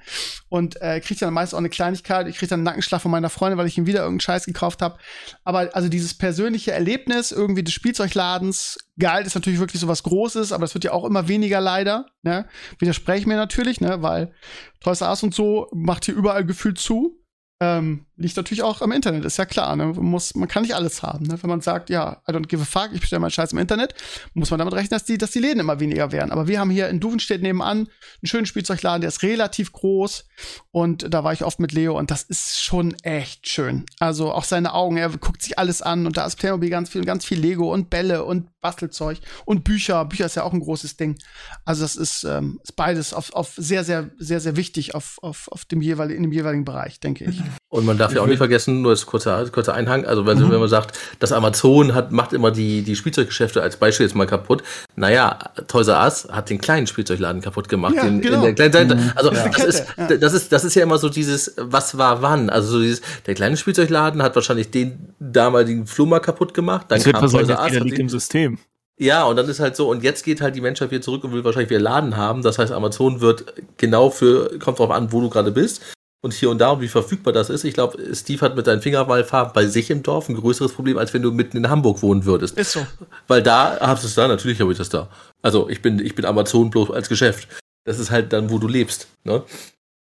[0.50, 2.28] Und äh, kriegt dann meist auch eine Kleinigkeit.
[2.28, 4.82] Ich kriege dann einen Nackenschlag von meiner Freundin, weil ich ihm wieder irgendeinen Scheiß gekauft
[4.82, 4.98] habe.
[5.44, 10.52] Aber also dieses persönliche Erlebnis irgendwie des Spielzeugladens, Gehalt ist natürlich wirklich so was Großes,
[10.52, 12.06] aber das wird ja auch immer weniger leider.
[12.22, 12.48] Ne?
[12.80, 14.34] Widerspreche ich mir natürlich, ne, weil
[14.80, 17.18] Toys R Us und so macht hier überall gefühlt zu.
[17.62, 19.76] Ähm, liegt natürlich auch am Internet, ist ja klar.
[19.76, 19.88] Ne?
[19.88, 21.26] Man, muss, man kann nicht alles haben.
[21.26, 21.38] Ne?
[21.42, 23.96] Wenn man sagt, ja, I don't give a fuck, ich bestelle meinen Scheiß im Internet,
[24.34, 26.32] muss man damit rechnen, dass die, dass die Läden immer weniger werden.
[26.32, 27.88] Aber wir haben hier in Duvenstedt nebenan einen
[28.24, 30.26] schönen Spielzeugladen, der ist relativ groß
[30.72, 33.86] und da war ich oft mit Leo und das ist schon echt schön.
[34.00, 37.04] Also auch seine Augen, er guckt sich alles an und da ist Playmobil ganz viel,
[37.04, 40.06] ganz viel Lego und Bälle und Bastelzeug und Bücher.
[40.06, 41.18] Bücher ist ja auch ein großes Ding.
[41.66, 45.48] Also das ist, ähm, ist beides auf, auf sehr, sehr, sehr, sehr wichtig auf, auf,
[45.52, 47.42] auf dem jeweiligen, in dem jeweiligen Bereich, denke ich.
[47.70, 50.52] Und man darf ja auch nicht vergessen, nur als kurzer, kurzer Einhang, also wenn, mhm.
[50.52, 54.28] wenn man sagt, das Amazon hat, macht immer die, die Spielzeuggeschäfte als Beispiel jetzt mal
[54.28, 54.64] kaputt.
[54.96, 57.96] Naja, Toys R Us hat den kleinen Spielzeugladen kaputt gemacht.
[57.96, 58.38] Ja, den, genau.
[58.38, 58.96] in der kleinen Seite.
[58.96, 59.12] Mhm.
[59.16, 59.50] Also ja.
[59.50, 60.18] das, ist, ja.
[60.18, 62.50] das, ist, das ist ja immer so dieses, was war wann.
[62.50, 66.88] Also so dieses, der kleine Spielzeugladen hat wahrscheinlich den damaligen Flummer kaputt gemacht.
[66.90, 67.80] Dann das kam Toys R Us.
[67.80, 68.58] liegt im System.
[68.98, 71.34] Ja, und dann ist halt so, und jetzt geht halt die Menschheit wieder zurück und
[71.34, 72.44] will wahrscheinlich wieder Laden haben.
[72.44, 75.82] Das heißt, Amazon wird genau für, kommt drauf an, wo du gerade bist.
[76.24, 77.64] Und hier und da, wie verfügbar das ist.
[77.64, 81.16] Ich glaube, Steve hat mit seinen Fingerwahlfarben bei sich im Dorf ein größeres Problem, als
[81.16, 82.58] wenn du mitten in Hamburg wohnen würdest.
[82.60, 82.86] Ist so.
[83.28, 85.10] Weil da hast du es da, natürlich habe ich das da.
[85.42, 87.48] Also ich bin, ich bin Amazon bloß als Geschäft.
[87.86, 89.08] das ist halt dann, wo du lebst.
[89.24, 89.44] Ne?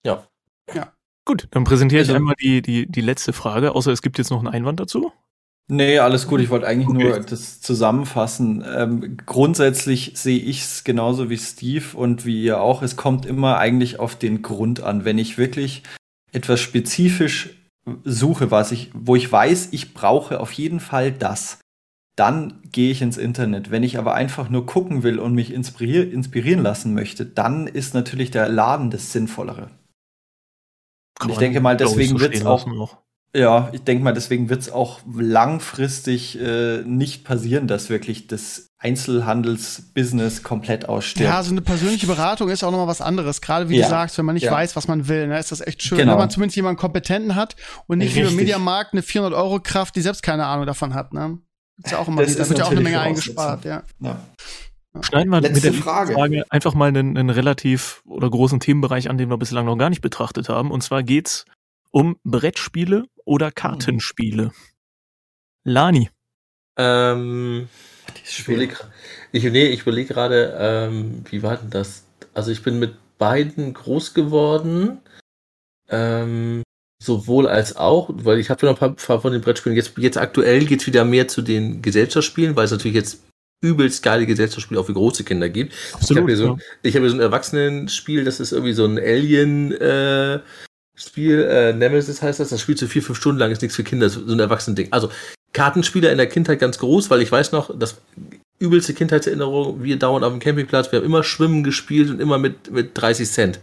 [0.06, 0.26] Ja.
[0.74, 0.92] Ja.
[1.26, 4.30] Gut, dann präsentiere ich also, einmal die, die, die letzte Frage, außer es gibt jetzt
[4.30, 5.12] noch einen Einwand dazu.
[5.68, 6.40] Nee, alles gut.
[6.40, 7.08] Ich wollte eigentlich okay.
[7.08, 8.64] nur das zusammenfassen.
[8.72, 12.82] Ähm, grundsätzlich sehe ich es genauso wie Steve und wie ihr auch.
[12.82, 15.04] Es kommt immer eigentlich auf den Grund an.
[15.04, 15.82] Wenn ich wirklich
[16.36, 17.50] etwas spezifisch
[18.04, 21.60] suche, was ich, wo ich weiß, ich brauche auf jeden Fall das,
[22.16, 23.70] dann gehe ich ins Internet.
[23.70, 27.94] Wenn ich aber einfach nur gucken will und mich inspirier inspirieren lassen möchte, dann ist
[27.94, 29.70] natürlich der Laden das Sinnvollere.
[31.26, 32.98] ich denke mal, deswegen wird es auch, auch
[33.34, 38.65] ja, ich denke mal, deswegen wird es auch langfristig äh, nicht passieren, dass wirklich das
[38.78, 41.30] Einzelhandelsbusiness komplett ausstirbt.
[41.30, 43.40] Ja, so eine persönliche Beratung ist auch nochmal was anderes.
[43.40, 43.86] Gerade wie ja.
[43.86, 44.52] du sagst, wenn man nicht ja.
[44.52, 46.12] weiß, was man will, ne, ist das echt schön, genau.
[46.12, 47.56] wenn man zumindest jemanden Kompetenten hat
[47.86, 48.24] und nicht Richtig.
[48.24, 51.14] wie beim Mediamarkt eine 400-Euro-Kraft, die selbst keine Ahnung davon hat.
[51.14, 51.38] Ne?
[51.82, 53.82] Ist ja auch immer, das da wird ja auch eine Menge eingespart, ja.
[54.00, 54.20] ja.
[55.02, 56.14] Schneiden wir mit der Frage.
[56.14, 59.90] Frage einfach mal einen, einen relativ oder großen Themenbereich an, den wir bislang noch gar
[59.90, 60.70] nicht betrachtet haben.
[60.70, 61.44] Und zwar geht's
[61.90, 64.52] um Brettspiele oder Kartenspiele?
[65.64, 66.10] Lani.
[66.78, 67.68] Ähm,
[68.28, 68.76] ich überlege
[69.32, 72.04] ich, nee, ich überleg gerade, ähm, wie war denn das?
[72.34, 74.98] Also ich bin mit beiden groß geworden.
[75.88, 76.62] Ähm,
[77.02, 79.76] sowohl als auch, weil ich habe noch ein paar, von den Brettspielen.
[79.76, 83.22] Jetzt, jetzt aktuell geht es wieder mehr zu den Gesellschaftsspielen, weil es natürlich jetzt
[83.62, 85.74] übelst geile Gesellschaftsspiele auch für große Kinder gibt.
[85.92, 86.44] Absolut, ich habe hier, so,
[86.84, 86.94] ja.
[86.94, 90.40] hab hier so ein Erwachsenenspiel, das ist irgendwie so ein Alien äh,
[90.94, 93.84] Spiel, äh, Nemesis heißt das, das spielst du vier, fünf Stunden lang, ist nichts für
[93.84, 94.92] Kinder, so ein Erwachsenen-Ding.
[94.92, 95.10] Also
[95.52, 97.96] Kartenspieler in der Kindheit ganz groß, weil ich weiß noch, das
[98.58, 102.70] übelste Kindheitserinnerung, wir dauernd auf dem Campingplatz, wir haben immer Schwimmen gespielt und immer mit,
[102.70, 103.60] mit 30 Cent.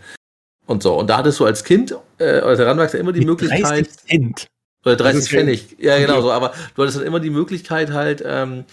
[0.65, 0.97] Und so.
[0.97, 3.87] Und da hattest du als Kind, äh, als Heranwachser immer die mit Möglichkeit.
[3.87, 4.47] 30 Cent.
[4.85, 5.77] Oder 30 Pfennig.
[5.79, 6.31] Ja, genau so.
[6.31, 8.65] Aber du hattest dann immer die Möglichkeit halt, ähm,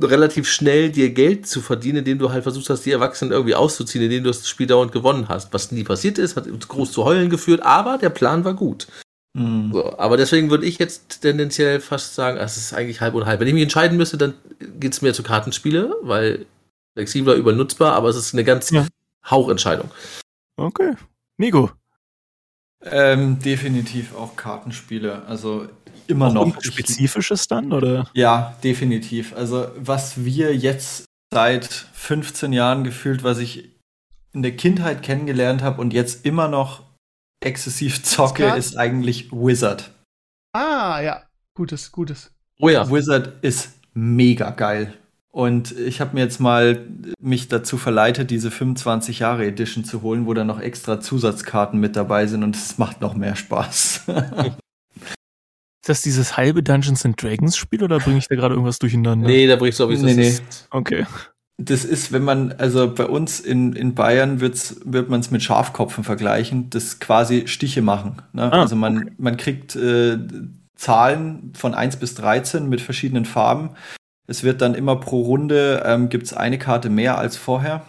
[0.00, 4.04] relativ schnell dir Geld zu verdienen, indem du halt versucht hast, die Erwachsenen irgendwie auszuziehen,
[4.04, 5.52] indem du das Spiel dauernd gewonnen hast.
[5.54, 8.86] Was nie passiert ist, hat uns groß zu heulen geführt, aber der Plan war gut.
[9.36, 9.70] Mhm.
[9.72, 13.38] So, aber deswegen würde ich jetzt tendenziell fast sagen, es ist eigentlich halb und halb.
[13.38, 14.34] Wenn ich mich entscheiden müsste, dann
[14.80, 16.46] geht es mehr zu Kartenspiele, weil
[16.94, 18.86] flexibler, übernutzbar, aber es ist eine ganz ja.
[19.28, 19.90] Hauchentscheidung.
[20.56, 20.94] Okay.
[21.36, 21.70] Nico.
[22.82, 25.22] Ähm, definitiv auch Kartenspiele.
[25.26, 25.68] Also
[26.06, 26.56] immer noch.
[26.62, 28.08] Spezifisches dann, oder?
[28.14, 29.36] Ja, definitiv.
[29.36, 33.68] Also, was wir jetzt seit 15 Jahren gefühlt, was ich
[34.32, 36.85] in der Kindheit kennengelernt habe und jetzt immer noch
[37.40, 39.90] exzessiv zocke, ist eigentlich Wizard.
[40.52, 41.22] Ah, ja.
[41.54, 42.32] Gutes, gutes.
[42.60, 42.90] Oh ja.
[42.90, 44.94] Wizard ist mega geil.
[45.30, 46.86] Und ich habe mir jetzt mal
[47.20, 51.94] mich dazu verleitet, diese 25 Jahre Edition zu holen, wo da noch extra Zusatzkarten mit
[51.94, 54.04] dabei sind und es macht noch mehr Spaß.
[55.86, 59.28] Ist das dieses halbe Dungeons and Dragons Spiel oder bringe ich da gerade irgendwas durcheinander?
[59.28, 60.06] Nee, da bringst du sowieso.
[60.06, 60.36] Nee, nee.
[60.70, 61.06] Okay.
[61.58, 65.42] Das ist, wenn man, also bei uns in, in Bayern wird's, wird man es mit
[65.42, 68.22] Schafkopfen vergleichen, das quasi Stiche machen.
[68.32, 68.52] Ne?
[68.52, 69.12] Ah, also man, okay.
[69.16, 70.18] man kriegt äh,
[70.74, 73.70] Zahlen von 1 bis 13 mit verschiedenen Farben.
[74.26, 77.82] Es wird dann immer pro Runde, ähm, gibt es eine Karte mehr als vorher.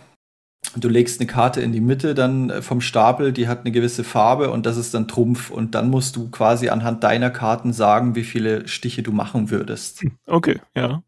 [0.76, 4.04] Du legst eine Karte in die Mitte dann äh, vom Stapel, die hat eine gewisse
[4.04, 5.50] Farbe und das ist dann Trumpf.
[5.50, 10.02] Und dann musst du quasi anhand deiner Karten sagen, wie viele Stiche du machen würdest.
[10.02, 11.02] Hm, okay, ja.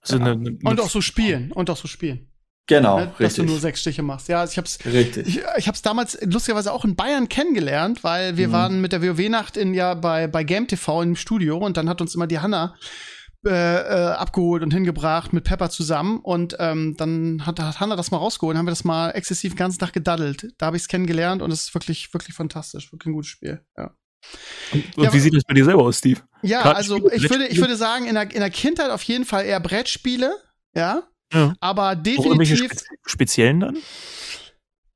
[0.00, 0.24] Also ja.
[0.24, 1.52] Eine, eine und auch so spielen.
[1.52, 2.28] Und auch so spielen.
[2.68, 3.46] Genau, ne, Dass richtig.
[3.46, 4.28] du nur sechs Stiche machst.
[4.28, 5.26] Ja, ich hab's, richtig.
[5.26, 8.52] Ich, ich hab's damals lustigerweise auch in Bayern kennengelernt, weil wir mhm.
[8.52, 12.02] waren mit der WoW-Nacht in ja bei, bei Game TV im Studio und dann hat
[12.02, 12.74] uns immer die Hanna
[13.46, 16.18] äh, äh, abgeholt und hingebracht mit Pepper zusammen.
[16.18, 19.52] Und ähm, dann hat, hat Hannah das mal rausgeholt und haben wir das mal exzessiv
[19.52, 20.52] den ganzen Tag gedaddelt.
[20.58, 22.92] Da habe ich es kennengelernt und es ist wirklich, wirklich fantastisch.
[22.92, 23.94] Wirklich ein gutes Spiel, ja.
[24.72, 26.20] Und, und ja, wie sieht das bei dir selber aus, Steve?
[26.42, 29.46] Ja, also ich würde, ich würde sagen, in der, in der Kindheit auf jeden Fall
[29.46, 30.36] eher Brettspiele,
[30.74, 31.02] ja.
[31.32, 31.54] ja.
[31.60, 32.58] Aber definitiv.
[32.58, 33.76] Spezi speziellen dann?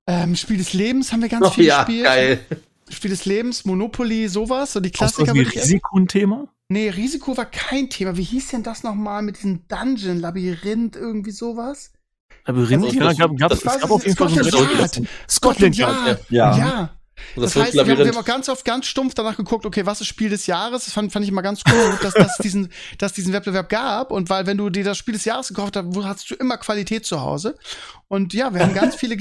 [0.06, 2.04] Ähm, Spiel des Lebens haben wir ganz oh, viel ja, gespielt.
[2.04, 2.46] Geil.
[2.90, 5.34] Spiel des Lebens, Monopoly, sowas, so die Klassiker.
[5.34, 6.48] Ist das Risiko ein Thema?
[6.68, 8.16] Nee, Risiko war kein Thema.
[8.16, 11.92] Wie hieß denn das nochmal mit diesem Dungeon, Labyrinth, irgendwie sowas?
[12.46, 12.84] Labyrinth?
[12.84, 16.24] Also, ja, gab, gab, es gab auf jeden Fall so ein Scotland Yard.
[16.30, 16.56] Ja.
[16.56, 16.90] ja.
[17.36, 19.86] Das, das heißt, wir haben, wir haben auch ganz oft ganz stumpf danach geguckt, okay,
[19.86, 20.84] was ist Spiel des Jahres?
[20.84, 24.10] Das fand, fand ich immer ganz cool, dass, dass, diesen, dass diesen Wettbewerb gab.
[24.10, 27.06] Und weil, wenn du dir das Spiel des Jahres gekauft hast, hast du immer Qualität
[27.06, 27.56] zu Hause.
[28.08, 29.16] Und ja, wir haben ganz viele,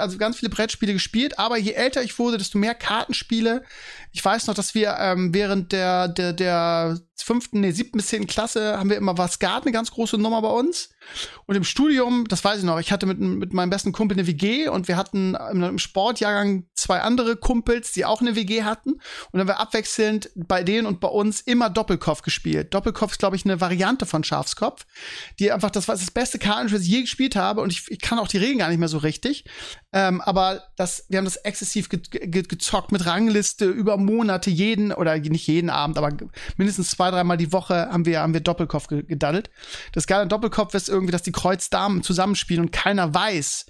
[0.00, 1.38] also ganz viele Brettspiele gespielt.
[1.38, 3.64] Aber je älter ich wurde, desto mehr Kartenspiele.
[4.12, 8.26] Ich weiß noch, dass wir ähm, während der, der, der fünften, nee, siebten bis zehnten
[8.26, 10.90] Klasse haben wir immer was Skat, eine ganz große Nummer bei uns.
[11.46, 14.26] Und im Studium, das weiß ich noch, ich hatte mit, mit meinem besten Kumpel eine
[14.26, 18.92] WG und wir hatten im Sportjahrgang zwei andere Kumpels, die auch eine WG hatten.
[18.92, 19.02] Und
[19.32, 22.74] dann haben wir abwechselnd bei denen und bei uns immer Doppelkopf gespielt.
[22.74, 24.86] Doppelkopf ist, glaube ich, eine Variante von Schafskopf,
[25.38, 27.60] die einfach, das war das beste Kartenspiel, das ich je gespielt habe.
[27.60, 29.44] Und ich, ich kann auch die Regeln gar nicht mehr so richtig.
[29.92, 34.92] Ähm, aber das, wir haben das exzessiv ge ge gezockt mit Rangliste über Monate, jeden,
[34.92, 36.14] oder nicht jeden Abend, aber
[36.56, 39.50] mindestens zwei, dreimal die Woche haben wir, haben wir Doppelkopf ge gedaddelt.
[39.92, 43.66] Das geile Doppelkopf ist irgendwie, dass die Kreuzdamen zusammenspielen und keiner weiß,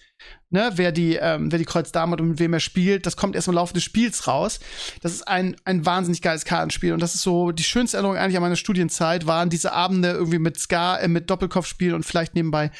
[0.50, 3.34] ne, wer die, ähm, wer die Kreuz-Dame hat und mit wem er spielt, das kommt
[3.34, 4.60] erst im Laufe des Spiels raus.
[5.02, 8.36] Das ist ein, ein wahnsinnig geiles Kartenspiel und das ist so die schönste Erinnerung eigentlich
[8.36, 12.34] an meiner Studienzeit waren diese Abende irgendwie mit Ska, äh, mit Doppelkopf spielen und vielleicht
[12.34, 12.70] nebenbei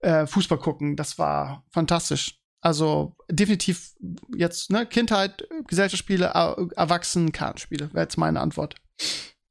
[0.00, 0.96] äh, Fußball gucken.
[0.96, 2.34] Das war fantastisch.
[2.60, 3.92] Also definitiv
[4.36, 6.26] jetzt, ne, Kindheit, Gesellschaftsspiele,
[6.74, 8.74] Erwachsenen, Kartenspiele, wäre jetzt meine Antwort.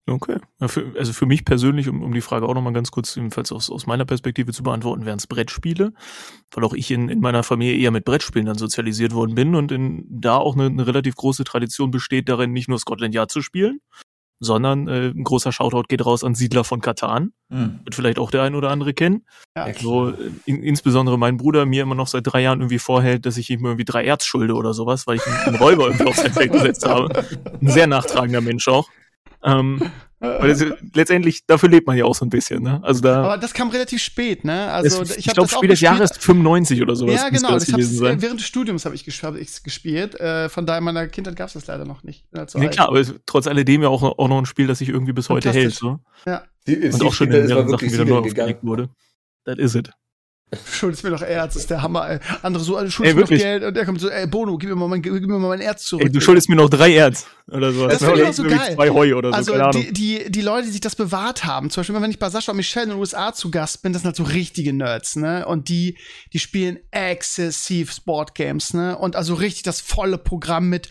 [0.10, 0.38] Okay.
[0.62, 3.52] Ja, für, also für mich persönlich, um, um die Frage auch nochmal ganz kurz jedenfalls
[3.52, 5.92] aus, aus meiner Perspektive zu beantworten, wären es Brettspiele,
[6.52, 9.72] weil auch ich in, in meiner Familie eher mit Brettspielen dann sozialisiert worden bin und
[9.72, 13.42] in, da auch eine, eine relativ große Tradition besteht darin, nicht nur Scotland Yard zu
[13.42, 13.82] spielen,
[14.40, 17.34] sondern äh, ein großer Shoutout geht raus an Siedler von Katan.
[17.50, 17.80] Mhm.
[17.84, 19.26] Wird vielleicht auch der ein oder andere kennen.
[19.58, 20.14] Ja, so,
[20.46, 23.66] in, insbesondere mein Bruder mir immer noch seit drei Jahren irgendwie vorhält, dass ich ihm
[23.66, 26.54] irgendwie drei Erz schulde oder sowas, weil ich einen, einen Räuber irgendwie auf sein Feld
[26.54, 27.26] gesetzt habe.
[27.62, 28.90] Ein sehr nachtragender Mensch auch.
[29.48, 29.82] Ähm,
[30.20, 32.80] weil das, letztendlich, dafür lebt man ja auch so ein bisschen, ne?
[32.84, 33.24] Also da.
[33.24, 34.72] Aber das kam relativ spät, ne?
[34.72, 37.16] Also es, ich, ich glaube, Spiel des Jahres 95 oder sowas.
[37.16, 37.52] Ja, genau.
[37.52, 40.20] Das, das während des Studiums habe ich, hab ich gespielt.
[40.20, 42.26] Äh, von daher in meiner Kindheit gab es das leider noch nicht.
[42.34, 45.30] Ja, klar, aber trotz alledem ja auch, auch noch ein Spiel, das sich irgendwie bis
[45.30, 45.76] heute hält.
[45.76, 46.00] So.
[46.26, 46.44] Ja.
[46.68, 48.90] Und auch schon in mehreren Sachen wieder neu aufgelegt wurde.
[49.46, 49.92] That is it.
[50.72, 52.10] Schuldest mir doch Erz, ist der Hammer.
[52.10, 52.20] Ey.
[52.42, 54.78] Andere so, alle schuldest mir noch Geld und der kommt so, ey Bono, gib mir
[54.78, 56.06] mal mein, gib mir mal mein Erz zurück.
[56.06, 57.86] Ey, du schuldest mir noch drei Erz oder so.
[57.86, 58.76] Das, das finde ich auch so geil.
[58.76, 61.82] Zwei Heu oder so, also die, die, die Leute, die sich das bewahrt haben, zum
[61.82, 64.08] Beispiel, wenn ich bei Sascha und Michelle in den USA zu Gast bin, das sind
[64.08, 65.46] halt so richtige Nerds, ne?
[65.46, 65.98] Und die,
[66.32, 68.98] die spielen exzessiv Sportgames, ne?
[68.98, 70.88] Und also richtig das volle Programm mit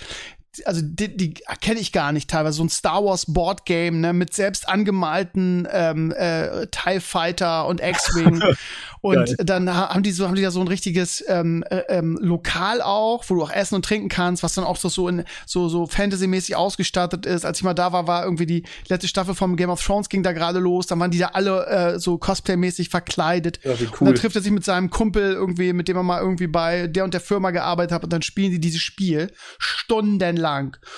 [0.65, 4.13] also die, die kenne ich gar nicht teilweise, so ein Star Wars Board Game, ne,
[4.13, 8.43] mit selbst angemalten ähm, äh, TIE Fighter und X-Wing
[9.07, 9.37] Und Geil.
[9.45, 13.25] dann haben die so, haben die da so ein richtiges ähm, äh, ähm, Lokal auch,
[13.29, 15.87] wo du auch essen und trinken kannst, was dann auch so, so in so, so
[15.87, 17.45] Fantasy-mäßig ausgestattet ist.
[17.45, 20.25] Als ich mal da war, war irgendwie die letzte Staffel vom Game of Thrones ging
[20.25, 20.89] da gerade los.
[20.89, 23.61] Dann waren die da alle äh, so Cosplay-mäßig verkleidet.
[23.63, 23.91] Ja, wie cool.
[24.01, 26.89] Und dann trifft er sich mit seinem Kumpel irgendwie, mit dem er mal irgendwie bei
[26.89, 30.46] der und der Firma gearbeitet hat und dann spielen die dieses Spiel stundenlang.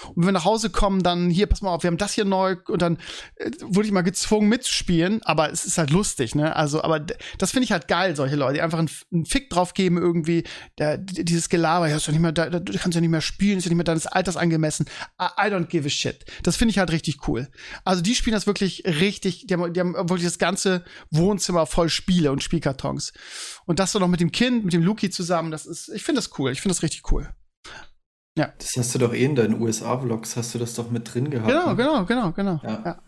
[0.09, 2.25] Und wenn wir nach Hause kommen, dann hier, pass mal auf, wir haben das hier
[2.25, 2.99] neu und dann
[3.37, 6.55] äh, wurde ich mal gezwungen mitzuspielen, aber es ist halt lustig, ne?
[6.55, 9.75] Also, aber das finde ich halt geil, solche Leute, die einfach einen, einen Fick drauf
[9.75, 10.45] geben, irgendwie,
[10.79, 13.59] der, dieses Gelaber, ja, ist ja nicht mehr, da, du kannst ja nicht mehr spielen,
[13.59, 14.87] ist ja nicht mehr deines Alters angemessen.
[15.21, 16.25] I, I don't give a shit.
[16.43, 17.49] Das finde ich halt richtig cool.
[17.85, 21.89] Also die spielen das wirklich richtig, die haben, die haben wirklich das ganze Wohnzimmer voll
[21.89, 23.13] Spiele und Spielkartons.
[23.67, 26.21] Und das so noch mit dem Kind, mit dem Luki zusammen, das ist, ich finde
[26.21, 27.29] das cool, ich finde das richtig cool.
[28.39, 28.53] Ja.
[28.57, 31.49] Das hast du doch eh in deinen USA-Vlogs, hast du das doch mit drin gehabt.
[31.49, 31.77] Genau, ne?
[31.77, 32.61] genau, genau, genau.
[32.63, 32.83] Ja.
[32.85, 33.03] ja.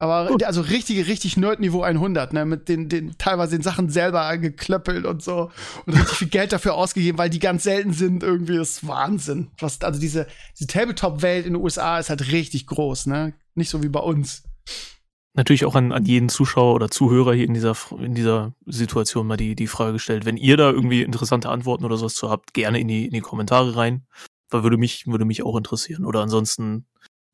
[0.00, 0.44] Aber Gut.
[0.44, 5.24] also richtige, richtig Nerd-Niveau 100, ne, mit den, den teilweise den Sachen selber geklöppelt und
[5.24, 5.50] so
[5.86, 9.50] und richtig viel Geld dafür ausgegeben, weil die ganz selten sind, irgendwie ist Wahnsinn.
[9.58, 13.82] Was, also diese, diese Tabletop-Welt in den USA ist halt richtig groß, ne, nicht so
[13.82, 14.44] wie bei uns.
[15.34, 19.36] Natürlich auch an, an jeden Zuschauer oder Zuhörer hier in dieser, in dieser Situation mal
[19.36, 22.80] die, die Frage gestellt, wenn ihr da irgendwie interessante Antworten oder sowas zu habt, gerne
[22.80, 24.06] in die, in die Kommentare rein.
[24.50, 26.06] Weil würde mich, würde mich auch interessieren.
[26.06, 26.86] Oder ansonsten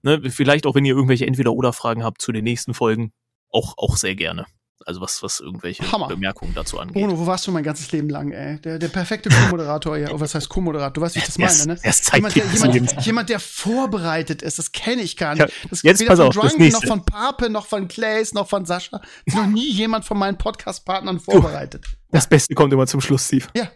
[0.05, 3.15] Ne, vielleicht auch, wenn ihr irgendwelche Entweder-Oder-Fragen habt zu den nächsten Folgen,
[3.49, 4.45] auch, auch sehr gerne.
[4.87, 6.09] Also was, was irgendwelche Hammer.
[6.09, 6.95] Bemerkungen dazu angeht.
[6.95, 8.61] Bruno, wo warst du mein ganzes Leben lang, ey?
[8.61, 10.11] Der, der perfekte Co-Moderator, ja.
[10.13, 10.93] Oh, was heißt Co-Moderator?
[10.93, 11.81] Du weißt, wie ich das meine, ne?
[11.83, 15.53] Das jemand, der, jemand, jemand, der vorbereitet ist, das kenne ich gar nicht.
[15.71, 18.67] Das ja, jetzt pass von auf, Drunken, noch von Pape, noch von Clays, noch von
[18.67, 19.01] Sascha.
[19.25, 21.87] Ist noch nie jemand von meinen Podcast-Partnern vorbereitet.
[22.11, 23.47] Das Beste kommt immer zum Schluss, Steve.
[23.55, 23.71] Ja,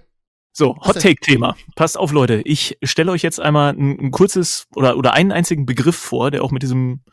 [0.58, 1.56] so, Hot Take Thema.
[1.76, 2.42] Passt auf, Leute.
[2.44, 6.42] Ich stelle euch jetzt einmal ein, ein, kurzes oder, oder einen einzigen Begriff vor, der
[6.42, 7.04] auch mit diesem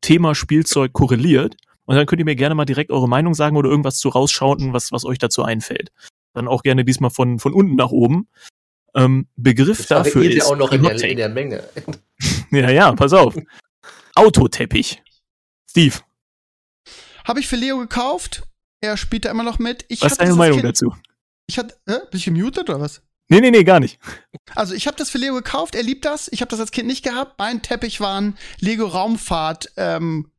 [0.00, 1.54] Thema Spielzeug korreliert.
[1.88, 4.74] Und dann könnt ihr mir gerne mal direkt eure Meinung sagen oder irgendwas zu rausschauen,
[4.74, 5.90] was, was euch dazu einfällt.
[6.34, 8.28] Dann auch gerne diesmal von, von unten nach oben.
[8.94, 10.44] Ähm, Begriff das dafür ist.
[10.44, 11.64] auch noch in der, in der, Menge.
[12.50, 13.34] ja, ja, pass auf.
[14.14, 15.02] Autoteppich.
[15.70, 15.94] Steve.
[17.24, 18.42] Habe ich für Leo gekauft.
[18.82, 19.86] Er spielt da immer noch mit.
[19.88, 20.94] Ich was ist deine Meinung kind, dazu?
[21.46, 23.00] Ich hatte, äh, bin ich gemutet oder was?
[23.28, 23.98] Nee, nee, nee, gar nicht.
[24.54, 26.28] Also ich habe das für Lego gekauft, er liebt das.
[26.30, 27.38] Ich habe das als Kind nicht gehabt.
[27.38, 30.30] Mein Teppich waren Lego Raumfahrt, ähm,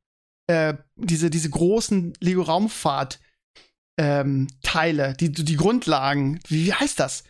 [0.49, 3.19] äh, diese, diese großen Lego Raumfahrt
[3.97, 6.39] ähm, Teile, die, die Grundlagen.
[6.47, 7.23] Wie, wie heißt das?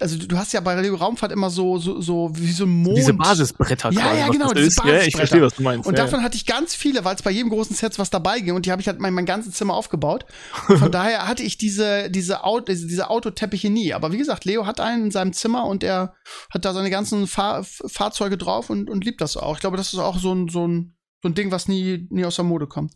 [0.00, 2.96] also du hast ja bei Lego Raumfahrt immer so, so, so wie so ein Mond.
[2.96, 5.00] Diese Basisbretter Ja, ja, genau, diese Basisbretter.
[5.00, 5.86] Ja, ich verstehe, was du meinst.
[5.86, 6.04] Und ja.
[6.04, 8.66] davon hatte ich ganz viele, weil es bei jedem großen Set was dabei ging und
[8.66, 10.24] die habe ich halt mein, mein ganzes Zimmer aufgebaut.
[10.52, 13.92] von daher hatte ich diese, diese, Auto, diese Autoteppiche nie.
[13.92, 16.14] Aber wie gesagt, Leo hat einen in seinem Zimmer und er
[16.50, 19.56] hat da seine ganzen Fahr Fahrzeuge drauf und, und liebt das auch.
[19.56, 22.24] Ich glaube, das ist auch so ein, so ein, so ein Ding, was nie, nie
[22.24, 22.94] aus der Mode kommt.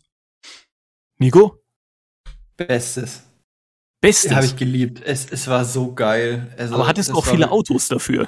[1.17, 1.59] Nico?
[2.57, 3.23] Bestes.
[4.01, 4.35] Bestes.
[4.35, 5.01] Habe ich geliebt.
[5.03, 6.53] Es, es war so geil.
[6.57, 8.27] Also, Aber hattest du auch viele Autos dafür?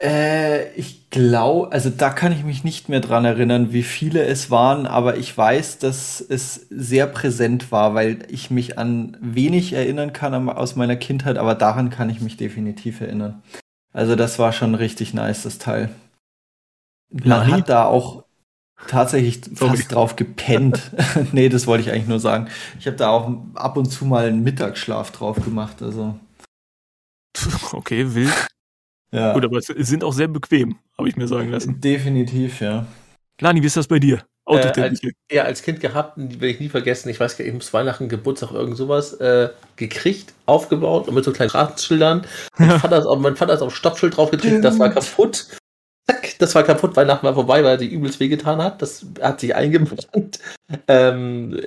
[0.00, 4.50] Äh, ich glaube, also da kann ich mich nicht mehr dran erinnern, wie viele es
[4.50, 10.12] waren, aber ich weiß, dass es sehr präsent war, weil ich mich an wenig erinnern
[10.12, 13.42] kann aus meiner Kindheit, aber daran kann ich mich definitiv erinnern.
[13.92, 15.90] Also das war schon richtig nice, das Teil.
[17.10, 17.52] Man Lani?
[17.52, 18.24] hat da auch
[18.88, 19.76] tatsächlich Sorry.
[19.76, 20.90] fast drauf gepennt.
[21.32, 22.48] nee, das wollte ich eigentlich nur sagen.
[22.78, 25.82] Ich habe da auch ab und zu mal einen Mittagsschlaf drauf gemacht.
[25.82, 26.18] Also.
[27.72, 28.48] Okay, wild.
[29.12, 29.32] Ja.
[29.34, 31.80] Gut, aber es sind auch sehr bequem, habe ich mir sagen lassen.
[31.80, 32.86] Definitiv, ja.
[33.40, 34.24] Lani, wie ist das bei dir?
[34.46, 35.00] Äh, als,
[35.30, 38.52] ja, als Kind gehabt, werde ich nie vergessen, ich weiß gar nicht, ich Weihnachten, Geburtstag,
[38.52, 42.26] irgend sowas, äh, gekriegt, aufgebaut und mit so kleinen Straßenschildern.
[42.58, 45.46] Mein Vater ist auf, mein Vater ist auf Stoppschild draufgetreten, das war kaputt.
[46.42, 48.82] Das war kaputt, Weihnachten war vorbei, weil sich übelst wehgetan hat.
[48.82, 50.40] Das hat sich eingebrannt.
[50.88, 51.60] Ähm,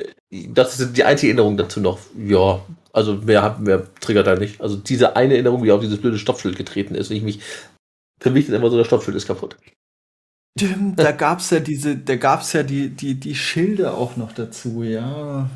[0.49, 1.99] das ist die einzige Erinnerung dazu noch.
[2.17, 2.59] Ja,
[2.91, 4.59] also mehr, mehr triggert er nicht.
[4.59, 7.09] Also diese eine Erinnerung, wie auf dieses blöde Stoppschild getreten ist.
[7.09, 7.39] Und ich mich,
[8.19, 9.55] für mich ist immer so, der Stoppschild ist kaputt.
[10.59, 14.83] Stimmt, da gab's ja diese, da gab's ja die, die, die Schilder auch noch dazu,
[14.83, 15.49] ja.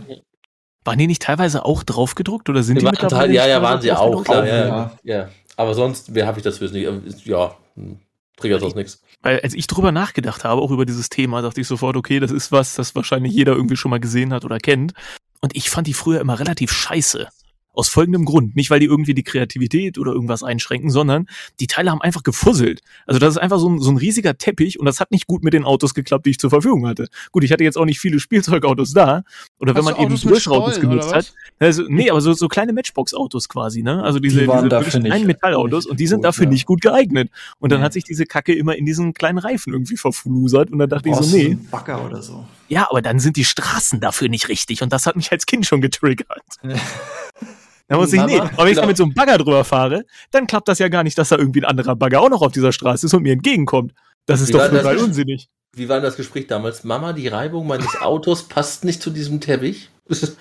[0.85, 3.33] Waren die nicht teilweise auch draufgedruckt oder sind die, die mittlerweile?
[3.33, 5.29] Ja, ja, waren sie auch, klar, ja, ja, ja.
[5.57, 7.25] Aber sonst, wer habe ich das für nicht?
[7.25, 7.99] Ja, hm,
[8.37, 9.01] triggert sonst nichts.
[9.21, 12.31] Weil als ich drüber nachgedacht habe, auch über dieses Thema, dachte ich sofort, okay, das
[12.31, 14.93] ist was, das wahrscheinlich jeder irgendwie schon mal gesehen hat oder kennt.
[15.41, 17.27] Und ich fand die früher immer relativ scheiße.
[17.73, 18.55] Aus folgendem Grund.
[18.55, 21.27] Nicht, weil die irgendwie die Kreativität oder irgendwas einschränken, sondern
[21.59, 22.81] die Teile haben einfach gefusselt.
[23.05, 25.43] Also das ist einfach so ein, so ein riesiger Teppich und das hat nicht gut
[25.43, 27.07] mit den Autos geklappt, die ich zur Verfügung hatte.
[27.31, 29.23] Gut, ich hatte jetzt auch nicht viele Spielzeugautos da.
[29.59, 31.33] Oder Hast wenn man eben Durchschrautos genutzt hat.
[31.59, 34.03] Also, nee, aber so, so kleine Matchbox-Autos quasi, ne?
[34.03, 36.51] Also diese, die waren diese kleinen Metallautos und die sind gut, dafür ja.
[36.51, 37.29] nicht gut geeignet.
[37.59, 37.85] Und dann ja.
[37.85, 41.15] hat sich diese Kacke immer in diesen kleinen Reifen irgendwie verflusert und dann dachte ich
[41.15, 41.57] so, nee.
[41.69, 42.45] Bagger oder so.
[42.69, 45.65] Ja, aber dann sind die Straßen dafür nicht richtig und das hat mich als Kind
[45.65, 46.41] schon getriggert.
[47.91, 50.45] Da muss ich, nee, aber wenn ich da mit so einem Bagger drüber fahre, dann
[50.45, 52.71] klappt das ja gar nicht, dass da irgendwie ein anderer Bagger auch noch auf dieser
[52.71, 53.95] Straße ist und mir entgegenkommt.
[54.27, 55.49] Das ist wie doch total unsinnig.
[55.75, 56.83] Wie war das Gespräch damals?
[56.83, 59.89] Mama, die Reibung meines Autos passt nicht zu diesem Teppich?
[60.07, 60.35] Das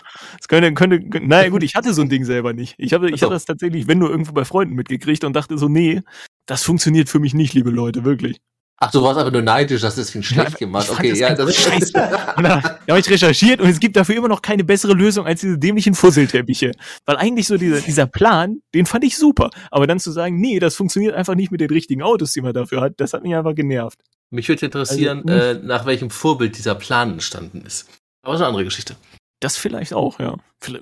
[0.49, 2.75] könnte, könnte, naja gut, ich hatte so ein Ding selber nicht.
[2.77, 5.69] Ich habe, ich hatte das tatsächlich, wenn nur irgendwo bei Freunden mitgekriegt und dachte so,
[5.69, 6.03] nee,
[6.47, 8.41] das funktioniert für mich nicht, liebe Leute, wirklich.
[8.81, 10.89] Ach, du warst aber nur neidisch, dass es ihn schlecht ja, gemacht.
[10.89, 11.93] Okay, ja, das ist scheiße.
[12.37, 15.41] und da habe ich recherchiert und es gibt dafür immer noch keine bessere Lösung als
[15.41, 16.71] diese dämlichen Fusselteppiche.
[17.05, 19.51] Weil eigentlich so dieser, dieser Plan, den fand ich super.
[19.73, 22.53] Aber dann zu sagen, nee, das funktioniert einfach nicht mit den richtigen Autos, die man
[22.53, 23.99] dafür hat, das hat mich einfach genervt.
[24.31, 27.89] Mich würde interessieren, also, äh, nach welchem Vorbild dieser Plan entstanden ist.
[28.23, 28.95] Aber ist eine andere Geschichte.
[29.41, 30.37] Das vielleicht auch, ja.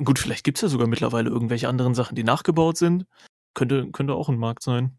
[0.05, 3.07] Gut, vielleicht gibt's ja sogar mittlerweile irgendwelche anderen Sachen, die nachgebaut sind.
[3.55, 4.99] Könnte, könnte auch ein Markt sein.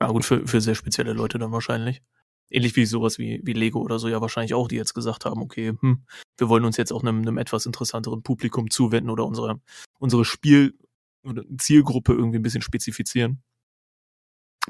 [0.00, 2.02] Ja gut, für, für sehr spezielle Leute dann wahrscheinlich.
[2.48, 5.42] Ähnlich wie sowas wie, wie Lego oder so ja wahrscheinlich auch, die jetzt gesagt haben,
[5.42, 6.04] okay, hm,
[6.36, 9.60] wir wollen uns jetzt auch einem, einem etwas interessanteren Publikum zuwenden oder unsere,
[9.98, 10.78] unsere Spiel-
[11.24, 13.42] oder Zielgruppe irgendwie ein bisschen spezifizieren.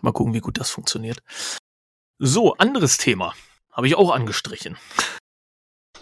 [0.01, 1.23] Mal gucken, wie gut das funktioniert.
[2.19, 3.35] So, anderes Thema.
[3.73, 4.79] Habe ich auch angestrichen.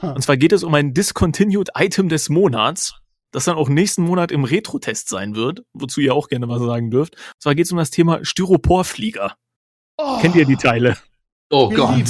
[0.00, 3.00] Und zwar geht es um ein Discontinued Item des Monats
[3.34, 6.90] das dann auch nächsten Monat im Retro-Test sein wird, wozu ihr auch gerne was sagen
[6.92, 7.16] dürft.
[7.16, 9.34] Und zwar geht es um das Thema Styroporflieger.
[9.96, 10.18] Oh.
[10.20, 10.96] Kennt ihr die Teile?
[11.50, 12.04] Oh Gott.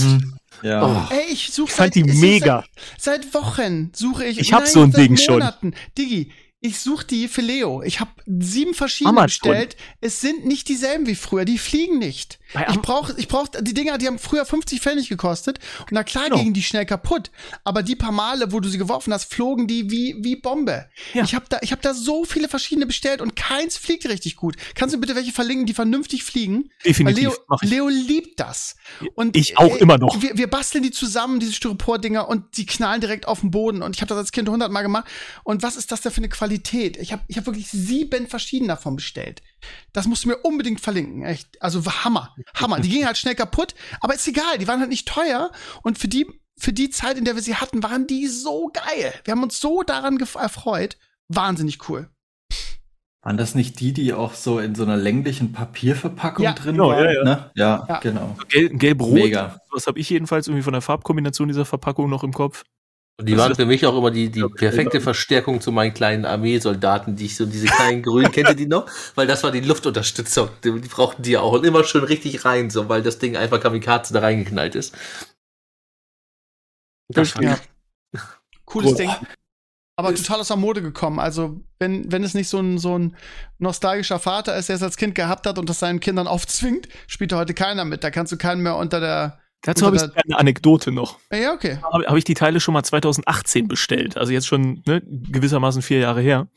[0.62, 0.86] Ja.
[0.86, 1.14] Oh.
[1.14, 2.64] Ey, ich suche seit, die mega.
[2.98, 4.38] Seit, seit, Wochen suche ich.
[4.38, 5.72] Ich habe so ein Ding Monaten.
[5.72, 5.80] schon.
[5.96, 6.30] Digi,
[6.64, 7.82] ich suche die für Leo.
[7.82, 9.50] Ich habe sieben verschiedene Amazon.
[9.50, 9.76] bestellt.
[10.00, 11.44] Es sind nicht dieselben wie früher.
[11.44, 12.38] Die fliegen nicht.
[12.70, 15.58] ich brauche, ich brauch, die Dinger, die haben früher 50 Pfennig gekostet.
[15.80, 16.38] Und na klar genau.
[16.38, 17.30] gingen die schnell kaputt.
[17.64, 20.88] Aber die paar Male, wo du sie geworfen hast, flogen die wie, wie Bombe.
[21.12, 21.24] Ja.
[21.24, 24.56] Ich habe da, ich habe da so viele verschiedene bestellt und keins fliegt richtig gut.
[24.74, 26.70] Kannst du bitte welche verlinken, die vernünftig fliegen?
[26.82, 27.36] Definitiv.
[27.46, 28.76] Weil Leo, Leo liebt das.
[29.16, 30.22] Und ich auch äh, immer noch.
[30.22, 33.82] Wir, wir basteln die zusammen, diese Styropor-Dinger, und die knallen direkt auf den Boden.
[33.82, 35.04] Und ich habe das als Kind hundertmal gemacht.
[35.42, 36.53] Und was ist das da für eine Qualität?
[36.54, 36.96] Qualität.
[36.98, 39.42] Ich habe ich hab wirklich sieben verschiedene davon bestellt.
[39.92, 41.24] Das musst du mir unbedingt verlinken.
[41.24, 41.60] Echt.
[41.60, 42.34] Also Hammer.
[42.54, 42.80] Hammer.
[42.80, 44.58] Die gingen halt schnell kaputt, aber ist egal.
[44.58, 45.50] Die waren halt nicht teuer.
[45.82, 46.26] Und für die,
[46.56, 49.12] für die Zeit, in der wir sie hatten, waren die so geil.
[49.24, 50.96] Wir haben uns so daran erfreut.
[51.28, 52.08] Wahnsinnig cool.
[53.22, 56.52] Waren das nicht die, die auch so in so einer länglichen Papierverpackung ja.
[56.52, 57.04] drin genau, waren?
[57.04, 57.24] Ja, ja.
[57.24, 57.50] Ne?
[57.54, 58.00] ja, ja.
[58.00, 58.36] genau.
[58.48, 59.14] Gelb-rot.
[59.14, 59.58] Mega.
[59.72, 62.64] Was habe ich jedenfalls irgendwie von der Farbkombination dieser Verpackung noch im Kopf?
[63.16, 67.14] Und die waren für mich auch immer die, die perfekte Verstärkung zu meinen kleinen Armeesoldaten,
[67.14, 68.90] die ich so, diese kleinen Grünen, kennt ihr die noch?
[69.14, 70.48] Weil das war die Luftunterstützung.
[70.64, 71.52] Die, die brauchten die ja auch.
[71.52, 74.96] Und immer schön richtig rein, so, weil das Ding einfach Kamikaze da reingeknallt ist.
[77.08, 77.56] Das ja.
[78.64, 78.96] Cooles cool.
[78.96, 79.10] Ding.
[79.96, 81.20] Aber total aus der Mode gekommen.
[81.20, 83.16] Also, wenn, wenn es nicht so ein, so ein
[83.58, 87.30] nostalgischer Vater ist, der es als Kind gehabt hat und das seinen Kindern aufzwingt, spielt
[87.30, 88.02] da heute keiner mit.
[88.02, 91.18] Da kannst du keinen mehr unter der Dazu habe ich eine Anekdote noch.
[91.32, 91.78] Ja, okay.
[91.82, 94.16] Habe hab ich die Teile schon mal 2018 bestellt.
[94.16, 96.48] Also jetzt schon ne, gewissermaßen vier Jahre her.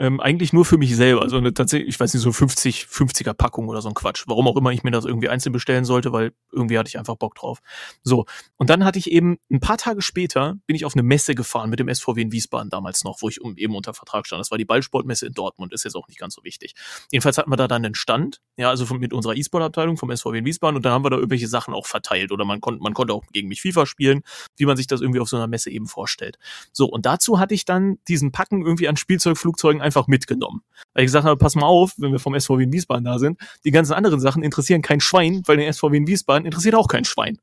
[0.00, 1.20] Ähm, eigentlich nur für mich selber.
[1.20, 4.24] Also eine tatsächlich, ich weiß nicht, so 50, 50er Packung oder so ein Quatsch.
[4.26, 7.16] Warum auch immer ich mir das irgendwie einzeln bestellen sollte, weil irgendwie hatte ich einfach
[7.16, 7.58] Bock drauf.
[8.02, 8.24] So.
[8.56, 11.68] Und dann hatte ich eben ein paar Tage später bin ich auf eine Messe gefahren
[11.68, 14.40] mit dem SVW in Wiesbaden damals noch, wo ich eben unter Vertrag stand.
[14.40, 16.74] Das war die Ballsportmesse in Dortmund, ist jetzt auch nicht ganz so wichtig.
[17.12, 20.38] Jedenfalls hatten wir da dann einen Stand, ja, also von, mit unserer E-Sport-Abteilung vom SVW
[20.38, 22.94] in Wiesbaden und dann haben wir da irgendwelche Sachen auch verteilt oder man konnte, man
[22.94, 24.22] konnte auch gegen mich FIFA spielen,
[24.56, 26.38] wie man sich das irgendwie auf so einer Messe eben vorstellt.
[26.72, 26.86] So.
[26.86, 30.62] Und dazu hatte ich dann diesen Packen irgendwie an Spielzeugflugzeugen einfach mitgenommen.
[30.94, 33.38] Weil ich gesagt habe, pass mal auf, wenn wir vom SVW in Wiesbaden da sind,
[33.64, 37.04] die ganzen anderen Sachen interessieren kein Schwein, weil den SVW in Wiesbaden interessiert auch kein
[37.04, 37.38] Schwein.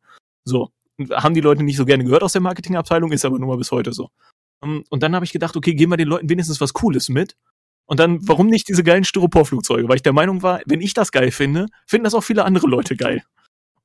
[0.45, 0.71] So.
[1.11, 3.71] Haben die Leute nicht so gerne gehört aus der Marketingabteilung, ist aber nun mal bis
[3.71, 4.09] heute so.
[4.63, 7.35] Ähm, und dann habe ich gedacht, okay, geben wir den Leuten wenigstens was Cooles mit.
[7.85, 9.87] Und dann, warum nicht diese geilen Styroporflugzeuge?
[9.87, 12.67] Weil ich der Meinung war, wenn ich das geil finde, finden das auch viele andere
[12.67, 13.23] Leute geil.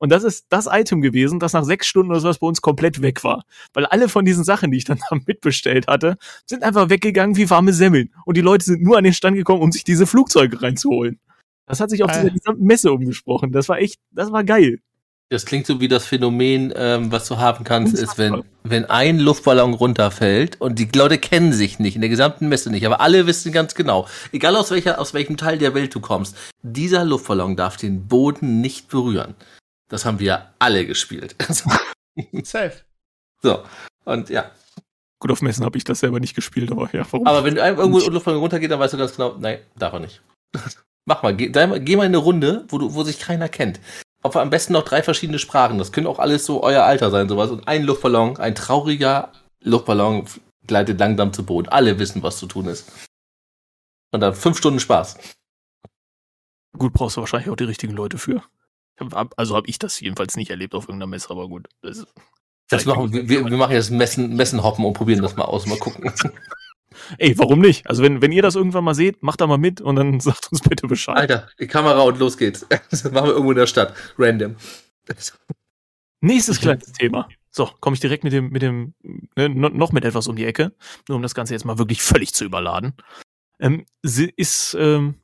[0.03, 3.01] Und das ist das Item gewesen, das nach sechs Stunden oder sowas bei uns komplett
[3.01, 3.45] weg war.
[3.73, 7.71] Weil alle von diesen Sachen, die ich dann mitbestellt hatte, sind einfach weggegangen wie warme
[7.71, 8.13] Semmeln.
[8.25, 11.21] Und die Leute sind nur an den Stand gekommen, um sich diese Flugzeuge reinzuholen.
[11.67, 13.53] Das hat sich auf dieser gesamten Messe umgesprochen.
[13.53, 14.79] Das war echt, das war geil.
[15.29, 19.19] Das klingt so wie das Phänomen, ähm, was du haben kannst, ist, wenn, wenn ein
[19.19, 23.25] Luftballon runterfällt und die Leute kennen sich nicht, in der gesamten Messe nicht, aber alle
[23.25, 27.55] wissen ganz genau, egal aus welcher, aus welchem Teil der Welt du kommst, dieser Luftballon
[27.55, 29.35] darf den Boden nicht berühren.
[29.89, 31.35] Das haben wir alle gespielt.
[32.43, 32.73] Safe.
[33.41, 33.63] So,
[34.05, 34.51] und ja.
[35.19, 37.27] Gut, auf Messen habe ich das selber nicht gespielt, aber ja, warum?
[37.27, 40.21] Aber wenn irgendwo Luftballon runtergeht, dann weißt du ganz genau, nein, darf er nicht.
[41.05, 43.79] Mach mal, geh, geh mal in eine Runde, wo, du, wo sich keiner kennt.
[44.21, 45.77] Auf am besten noch drei verschiedene Sprachen.
[45.77, 47.51] Das können auch alles so euer Alter sein, sowas.
[47.51, 50.25] Und ein Luftballon, ein trauriger Luftballon
[50.65, 51.67] gleitet langsam zu Boden.
[51.67, 52.89] Alle wissen, was zu tun ist.
[54.11, 55.17] Und dann fünf Stunden Spaß.
[56.77, 58.43] Gut, brauchst du wahrscheinlich auch die richtigen Leute für.
[59.35, 61.67] Also habe ich das jedenfalls nicht erlebt auf irgendeiner Messe, aber gut.
[61.81, 62.05] Das,
[62.69, 65.77] das machen, wir, wir machen jetzt Messen, Messen hoppen und probieren das mal aus, mal
[65.77, 66.11] gucken.
[67.17, 67.87] Ey, warum nicht?
[67.87, 70.51] Also wenn, wenn ihr das irgendwann mal seht, macht da mal mit und dann sagt
[70.51, 71.17] uns bitte Bescheid.
[71.17, 72.65] Alter, die Kamera und los geht's.
[72.89, 73.93] Das machen wir irgendwo in der Stadt.
[74.17, 74.55] Random.
[76.21, 77.27] Nächstes kleines Thema.
[77.49, 78.93] So, komme ich direkt mit dem, mit dem,
[79.35, 80.73] ne, noch mit etwas um die Ecke,
[81.07, 82.93] nur um das Ganze jetzt mal wirklich völlig zu überladen.
[83.59, 85.15] Ähm, ist ähm,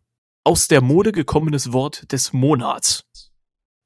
[0.44, 3.06] aus der Mode gekommenes Wort des Monats.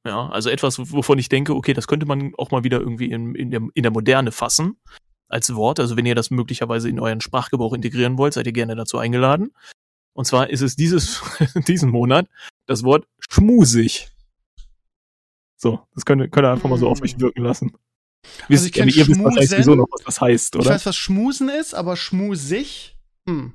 [0.06, 3.36] Ja, also etwas, wovon ich denke, okay, das könnte man auch mal wieder irgendwie in,
[3.36, 4.78] in, der, in der Moderne fassen
[5.30, 5.80] als Wort.
[5.80, 9.54] Also wenn ihr das möglicherweise in euren Sprachgebrauch integrieren wollt, seid ihr gerne dazu eingeladen.
[10.14, 11.22] Und zwar ist es dieses,
[11.68, 12.28] diesen Monat
[12.66, 14.10] das Wort schmusig.
[15.56, 17.74] So, das könnt, könnt ihr einfach mal so auf euch wirken lassen.
[18.50, 20.66] Also ich kenne ihr wisst wahrscheinlich sowieso noch, was das heißt, oder?
[20.66, 22.98] Ich weiß, was Schmusen ist, aber schmusig,
[23.28, 23.54] hm.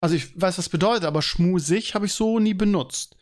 [0.00, 3.16] Also ich weiß, was bedeutet, aber schmusig habe ich so nie benutzt.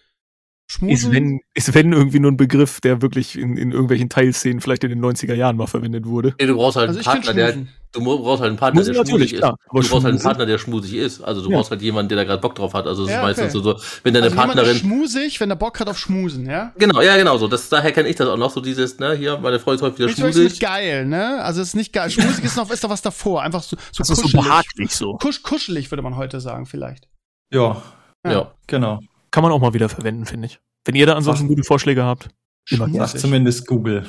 [0.86, 4.84] Ist wenn, ist wenn irgendwie nur ein Begriff, der wirklich in, in irgendwelchen Teilszenen vielleicht
[4.84, 6.34] in den 90er Jahren mal verwendet wurde.
[6.38, 7.54] Nee, du brauchst halt also einen Partner, der,
[7.92, 9.38] du brauchst halt einen Partner, der schmusig ist.
[9.38, 11.22] Klar, du brauchst halt einen Partner, der schmusig ist.
[11.22, 11.56] Also du ja.
[11.56, 12.86] brauchst halt jemanden, der da gerade Bock drauf hat.
[12.86, 13.78] Also das ja, ist meistens okay.
[13.78, 14.76] so, wenn deine also Partnerin.
[14.76, 16.74] schmusig, wenn der Bock hat auf Schmusen, ja?
[16.76, 17.48] Genau, ja, genau so.
[17.48, 19.98] Das, daher kenne ich das auch noch so dieses, ne, hier, meine Freundin ist heute
[19.98, 20.44] wieder schmusig.
[20.44, 21.42] ist nicht geil, ne?
[21.42, 22.10] Also es ist nicht geil.
[22.10, 23.42] Schmusig ist noch, ist doch was davor.
[23.42, 24.26] Einfach so, so das kuschelig.
[24.26, 25.12] Ist so behaglich so.
[25.14, 27.08] Kusch, kuschelig würde man heute sagen, vielleicht.
[27.50, 27.80] Ja.
[28.26, 29.00] Ja, ja genau.
[29.30, 30.60] Kann man auch mal wieder verwenden, finde ich.
[30.84, 31.48] Wenn ihr da ansonsten Ach.
[31.48, 32.30] gute Vorschläge habt,
[32.70, 34.08] immer Sag zumindest Google.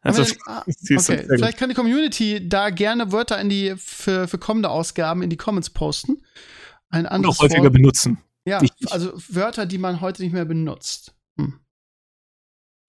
[0.00, 5.22] Also, okay, vielleicht kann die Community da gerne Wörter in die für, für kommende Ausgaben
[5.22, 6.22] in die Comments posten.
[6.90, 7.72] Ein anderes Und auch häufiger Wort.
[7.72, 8.18] benutzen.
[8.46, 8.92] Ja, Wichtig.
[8.92, 11.14] also Wörter, die man heute nicht mehr benutzt.
[11.38, 11.58] Hm.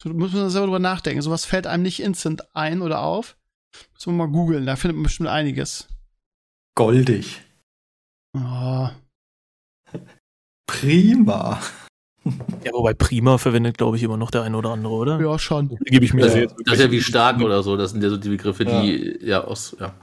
[0.03, 1.21] So muss man selber drüber nachdenken.
[1.21, 3.37] Sowas fällt einem nicht instant ein oder auf.
[3.93, 5.87] Müssen wir mal googeln, da findet man bestimmt einiges.
[6.75, 7.41] Goldig.
[8.37, 8.89] Oh.
[10.67, 11.61] Prima.
[12.63, 15.21] Ja, wobei Prima verwendet, glaube ich, immer noch der eine oder andere, oder?
[15.21, 15.69] Ja, schon.
[15.69, 17.77] Da gebe ich mir das, das ist ja wie stark oder so.
[17.77, 18.81] Das sind ja so die Begriffe, ja.
[18.81, 19.93] die ja aus, ja.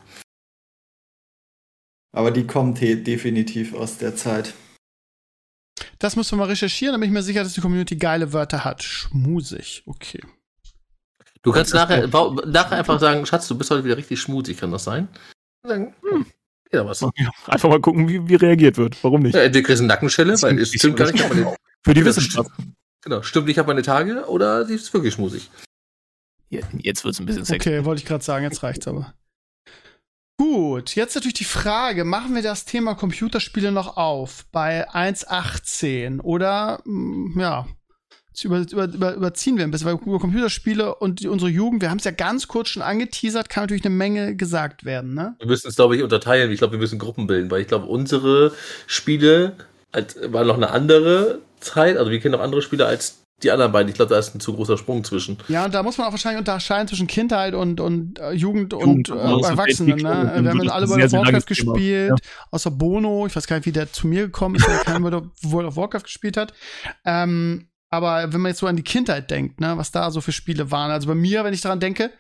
[2.15, 4.55] Aber die kommen definitiv aus der Zeit.
[5.99, 8.83] Das müssen wir mal recherchieren, damit ich mir sicher, dass die Community geile Wörter hat.
[8.83, 10.21] Schmusig, okay.
[11.43, 14.85] Du kannst nachher, nachher einfach sagen, Schatz, du bist heute wieder richtig schmusig, kann das
[14.85, 15.09] sein?
[15.65, 16.27] Und sagen, hm,
[16.73, 17.03] ja, was.
[17.47, 19.03] Einfach mal gucken, wie, wie reagiert wird.
[19.03, 19.35] Warum nicht?
[19.35, 21.25] Ja, du kriegst eine Nackenschelle, weil es stimmt gar nicht.
[21.85, 22.51] Für die Wissenschaft.
[23.03, 25.51] Genau, stimmt nicht, ich habe meine Tage oder sie ist wirklich schmusig.
[26.51, 27.71] Jetzt wird es ein bisschen sexy.
[27.71, 29.15] Okay, wollte ich gerade sagen, jetzt reicht's aber.
[30.39, 36.81] Gut, jetzt natürlich die Frage, machen wir das Thema Computerspiele noch auf bei 1.18 oder
[36.85, 37.67] mm, ja,
[38.43, 41.91] über, über, über, überziehen wir ein bisschen, weil über Computerspiele und die, unsere Jugend, wir
[41.91, 45.37] haben es ja ganz kurz schon angeteasert, kann natürlich eine Menge gesagt werden, ne?
[45.39, 46.51] Wir müssen es, glaube ich, unterteilen.
[46.51, 48.53] Ich glaube, wir müssen Gruppen bilden, weil ich glaube, unsere
[48.87, 49.57] Spiele
[49.93, 53.73] als, war noch eine andere Zeit, also wir kennen noch andere Spiele als die anderen
[53.73, 53.89] beiden.
[53.89, 55.39] Ich glaube, da ist ein zu großer Sprung zwischen.
[55.49, 59.11] Ja, und da muss man auch wahrscheinlich unterscheiden zwischen Kindheit und, und äh, Jugend, Jugend
[59.11, 59.99] und äh, Erwachsenen.
[59.99, 60.33] Ne?
[60.41, 62.31] Wir haben alle World of Warcraft gespielt, ja.
[62.51, 63.27] außer Bono.
[63.27, 65.77] Ich weiß gar nicht, wie der zu mir gekommen ist, weil er kein World of
[65.77, 66.53] Warcraft gespielt hat.
[67.05, 70.33] Ähm, aber wenn man jetzt so an die Kindheit denkt, ne, was da so für
[70.33, 70.91] Spiele waren.
[70.91, 72.11] Also bei mir, wenn ich daran denke,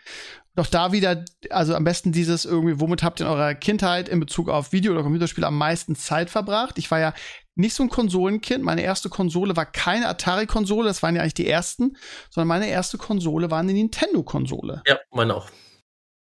[0.55, 4.21] doch da wieder, also am besten dieses irgendwie, womit habt ihr in eurer Kindheit in
[4.21, 6.77] Bezug auf Video- oder Computerspiele am meisten Zeit verbracht?
[6.77, 7.15] Ich war ja
[7.55, 8.63] nicht so ein Konsolenkind.
[8.63, 11.97] Meine erste Konsole war keine Atari-Konsole, das waren ja eigentlich die ersten,
[12.29, 14.83] sondern meine erste Konsole war eine Nintendo-Konsole.
[14.87, 15.49] Ja, meine auch.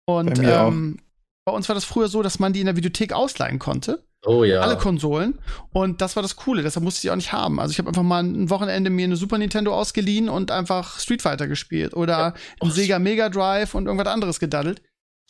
[0.05, 0.99] Und bei, ähm,
[1.45, 4.05] bei uns war das früher so, dass man die in der Videothek ausleihen konnte.
[4.27, 4.59] Oh ja.
[4.59, 5.39] Alle Konsolen.
[5.71, 7.59] Und das war das Coole, deshalb musste ich die auch nicht haben.
[7.59, 11.21] Also ich habe einfach mal ein Wochenende mir eine Super Nintendo ausgeliehen und einfach Street
[11.21, 11.95] Fighter gespielt.
[11.95, 12.33] Oder ja.
[12.61, 14.81] ein Sega Mega Drive und irgendwas anderes gedaddelt.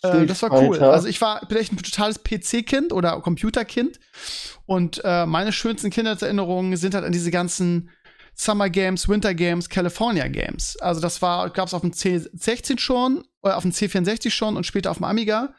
[0.02, 0.76] Äh, das war cool.
[0.76, 0.92] Alter.
[0.92, 4.00] Also ich war vielleicht ein totales PC-Kind oder Computerkind.
[4.66, 7.92] Und äh, meine schönsten Kindheitserinnerungen sind halt an diese ganzen
[8.34, 10.78] Summer Games, Winter Games, California Games.
[10.80, 14.66] Also das war, gab es auf dem C16 schon, oder auf dem C64 schon und
[14.66, 15.54] später auf dem Amiga.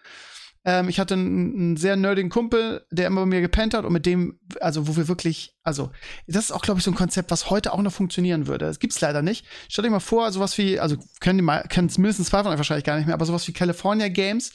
[0.68, 3.92] Ähm, ich hatte einen, einen, sehr nerdigen Kumpel, der immer bei mir gepennt hat und
[3.94, 5.90] mit dem, also wo wir wirklich, also
[6.26, 8.66] das ist auch, glaube ich, so ein Konzept, was heute auch noch funktionieren würde.
[8.66, 9.46] Das gibt's leider nicht.
[9.70, 12.58] Stell dir mal vor, sowas wie, also können die mal, kennen mindestens zwei von euch
[12.58, 14.52] wahrscheinlich gar nicht mehr, aber sowas wie California Games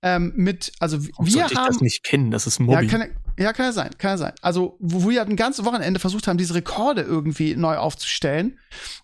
[0.00, 1.50] ähm, mit, also Warum wir haben.
[1.50, 2.88] Ich das nicht kennen, das ist Mobbing.
[2.88, 4.32] Ja, kann, ja, kann ja sein, kann ja sein.
[4.42, 8.58] Also, wo wir ein ganzes Wochenende versucht haben, diese Rekorde irgendwie neu aufzustellen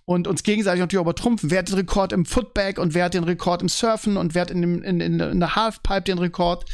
[0.05, 1.51] und uns gegenseitig natürlich übertrumpfen.
[1.51, 4.43] Wer hat den Rekord im Footbag und wer hat den Rekord im Surfen und wer
[4.43, 6.65] hat in, dem, in, in, in der Halfpipe den Rekord.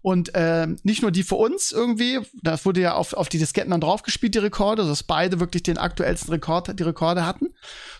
[0.00, 3.70] Und äh, nicht nur die für uns irgendwie, das wurde ja auf, auf die Disketten
[3.70, 7.48] dann draufgespielt, die Rekorde, dass beide wirklich den aktuellsten Rekord, die Rekorde hatten,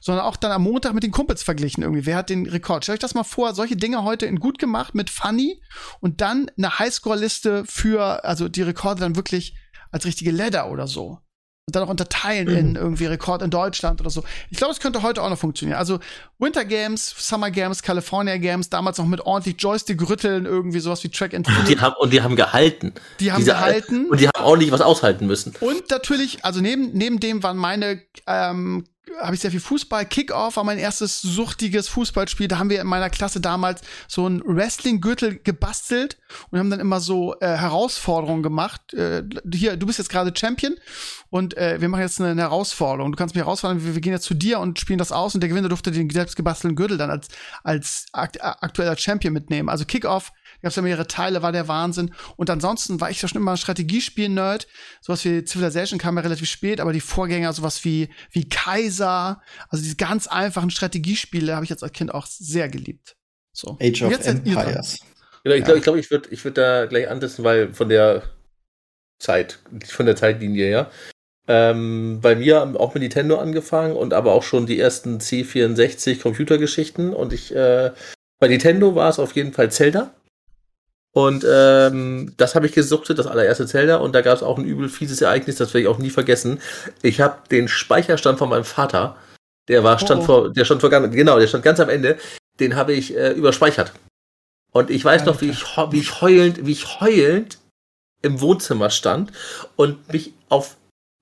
[0.01, 2.07] sondern auch dann am Montag mit den Kumpels verglichen irgendwie.
[2.07, 2.85] Wer hat den Rekord?
[2.85, 5.61] Stellt euch das mal vor, solche Dinge heute in gut gemacht mit Funny
[6.01, 9.55] und dann eine Highscore-Liste für, also die Rekorde dann wirklich
[9.91, 11.19] als richtige Ladder oder so
[11.69, 12.77] und dann auch unterteilen in mhm.
[12.77, 14.25] irgendwie Rekord in Deutschland oder so.
[14.49, 15.79] Ich glaube, es könnte heute auch noch funktionieren.
[15.79, 15.99] Also
[16.39, 21.35] Winter Games, Summer Games, California Games, damals noch mit ordentlich Joystick-Rütteln, irgendwie sowas wie Track
[21.35, 21.69] and Field.
[21.69, 22.95] Die haben, und die haben gehalten.
[23.21, 24.07] Die haben Diese, gehalten.
[24.07, 25.55] Und die haben ordentlich was aushalten müssen.
[25.61, 28.87] Und natürlich, also neben, neben dem waren meine ähm,
[29.21, 30.07] habe ich sehr viel Fußball.
[30.07, 32.49] Kickoff war mein erstes suchtiges Fußballspiel.
[32.49, 36.19] Da haben wir in meiner Klasse damals so einen Wrestling-Gürtel gebastelt
[36.51, 38.95] und haben dann immer so äh, Herausforderungen gemacht.
[38.95, 40.75] Äh, hier, du bist jetzt gerade Champion
[41.31, 43.13] und äh, wir machen jetzt eine, eine, Herausforderung.
[43.13, 45.41] Du kannst mich herausfordern, wir, wir, gehen jetzt zu dir und spielen das aus und
[45.41, 47.29] der Gewinner durfte den selbst gebastelten Gürtel dann als,
[47.63, 49.69] als akt aktueller Champion mitnehmen.
[49.69, 50.33] Also Kickoff
[50.63, 52.15] gab es ja mehrere Teile, war der Wahnsinn.
[52.37, 54.67] Und ansonsten war ich ja schon immer ein Strategiespiel-Nerd.
[55.01, 59.83] Sowas wie Civilization kam ja relativ spät, aber die Vorgänger, sowas wie, wie Kaiser, also
[59.83, 63.17] diese ganz einfachen Strategiespiele habe ich jetzt als Kind auch sehr geliebt.
[63.53, 63.77] So.
[63.81, 65.01] Age of Empires.
[65.45, 68.23] Genau, ich glaube, ich, glaub, ich würde ich würd da gleich ansetzen, weil von der
[69.19, 70.91] Zeit, von der Zeitlinie her.
[71.47, 77.15] Ähm, bei mir auch mit Nintendo angefangen und aber auch schon die ersten C64 Computergeschichten.
[77.15, 77.91] Und ich, äh,
[78.39, 80.15] bei Nintendo war es auf jeden Fall Zelda.
[81.19, 83.97] Und ähm, das habe ich gesuchtet, das allererste Zelda.
[83.97, 86.61] Und da gab es auch ein übel fieses Ereignis, das werde ich auch nie vergessen.
[87.03, 89.17] Ich habe den Speicherstand von meinem Vater,
[89.67, 90.27] der war stand oh.
[90.27, 92.19] vor, der stand vor genau, der stand ganz am Ende.
[92.61, 93.95] Den habe ich äh, überspeichert.
[94.71, 95.33] Und ich weiß Alter.
[95.33, 97.59] noch, wie ich, wie ich heulend, wie ich heulend
[98.23, 99.33] im Wohnzimmer stand
[99.75, 100.77] und mich auf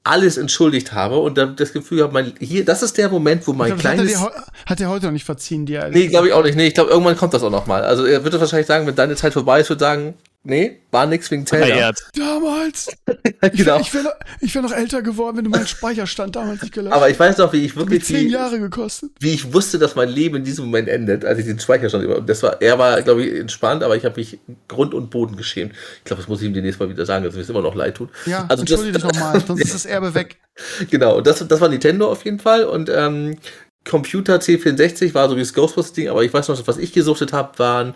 [0.06, 3.52] alles entschuldigt habe und dann das Gefühl habe, mein, hier, das ist der Moment, wo
[3.52, 4.20] mein glaub, kleines.
[4.20, 5.88] Hat er, hat er heute noch nicht verziehen, dir?
[5.92, 6.56] Nee, glaube ich auch nicht.
[6.56, 7.82] Nee, ich glaube, irgendwann kommt das auch noch mal.
[7.82, 10.14] Also er würde wahrscheinlich sagen, wenn deine Zeit vorbei ist, würde sagen,
[10.48, 11.92] Nee, war nix wegen Zelda.
[12.14, 12.88] Damals.
[13.52, 13.80] Ich genau.
[13.80, 17.10] ich wäre noch, wär noch älter geworden, wenn du meinen Speicherstand damals nicht gelöscht Aber
[17.10, 18.04] ich weiß noch, wie ich wirklich.
[18.04, 19.10] Zehn Jahre gekostet.
[19.20, 22.20] Wie ich wusste, dass mein Leben in diesem Moment endet, als ich den Speicherstand über.
[22.20, 25.72] Das war, er war, glaube ich, entspannt, aber ich habe mich Grund und Boden geschämt.
[25.98, 27.74] Ich glaube, das muss ich ihm demnächst mal wieder sagen, dass mir es immer noch
[27.74, 28.08] leid tut.
[28.24, 30.36] Ja, also entschuldige dich nochmal, sonst ist das Erbe weg.
[30.90, 32.64] Genau, und das, das war Nintendo auf jeden Fall.
[32.64, 33.36] Und ähm,
[33.84, 37.58] Computer C64 war so wie das Ghostbusters-Ding, aber ich weiß noch, was ich gesuchtet habe,
[37.58, 37.92] waren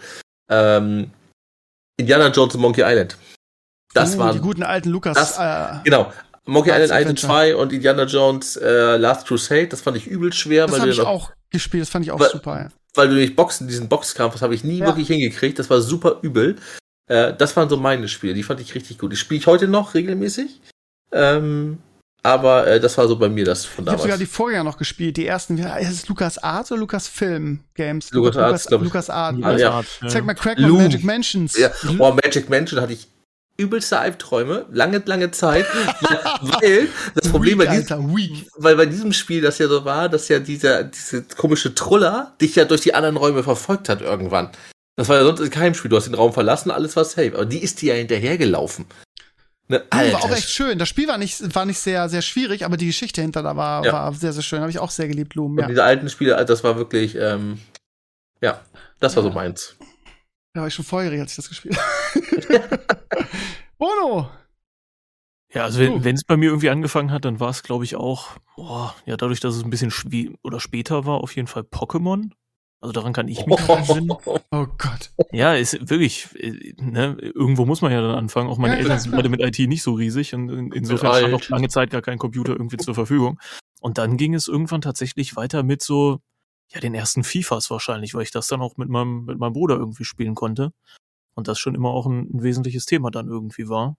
[0.50, 1.10] ähm,
[2.00, 3.16] Indiana Jones und Monkey Island.
[3.94, 5.14] Das uh, waren die guten alten Lukas.
[5.14, 6.12] Das, äh, genau.
[6.46, 10.32] Monkey Island 1 und 2 und Indiana Jones äh, Last Crusade, das fand ich übel
[10.32, 10.66] schwer.
[10.66, 12.60] Das habe ich auch gespielt, das fand ich auch weil, super.
[12.60, 12.68] Ja.
[12.94, 14.86] Weil du durch Boxen, diesen Boxkampf, das habe ich nie ja.
[14.86, 16.56] wirklich hingekriegt, das war super übel.
[17.08, 19.12] Äh, das waren so meine Spiele, die fand ich richtig gut.
[19.12, 20.60] Die spiele ich heute noch regelmäßig.
[21.12, 21.78] Ähm,
[22.22, 24.00] Aber äh, das war so bei mir das von damals.
[24.00, 25.16] Ich habe sogar die Vorgänger noch gespielt.
[25.16, 28.10] Die ersten, heißt es Lukas Art oder Lukas Film Games?
[28.10, 29.38] Lukas, Lukas, Lukas, Lukas Art.
[29.38, 30.08] Ja, also, ja.
[30.08, 30.82] Zeig mal Crack Loom.
[30.82, 31.56] Magic Mansions.
[31.56, 31.70] Ja.
[31.98, 33.08] Oh, Magic Mansion hatte ich
[33.56, 35.66] übelste Albträume, lange, lange Zeit,
[36.40, 40.28] weil das Problem weak, bei, diesem, weil bei diesem Spiel das ja so war, dass
[40.28, 44.50] ja dieser, diese komische Truller dich ja durch die anderen Räume verfolgt hat irgendwann.
[44.96, 45.90] Das war ja sonst in keinem Spiel.
[45.90, 47.32] Du hast den Raum verlassen, alles war safe.
[47.34, 48.86] Aber die ist dir ja hinterhergelaufen.
[49.70, 50.14] Ne, Alter.
[50.14, 50.80] war auch echt schön.
[50.80, 53.84] Das Spiel war nicht, war nicht sehr, sehr schwierig, aber die Geschichte hinter da war,
[53.84, 53.92] ja.
[53.92, 54.58] war sehr, sehr schön.
[54.58, 55.60] Habe ich auch sehr geliebt, Loom.
[55.60, 55.68] Ja.
[55.68, 57.60] diese alten Spiele, das war wirklich, ähm,
[58.40, 58.60] ja,
[58.98, 59.30] das war ja.
[59.30, 59.76] so meins.
[60.54, 62.80] Da war ich schon feurig, als ich das gespielt habe.
[63.78, 64.28] Bono!
[65.54, 68.38] Ja, also wenn es bei mir irgendwie angefangen hat, dann war es, glaube ich, auch,
[68.56, 69.92] boah, ja, dadurch, dass es ein bisschen
[70.42, 72.32] oder später war, auf jeden Fall Pokémon.
[72.82, 74.16] Also daran kann ich mich erinnern.
[74.52, 75.12] Oh Gott.
[75.32, 78.48] Ja, ist wirklich, äh, ne, irgendwo muss man ja dann anfangen.
[78.48, 81.48] Auch meine ja, Eltern sind beide mit IT nicht so riesig und insofern stand auch
[81.50, 83.38] lange Zeit gar kein Computer irgendwie zur Verfügung.
[83.80, 86.20] Und dann ging es irgendwann tatsächlich weiter mit so,
[86.68, 89.76] ja, den ersten FIFAs wahrscheinlich, weil ich das dann auch mit meinem, mit meinem Bruder
[89.76, 90.72] irgendwie spielen konnte.
[91.34, 93.96] Und das schon immer auch ein, ein wesentliches Thema dann irgendwie war.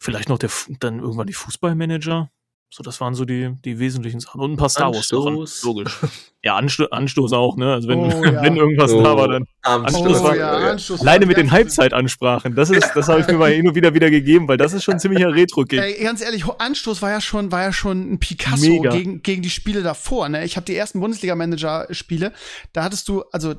[0.00, 0.50] Vielleicht noch der,
[0.80, 2.30] dann irgendwann die Fußballmanager.
[2.70, 4.42] So, das waren so die, die wesentlichen Sachen.
[4.42, 5.46] Und ein paar Star Wars Sachen.
[5.62, 5.98] Logisch.
[6.40, 7.72] Ja, Ansto Anstoß auch, ne?
[7.72, 8.40] Also wenn, oh, ja.
[8.42, 9.02] wenn irgendwas oh.
[9.02, 9.44] da war, dann.
[9.62, 12.54] Anstoß oh, war, ja, Anstoß alleine mit den Halbzeitansprachen.
[12.54, 14.84] Das ist, das habe ich mir mal hin und wieder wieder gegeben, weil das ist
[14.84, 15.80] schon ein ziemlicher Retro-Gig.
[15.80, 19.50] Ey, ganz ehrlich, Anstoß war ja schon, war ja schon ein Picasso gegen, gegen die
[19.50, 20.44] Spiele davor, ne?
[20.44, 22.32] Ich habe die ersten Bundesliga-Manager-Spiele,
[22.72, 23.56] da hattest du, also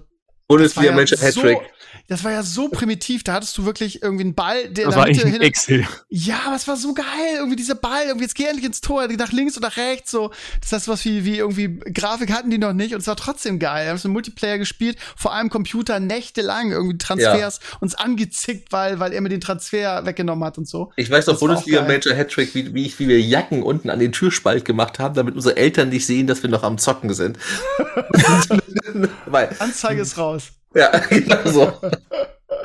[0.50, 1.58] Bundesliga-Manager-Hattrick.
[1.58, 4.86] Ja so, das war ja so primitiv, da hattest du wirklich irgendwie einen Ball, der
[4.86, 5.42] das in der Mitte hin.
[5.42, 5.88] Excel.
[6.10, 7.06] Ja, aber es war so geil,
[7.38, 10.32] irgendwie dieser Ball, irgendwie jetzt geh endlich ins Tor, nach links und nach rechts, so.
[10.62, 13.60] Das heißt, was wie, wie irgendwie Grafik hatten die noch nicht und es war trotzdem
[13.60, 13.86] geil.
[13.86, 17.78] Wir haben so Multiplayer gespielt, vor allem Computer nächtelang irgendwie Transfers ja.
[17.80, 20.92] uns angezickt, weil, weil er mir den Transfer weggenommen hat und so.
[20.96, 24.12] Ich weiß noch, Bundesliga Major Hattrick, wie, wie, ich, wie wir Jacken unten an den
[24.12, 27.38] Türspalt gemacht haben, damit unsere Eltern nicht sehen, dass wir noch am Zocken sind.
[29.28, 30.39] weil, Anzeige ist raus.
[30.74, 31.74] Ja, genau so.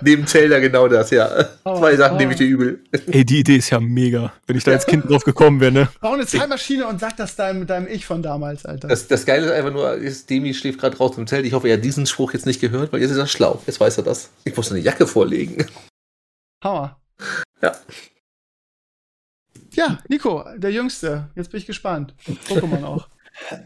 [0.01, 1.31] Neben Zelda genau das, ja.
[1.65, 2.19] Oh, Zwei Sachen oh.
[2.19, 2.85] nehme ich dir übel.
[3.07, 5.89] Ey, die Idee ist ja mega, wenn ich da als Kind drauf gekommen wäre, ne?
[6.01, 8.89] Bau eine Zeitmaschine und sag das deinem, deinem Ich von damals, Alter.
[8.89, 11.47] Das, das Geile ist einfach nur, ist, Demi schläft gerade draußen im Zelt.
[11.47, 13.63] Ich hoffe, er hat diesen Spruch jetzt nicht gehört, weil jetzt ist er schlau.
[13.67, 14.31] Jetzt weiß er das.
[14.45, 15.67] Ich muss eine Jacke vorlegen.
[16.63, 17.01] Hammer.
[17.63, 17.73] Ja.
[19.75, 21.31] Ja, Nico, der Jüngste.
[21.35, 22.15] Jetzt bin ich gespannt.
[22.49, 23.09] Pokémon auch.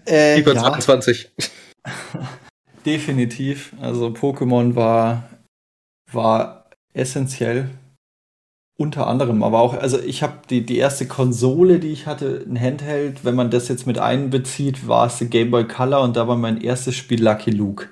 [0.06, 0.62] Äh, Über ja.
[0.62, 1.30] 22.
[2.89, 3.74] Definitiv.
[3.82, 5.24] Also Pokémon war,
[6.10, 7.69] war essentiell.
[8.81, 12.59] Unter anderem, aber auch, also ich habe die, die erste Konsole, die ich hatte, ein
[12.59, 16.28] Handheld, wenn man das jetzt mit einbezieht, war es der Game Boy Color und da
[16.28, 17.89] war mein erstes Spiel Lucky Luke.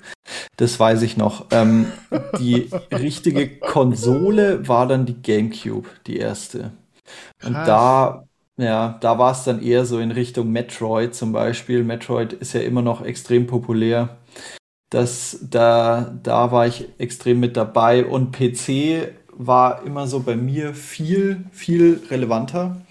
[0.55, 1.45] Das weiß ich noch.
[1.51, 1.91] Ähm,
[2.39, 6.71] die richtige Konsole war dann die GameCube, die erste.
[7.43, 7.67] Und Krass.
[7.67, 8.27] da
[8.59, 11.83] ja, da war es dann eher so in Richtung Metroid zum Beispiel.
[11.83, 14.17] Metroid ist ja immer noch extrem populär.
[14.89, 20.73] Das, da, da war ich extrem mit dabei und PC war immer so bei mir
[20.73, 22.81] viel, viel relevanter,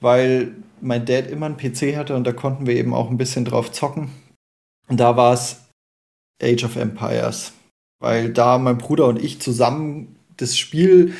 [0.00, 3.44] weil mein Dad immer einen PC hatte und da konnten wir eben auch ein bisschen
[3.44, 4.10] drauf zocken.
[4.88, 5.64] Und da war es
[6.42, 7.52] Age of Empires,
[8.00, 11.14] weil da mein Bruder und ich zusammen das Spiel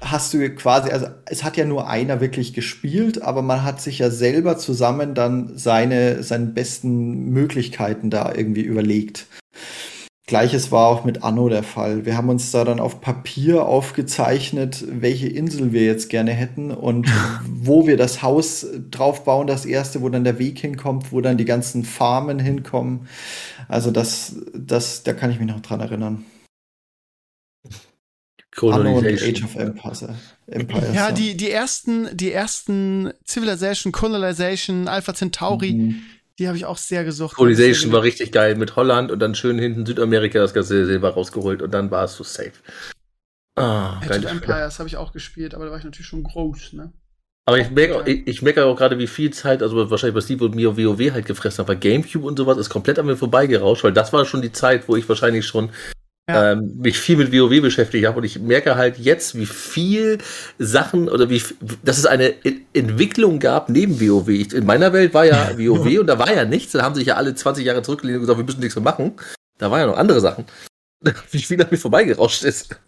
[0.00, 3.98] hast du quasi, also es hat ja nur einer wirklich gespielt, aber man hat sich
[3.98, 9.26] ja selber zusammen dann seine, seine besten Möglichkeiten da irgendwie überlegt.
[10.26, 12.04] Gleiches war auch mit Anno der Fall.
[12.04, 17.08] Wir haben uns da dann auf Papier aufgezeichnet, welche Insel wir jetzt gerne hätten und
[17.48, 21.36] wo wir das Haus drauf bauen, das erste, wo dann der Weg hinkommt, wo dann
[21.36, 23.06] die ganzen Farmen hinkommen.
[23.68, 26.24] Also das, das, da kann ich mich noch dran erinnern.
[28.62, 30.06] Anno und Age of Empires.
[30.46, 36.02] Empires ja, ja, Die, die ersten, die ersten Civilization, Colonization, Alpha Centauri, mhm.
[36.38, 37.36] Die habe ich auch sehr gesucht.
[37.36, 41.62] Colonization war richtig geil mit Holland und dann schön hinten Südamerika das ganze Silber rausgeholt
[41.62, 42.52] und dann warst du safe.
[43.58, 46.74] Ah, Age of Empires habe ich auch gespielt, aber da war ich natürlich schon groß,
[46.74, 46.92] ne?
[47.48, 50.44] Aber ich merke, ich, ich merke auch gerade, wie viel Zeit, also wahrscheinlich bei Steve
[50.44, 53.84] und mir WoW halt gefressen hat, weil Gamecube und sowas ist komplett an mir vorbeigerauscht,
[53.84, 55.70] weil das war schon die Zeit, wo ich wahrscheinlich schon
[56.28, 56.52] ja.
[56.52, 60.18] ähm, mich viel mit WoW beschäftigt habe und ich merke halt jetzt, wie viel
[60.58, 61.42] Sachen oder wie,
[61.84, 62.34] dass es eine
[62.72, 64.28] Entwicklung gab neben WoW.
[64.28, 66.72] Ich, in meiner Welt war ja WoW und da war ja nichts.
[66.72, 69.14] Da haben sich ja alle 20 Jahre zurückgelehnt und gesagt, wir müssen nichts mehr machen.
[69.58, 70.44] Da waren ja noch andere Sachen.
[71.30, 72.80] wie viel an mir vorbeigerauscht ist.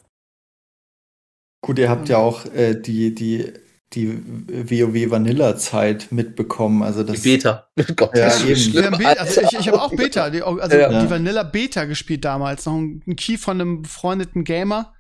[1.61, 3.53] Gut, ihr habt ja auch äh, die, die
[3.95, 6.83] die WoW Vanilla Zeit mitbekommen.
[6.83, 7.69] Also das, die Beta.
[7.97, 9.07] Gott, ja, eben.
[9.07, 11.03] Also ich, ich habe auch Beta, die, also ja.
[11.03, 12.67] die Vanilla Beta gespielt damals.
[12.67, 14.93] Noch ein, ein Key von einem befreundeten Gamer.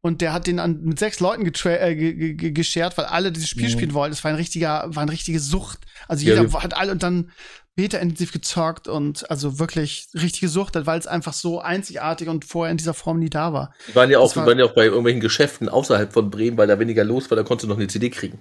[0.00, 3.72] und der hat den an, mit sechs Leuten äh, geschert, weil alle dieses Spiel mhm.
[3.72, 4.12] spielen wollten.
[4.12, 5.80] Es war ein richtiger, war eine richtige Sucht.
[6.06, 7.32] Also jeder ja, hat alle und dann
[7.78, 12.76] beta-intensiv gezockt und also wirklich richtig gesuchtet, weil es einfach so einzigartig und vorher in
[12.76, 13.72] dieser Form nie da war.
[13.86, 16.58] Wir waren ja auch, war, wir waren ja auch bei irgendwelchen Geschäften außerhalb von Bremen,
[16.58, 18.40] weil da weniger los war, da konntest du noch eine CD kriegen.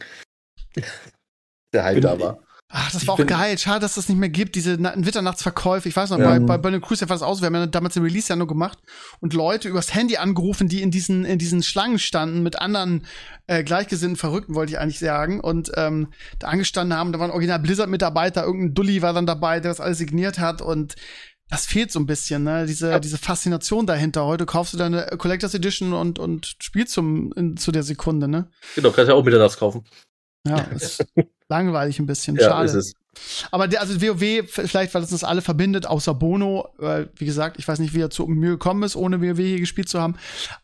[1.71, 2.39] Der Hype da war.
[2.69, 3.57] Ach, das war auch geil.
[3.57, 4.55] Schade, dass das nicht mehr gibt.
[4.55, 5.87] Diese Witternachtsverkäufe.
[5.87, 6.31] Ich weiß noch, ja.
[6.31, 7.39] bei, bei Burning Cruise war das aus.
[7.41, 8.79] Wir haben ja damals den Release ja nur gemacht
[9.21, 13.05] und Leute übers Handy angerufen, die in diesen, in diesen Schlangen standen mit anderen
[13.47, 15.39] äh, gleichgesinnten Verrückten, wollte ich eigentlich sagen.
[15.39, 19.71] Und ähm, da angestanden haben, da waren original Blizzard-Mitarbeiter, irgendein Dulli war dann dabei, der
[19.71, 20.95] das alles signiert hat und
[21.49, 22.65] das fehlt so ein bisschen, ne?
[22.65, 22.99] Diese, ja.
[22.99, 24.25] diese Faszination dahinter.
[24.25, 28.49] Heute kaufst du deine Collectors Edition und, und spielst zum, in, zu der Sekunde, ne?
[28.75, 29.85] Genau, kannst ja auch mitternachts kaufen.
[30.45, 31.05] Ja, ist
[31.49, 32.35] langweilig ein bisschen.
[32.35, 32.65] Ja, Schade.
[32.65, 32.93] Ist es.
[33.51, 37.57] Aber der, also WoW, vielleicht, weil es uns alle verbindet, außer Bono, weil, wie gesagt,
[37.57, 40.15] ich weiß nicht, wie er zu mir gekommen ist, ohne WoW hier gespielt zu haben.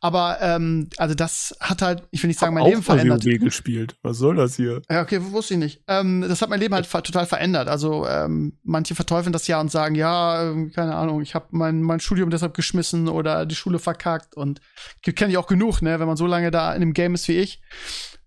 [0.02, 3.26] Aber, ähm, also das hat halt, ich will nicht sagen, mein Leben verändert.
[3.26, 3.96] WoW gespielt.
[4.02, 4.82] Was soll das hier?
[4.90, 5.82] Ja, okay, wusste ich nicht.
[5.88, 7.68] Ähm, das hat mein Leben halt total verändert.
[7.68, 11.82] Also, ähm, manche verteufeln das ja und sagen, ja, ähm, keine Ahnung, ich habe mein,
[11.82, 14.62] mein Studium deshalb geschmissen oder die Schule verkackt und
[15.02, 17.38] kenne ich auch genug, ne, wenn man so lange da in dem Game ist wie
[17.40, 17.62] ich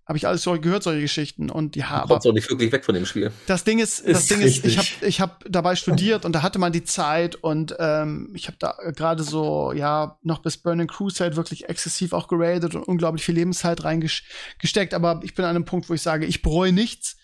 [0.06, 1.50] habe ich alles so gehört, solche Geschichten.
[1.50, 3.32] Und ja, du kommst auch nicht wirklich weg von dem Spiel.
[3.46, 4.64] Das Ding ist, ist das Ding richtig.
[4.64, 8.30] ist, ich habe ich hab dabei studiert und da hatte man die Zeit und ähm,
[8.34, 12.84] ich habe da gerade so, ja, noch bis Burning Crusade wirklich exzessiv auch geradet und
[12.84, 14.94] unglaublich viel Lebenszeit reingesteckt.
[14.94, 17.16] Aber ich bin an einem Punkt, wo ich sage, ich bereue nichts,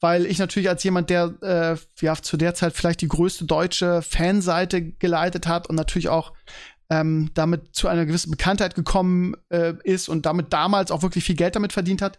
[0.00, 4.02] weil ich natürlich als jemand, der äh, ja zu der Zeit vielleicht die größte deutsche
[4.02, 6.32] Fanseite geleitet hat und natürlich auch
[6.90, 11.36] ähm, damit zu einer gewissen Bekanntheit gekommen äh, ist und damit damals auch wirklich viel
[11.36, 12.18] Geld damit verdient hat,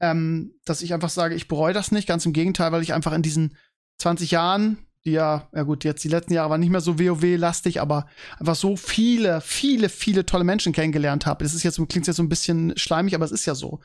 [0.00, 3.12] ähm, dass ich einfach sage, ich bereue das nicht, ganz im Gegenteil, weil ich einfach
[3.12, 3.56] in diesen
[3.98, 7.80] 20 Jahren, die ja, ja gut, jetzt die letzten Jahre waren nicht mehr so WoW-lastig,
[7.80, 8.06] aber
[8.38, 11.42] einfach so viele, viele, viele tolle Menschen kennengelernt habe.
[11.42, 13.80] Das ist jetzt, klingt jetzt so ein bisschen schleimig, aber es ist ja so.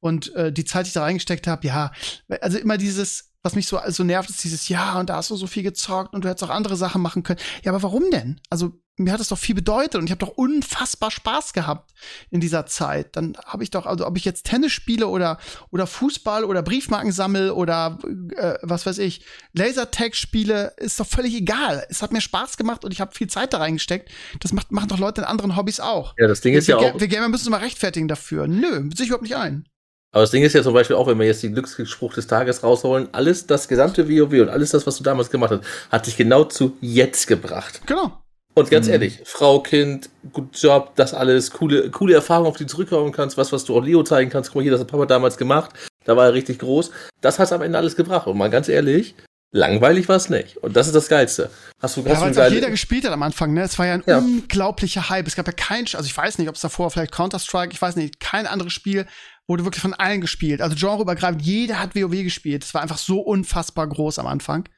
[0.00, 1.92] Und äh, die Zeit, die ich da reingesteckt habe, ja,
[2.40, 5.36] also immer dieses, was mich so, so nervt, ist dieses, ja, und da hast du
[5.36, 7.40] so viel gezockt und du hättest auch andere Sachen machen können.
[7.62, 8.40] Ja, aber warum denn?
[8.50, 11.92] Also, mir hat es doch viel bedeutet und ich habe doch unfassbar Spaß gehabt
[12.30, 13.14] in dieser Zeit.
[13.14, 15.38] Dann habe ich doch, also ob ich jetzt Tennis spiele oder,
[15.70, 17.98] oder Fußball oder Briefmarken sammel oder
[18.36, 21.86] äh, was weiß ich, Lasertag spiele, ist doch völlig egal.
[21.90, 24.10] Es hat mir Spaß gemacht und ich habe viel Zeit da reingesteckt.
[24.40, 26.14] Das macht, machen doch Leute in anderen Hobbys auch.
[26.18, 27.00] Ja, das Ding ist wir, ja auch.
[27.00, 28.46] Wir Gamer müssen uns mal rechtfertigen dafür.
[28.46, 29.68] Nö, sehe ich überhaupt nicht ein.
[30.12, 32.62] Aber das Ding ist ja zum Beispiel auch, wenn wir jetzt den Glücksspruch des Tages
[32.62, 36.16] rausholen, alles, das gesamte WoW und alles das, was du damals gemacht hast, hat dich
[36.16, 37.82] genau zu jetzt gebracht.
[37.84, 38.22] Genau.
[38.58, 38.92] Und ganz mhm.
[38.94, 43.36] ehrlich, Frau, Kind, gut Job, das alles, coole, coole Erfahrung, auf die du zurückkommen kannst,
[43.36, 44.50] was, was du auch Leo zeigen kannst.
[44.50, 45.72] Guck mal hier, das hat Papa damals gemacht.
[46.04, 46.90] Da war er richtig groß.
[47.20, 48.26] Das hat am Ende alles gebracht.
[48.26, 49.14] Und mal ganz ehrlich,
[49.52, 50.56] langweilig war es nicht.
[50.56, 51.50] Und das ist das Geilste.
[51.82, 53.62] Hast du, hast ja, weil es auch jeder gespielt hat am Anfang, ne?
[53.62, 54.18] Es war ja ein ja.
[54.18, 55.26] unglaublicher Hype.
[55.26, 57.96] Es gab ja kein, also ich weiß nicht, ob es davor vielleicht Counter-Strike, ich weiß
[57.96, 59.06] nicht, kein anderes Spiel
[59.48, 60.60] wurde wirklich von allen gespielt.
[60.60, 62.64] Also genreübergreifend, jeder hat WoW gespielt.
[62.64, 64.68] Es war einfach so unfassbar groß am Anfang.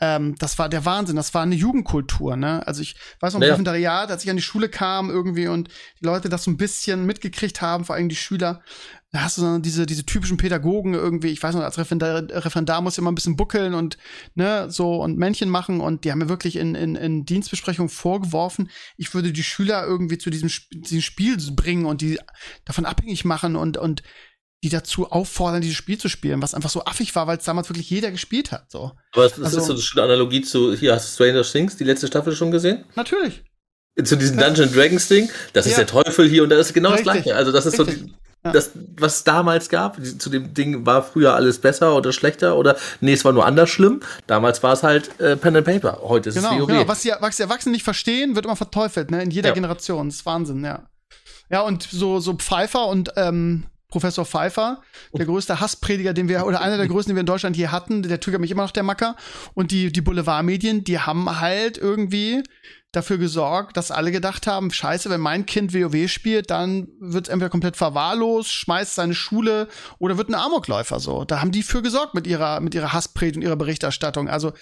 [0.00, 1.16] Ähm, das war der Wahnsinn.
[1.16, 2.66] Das war eine Jugendkultur, ne?
[2.66, 5.68] Also ich weiß noch, im Referendariat, als ich an die Schule kam irgendwie und
[6.00, 8.62] die Leute das so ein bisschen mitgekriegt haben, vor allem die Schüler,
[9.16, 12.82] da hast du so diese, diese typischen Pädagogen irgendwie, ich weiß noch, als Referendar, Referendar
[12.82, 13.96] muss immer ein bisschen buckeln und,
[14.34, 18.68] ne, so und Männchen machen und die haben mir wirklich in, in, in Dienstbesprechungen vorgeworfen,
[18.98, 22.18] ich würde die Schüler irgendwie zu diesem, diesem Spiel bringen und die
[22.66, 24.02] davon abhängig machen und, und
[24.62, 27.70] die dazu auffordern, dieses Spiel zu spielen, was einfach so affig war, weil es damals
[27.70, 28.70] wirklich jeder gespielt hat.
[28.70, 28.92] So.
[29.12, 31.84] Aber das also, ist so eine schöne Analogie zu, hier hast du Stranger Things, die
[31.84, 32.84] letzte Staffel schon gesehen?
[32.96, 33.44] Natürlich.
[34.04, 35.70] Zu diesem Dungeon Dragons Ding, das ja.
[35.70, 37.06] ist der Teufel hier und das ist genau Richtig.
[37.06, 37.34] das gleiche.
[37.34, 37.98] Also das ist Richtig.
[37.98, 38.52] so ja.
[38.52, 43.12] das, was damals gab, zu dem Ding war früher alles besser oder schlechter oder nee,
[43.12, 44.00] es war nur anders schlimm.
[44.26, 46.00] Damals war es halt äh, Pen and Paper.
[46.02, 46.66] Heute ist genau, es WoW.
[46.66, 49.22] Genau, was die, was die Erwachsenen nicht verstehen, wird immer verteufelt, ne?
[49.22, 49.54] In jeder ja.
[49.54, 50.08] Generation.
[50.08, 50.82] Das ist Wahnsinn, ja.
[51.50, 54.82] Ja, und so, so Pfeiffer und ähm, Professor Pfeiffer,
[55.16, 58.02] der größte Hassprediger, den wir, oder einer der größten, den wir in Deutschland hier hatten,
[58.02, 59.16] der triggert mich immer noch der Macker.
[59.54, 62.42] Und die, die Boulevardmedien, die haben halt irgendwie
[62.96, 67.32] dafür gesorgt, dass alle gedacht haben, scheiße, wenn mein Kind WoW spielt, dann wird es
[67.32, 69.68] entweder komplett verwahrlost, schmeißt seine Schule
[69.98, 71.24] oder wird ein Amokläufer so.
[71.24, 74.28] Da haben die für gesorgt mit ihrer, mit ihrer Hasspredigt und ihrer Berichterstattung.
[74.28, 74.52] Also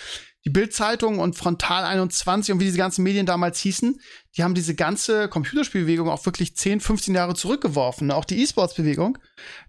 [0.44, 3.98] die Bildzeitung und Frontal 21 und wie diese ganzen Medien damals hießen,
[4.36, 8.10] die haben diese ganze Computerspielbewegung auch wirklich 10, 15 Jahre zurückgeworfen.
[8.10, 9.18] Auch die E-Sports-Bewegung.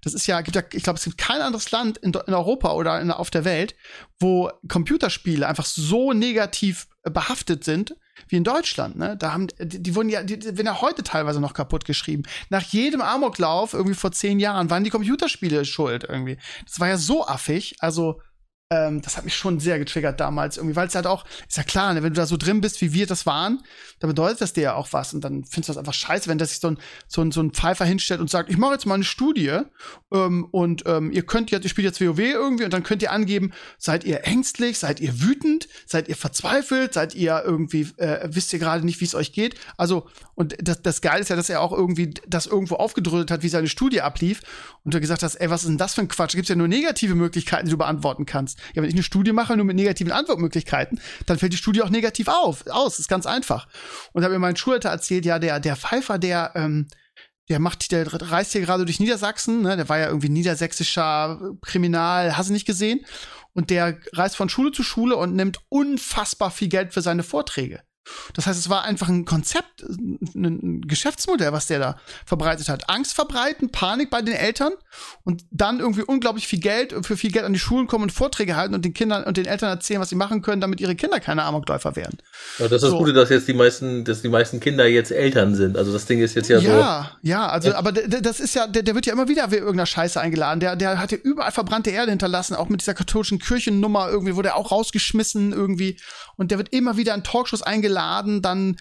[0.04, 2.74] Das ist ja, gibt ja, ich glaube, es gibt kein anderes Land in, in Europa
[2.74, 3.76] oder in, auf der Welt,
[4.20, 7.96] wo Computerspiele einfach so negativ behaftet sind
[8.30, 9.18] wie in Deutschland, ne?
[9.18, 12.24] Da haben die, die wurden ja, die, die werden ja heute teilweise noch kaputt geschrieben.
[12.50, 16.38] Nach jedem Amoklauf irgendwie vor zehn Jahren waren die Computerspiele schuld irgendwie.
[16.66, 17.76] Das war ja so affig.
[17.80, 18.22] Also
[18.76, 21.64] ähm, das hat mich schon sehr getriggert damals irgendwie, weil es halt auch, ist ja
[21.64, 23.64] klar, ne, wenn du da so drin bist, wie wir das waren,
[24.00, 26.38] dann bedeutet das dir ja auch was und dann findest du das einfach scheiße, wenn
[26.38, 26.78] das sich so ein,
[27.08, 29.60] so ein, so ein Pfeifer hinstellt und sagt, ich mache jetzt mal eine Studie
[30.12, 33.12] ähm, und ähm, ihr könnt jetzt, ihr spielt jetzt WoW irgendwie und dann könnt ihr
[33.12, 38.54] angeben, seid ihr ängstlich, seid ihr wütend, seid ihr verzweifelt, seid ihr irgendwie, äh, wisst
[38.54, 39.56] ihr gerade nicht, wie es euch geht.
[39.78, 43.44] Also, und das, das Geile ist ja, dass er auch irgendwie das irgendwo aufgedröselt hat,
[43.44, 44.42] wie seine Studie ablief
[44.84, 46.34] und du gesagt hast, ey, was ist denn das für ein Quatsch?
[46.34, 48.60] Da gibt's ja nur negative Möglichkeiten, die du beantworten kannst.
[48.74, 51.90] Ja, wenn ich eine Studie mache, nur mit negativen Antwortmöglichkeiten, dann fällt die Studie auch
[51.90, 53.00] negativ auf, aus.
[53.00, 53.68] Ist ganz einfach.
[54.14, 56.88] Und da hat mir mein Schulleiter erzählt, ja, der, der Pfeifer, der, ähm,
[57.50, 59.78] der macht, der reist hier gerade durch Niedersachsen, ne?
[59.78, 63.06] Der war ja irgendwie niedersächsischer Kriminal, hast du nicht gesehen?
[63.54, 67.82] Und der reist von Schule zu Schule und nimmt unfassbar viel Geld für seine Vorträge.
[68.34, 69.84] Das heißt, es war einfach ein Konzept,
[70.36, 72.90] ein Geschäftsmodell, was der da verbreitet hat.
[72.90, 74.74] Angst verbreiten, Panik bei den Eltern
[75.24, 78.56] und dann irgendwie unglaublich viel Geld für viel Geld an die Schulen kommen und Vorträge
[78.56, 81.20] halten und den Kindern und den Eltern erzählen, was sie machen können, damit ihre Kinder
[81.20, 82.18] keine Amokläufer werden.
[82.60, 82.92] Ja, das ist so.
[82.92, 85.78] das Gute, dass jetzt die meisten, dass die meisten Kinder jetzt Eltern sind.
[85.78, 86.78] Also das Ding ist jetzt ja, ja so.
[86.78, 89.86] Ja, ja, also, aber das ist ja, der, der wird ja immer wieder wie irgendeiner
[89.86, 90.60] Scheiße eingeladen.
[90.60, 94.50] Der, der hat ja überall verbrannte Erde hinterlassen, auch mit dieser katholischen Kirchennummer irgendwie wurde
[94.50, 95.98] er auch rausgeschmissen irgendwie.
[96.38, 97.86] Und der wird immer wieder in Talkshows eingeladen.
[97.86, 98.78] Geladen, dann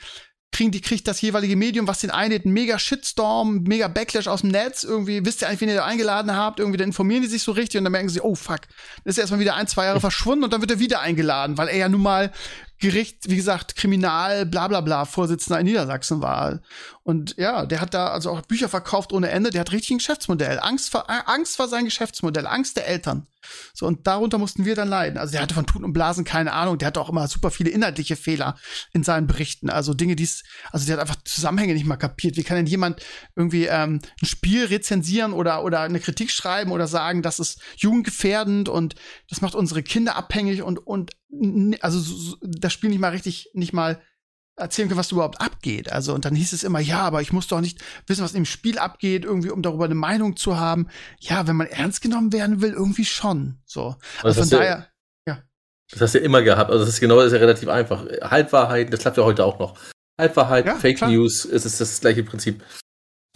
[0.50, 4.50] kriegen die, kriegt das jeweilige Medium, was den einlädt, mega Shitstorm, mega Backlash aus dem
[4.50, 7.42] Netz, irgendwie, wisst ihr eigentlich, wen ihr da eingeladen habt, irgendwie, dann informieren die sich
[7.42, 9.86] so richtig und dann merken sie, oh fuck, dann ist er erstmal wieder ein, zwei
[9.86, 12.32] Jahre verschwunden und dann wird er wieder eingeladen, weil er ja nun mal
[12.78, 16.60] Gericht, wie gesagt, Kriminal, bla bla bla, Vorsitzender in Niedersachsen war.
[17.02, 19.98] Und ja, der hat da also auch Bücher verkauft ohne Ende, der hat richtig ein
[19.98, 20.60] Geschäftsmodell.
[20.60, 23.26] Angst vor, Angst vor sein Geschäftsmodell, Angst der Eltern.
[23.72, 25.18] So, und darunter mussten wir dann leiden.
[25.18, 27.70] Also der hatte von Tuten und Blasen keine Ahnung, der hatte auch immer super viele
[27.70, 28.56] inhaltliche Fehler
[28.92, 29.70] in seinen Berichten.
[29.70, 30.28] Also Dinge, die
[30.72, 32.36] also der hat einfach Zusammenhänge nicht mal kapiert.
[32.36, 33.04] Wie kann denn jemand
[33.36, 38.68] irgendwie ähm, ein Spiel rezensieren oder, oder eine Kritik schreiben oder sagen, das ist jugendgefährdend
[38.68, 38.94] und
[39.28, 41.12] das macht unsere Kinder abhängig und, und
[41.80, 44.00] also so, das Spiel nicht mal richtig, nicht mal
[44.56, 45.90] erzählen können, was überhaupt abgeht.
[45.90, 48.44] Also, und dann hieß es immer, ja, aber ich muss doch nicht wissen, was im
[48.44, 50.88] Spiel abgeht, irgendwie, um darüber eine Meinung zu haben.
[51.18, 53.58] Ja, wenn man ernst genommen werden will, irgendwie schon.
[53.64, 53.96] So.
[54.22, 54.88] Also von daher,
[55.26, 55.42] ja, ja.
[55.90, 56.70] Das hast du ja immer gehabt.
[56.70, 58.06] Also, das ist genau, das ist ja relativ einfach.
[58.22, 59.78] Halbwahrheit, das klappt ja heute auch noch.
[60.20, 61.10] Halbwahrheit, ja, Fake klar.
[61.10, 62.62] News, es ist das gleiche Prinzip.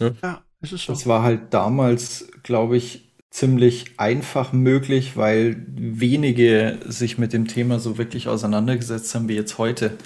[0.01, 0.17] Hm?
[0.23, 0.93] Ja, es ist so.
[0.93, 7.79] Das war halt damals, glaube ich, ziemlich einfach möglich, weil wenige sich mit dem Thema
[7.79, 9.97] so wirklich auseinandergesetzt haben wie jetzt heute.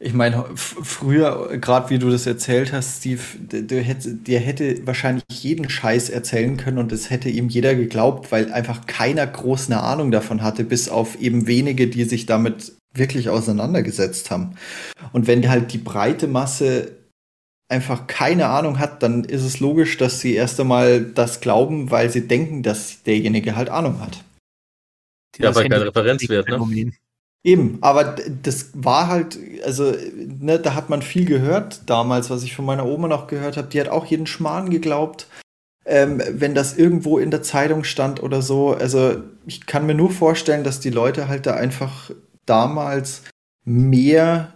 [0.00, 5.24] Ich meine, früher, gerade wie du das erzählt hast, Steve, der hätte, der hätte wahrscheinlich
[5.30, 9.82] jeden Scheiß erzählen können und es hätte ihm jeder geglaubt, weil einfach keiner groß eine
[9.82, 14.54] Ahnung davon hatte, bis auf eben wenige, die sich damit wirklich auseinandergesetzt haben.
[15.12, 16.92] Und wenn halt die breite Masse
[17.68, 22.08] einfach keine Ahnung hat, dann ist es logisch, dass sie erst einmal das glauben, weil
[22.08, 24.22] sie denken, dass derjenige halt Ahnung hat.
[25.38, 26.92] Ja, weil kein Referenzwert, ne?
[27.44, 29.94] Eben, aber das war halt, also,
[30.40, 33.68] ne, da hat man viel gehört damals, was ich von meiner Oma noch gehört habe.
[33.68, 35.28] Die hat auch jeden Schmarrn geglaubt,
[35.86, 38.74] ähm, wenn das irgendwo in der Zeitung stand oder so.
[38.74, 42.10] Also, ich kann mir nur vorstellen, dass die Leute halt da einfach
[42.44, 43.22] damals
[43.64, 44.54] mehr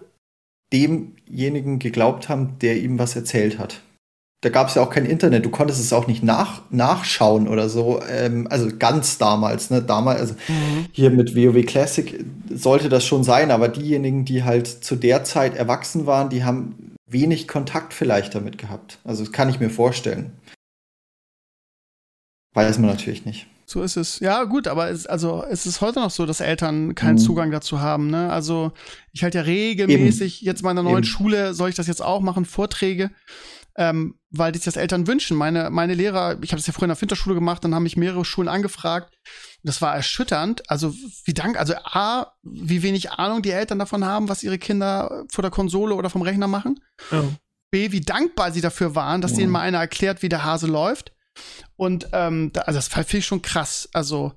[0.73, 3.81] demjenigen geglaubt haben, der ihm was erzählt hat.
[4.43, 7.69] Da gab es ja auch kein Internet, du konntest es auch nicht nach, nachschauen oder
[7.69, 8.02] so.
[8.10, 9.82] Ähm, also ganz damals, ne?
[9.82, 10.86] Damals, also mhm.
[10.90, 15.55] hier mit WoW Classic sollte das schon sein, aber diejenigen, die halt zu der Zeit
[15.56, 18.98] erwachsen waren, die haben wenig Kontakt vielleicht damit gehabt.
[19.05, 20.32] Also das kann ich mir vorstellen.
[22.55, 23.47] Weiß man natürlich nicht.
[23.64, 24.19] So ist es.
[24.20, 27.19] Ja, gut, aber es, also, es ist heute noch so, dass Eltern keinen mhm.
[27.19, 28.10] Zugang dazu haben.
[28.10, 28.31] Ne?
[28.31, 28.73] Also
[29.12, 30.47] ich halte ja regelmäßig, Eben.
[30.47, 31.05] jetzt meiner neuen Eben.
[31.05, 33.10] Schule soll ich das jetzt auch machen, Vorträge,
[33.77, 35.36] ähm, weil sich das Eltern wünschen.
[35.36, 37.97] Meine, meine Lehrer, ich habe das ja früher in der Winterschule gemacht, dann haben mich
[37.97, 39.15] mehrere Schulen angefragt.
[39.62, 40.69] Das war erschütternd.
[40.70, 40.94] Also
[41.24, 45.43] wie dank, also A, wie wenig Ahnung die Eltern davon haben, was ihre Kinder vor
[45.43, 46.81] der Konsole oder vom Rechner machen.
[47.11, 47.24] Ja.
[47.70, 49.39] B, wie dankbar sie dafür waren, dass ja.
[49.39, 51.12] denen mal einer erklärt, wie der Hase läuft.
[51.77, 53.89] Und ähm, da, also das finde ich schon krass.
[53.93, 54.32] Also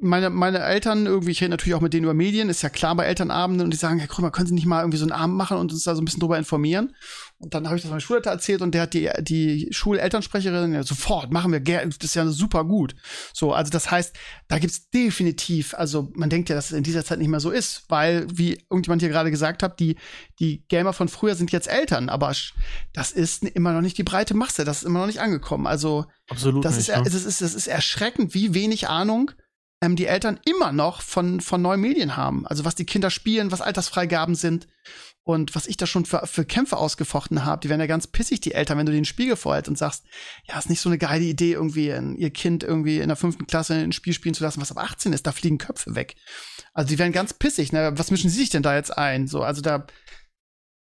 [0.00, 2.94] meine, meine Eltern irgendwie, ich rede natürlich auch mit denen über Medien, ist ja klar
[2.96, 5.36] bei Elternabenden und die sagen, Herr Krömer, können Sie nicht mal irgendwie so einen Abend
[5.36, 6.94] machen und uns da so ein bisschen drüber informieren?
[7.40, 10.82] Und dann habe ich das meinem Schulleiter erzählt und der hat die, die Schulelternsprecherin ja,
[10.82, 12.94] sofort, machen wir, das ist ja super gut.
[13.32, 14.14] So, also das heißt,
[14.48, 17.50] da gibt's definitiv, also man denkt ja, dass es in dieser Zeit nicht mehr so
[17.50, 19.96] ist, weil, wie irgendjemand hier gerade gesagt hat, die,
[20.38, 22.30] die Gamer von früher sind jetzt Eltern, aber
[22.92, 25.66] das ist immer noch nicht die breite Masse, das ist immer noch nicht angekommen.
[25.66, 27.02] Also, Absolut das nicht, ist, ja.
[27.02, 29.30] das ist, das ist erschreckend, wie wenig Ahnung
[29.80, 32.46] ähm, die Eltern immer noch von, von neuen Medien haben.
[32.46, 34.68] Also was die Kinder spielen, was Altersfreigaben sind.
[35.22, 38.40] Und was ich da schon für, für Kämpfe ausgefochten habe, die werden ja ganz pissig,
[38.40, 40.04] die Eltern, wenn du den Spiegel vorhältst und sagst,
[40.48, 43.46] ja, ist nicht so eine geile Idee, irgendwie in, ihr Kind irgendwie in der fünften
[43.46, 46.16] Klasse ein Spiel spielen zu lassen, was ab 18 ist, da fliegen Köpfe weg.
[46.72, 47.92] Also die werden ganz pissig, ne?
[47.96, 49.26] Was mischen sie sich denn da jetzt ein?
[49.26, 49.86] So, also da,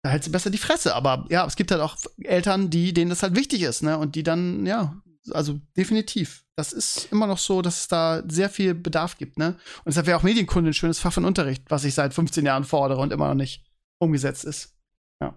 [0.02, 0.94] da hält sie besser die Fresse.
[0.94, 3.96] Aber ja, es gibt halt auch Eltern, die, denen das halt wichtig ist, ne?
[3.96, 4.94] Und die dann, ja,
[5.30, 6.44] also definitiv.
[6.56, 9.56] Das ist immer noch so, dass es da sehr viel Bedarf gibt, ne?
[9.78, 12.64] Und deshalb wäre auch Medienkunde ein schönes Fach von Unterricht, was ich seit 15 Jahren
[12.64, 13.67] fordere und immer noch nicht
[13.98, 14.74] umgesetzt ist.
[15.20, 15.34] Ja.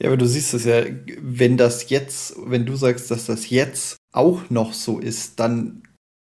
[0.00, 0.82] Ja, aber du siehst es ja,
[1.18, 5.82] wenn das jetzt, wenn du sagst, dass das jetzt auch noch so ist, dann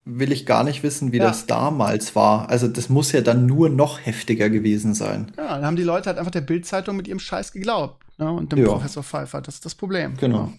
[0.06, 1.26] will ich gar nicht wissen, wie ja.
[1.26, 2.50] das damals war.
[2.50, 5.32] Also das muss ja dann nur noch heftiger gewesen sein.
[5.38, 8.04] Ja, dann haben die Leute halt einfach der Bildzeitung mit ihrem Scheiß geglaubt.
[8.18, 8.32] Ne?
[8.32, 8.68] Und dem ja.
[8.68, 10.18] Professor Pfeiffer, das ist das Problem.
[10.18, 10.46] Genau.
[10.46, 10.54] Ja.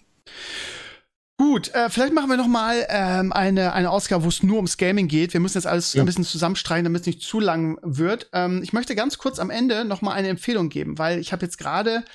[1.41, 4.77] Gut, äh, vielleicht machen wir noch mal ähm, eine, eine Ausgabe, wo es nur ums
[4.77, 5.33] Gaming geht.
[5.33, 6.03] Wir müssen jetzt alles ja.
[6.03, 8.29] ein bisschen zusammenstreichen, damit es nicht zu lang wird.
[8.31, 11.43] Ähm, ich möchte ganz kurz am Ende noch mal eine Empfehlung geben, weil ich habe
[11.43, 12.05] jetzt gerade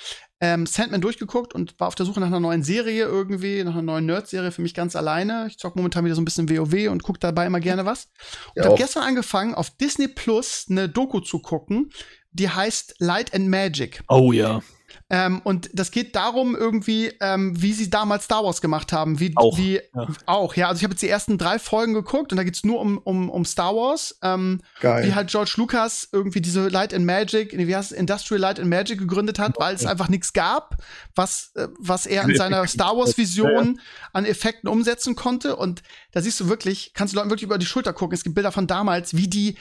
[0.40, 3.82] ähm, Sandman durchgeguckt und war auf der Suche nach einer neuen Serie irgendwie, nach einer
[3.82, 5.48] neuen Nerd-Serie für mich ganz alleine.
[5.48, 8.08] Ich zock momentan wieder so ein bisschen WoW und gucke dabei immer gerne was.
[8.54, 11.90] Und ja, habe gestern angefangen, auf Disney Plus eine Doku zu gucken,
[12.30, 14.04] die heißt Light and Magic.
[14.06, 14.62] Oh ja.
[15.08, 19.20] Ähm, und das geht darum irgendwie, ähm, wie sie damals Star Wars gemacht haben.
[19.20, 20.08] Wie, auch, wie, ja.
[20.26, 20.66] auch, ja.
[20.66, 23.30] Also ich habe jetzt die ersten drei Folgen geguckt und da geht's nur um, um,
[23.30, 24.18] um Star Wars.
[24.22, 25.06] Ähm, Geil.
[25.06, 28.68] Wie halt George Lucas irgendwie diese Light and Magic, wie heißt es, Industrial Light and
[28.68, 30.82] Magic gegründet hat, weil es einfach nichts gab,
[31.14, 33.80] was, äh, was er in seiner Star Wars-Vision
[34.12, 35.54] an Effekten umsetzen konnte.
[35.54, 38.14] Und da siehst du wirklich, kannst du Leuten wirklich über die Schulter gucken.
[38.14, 39.56] Es gibt Bilder von damals, wie die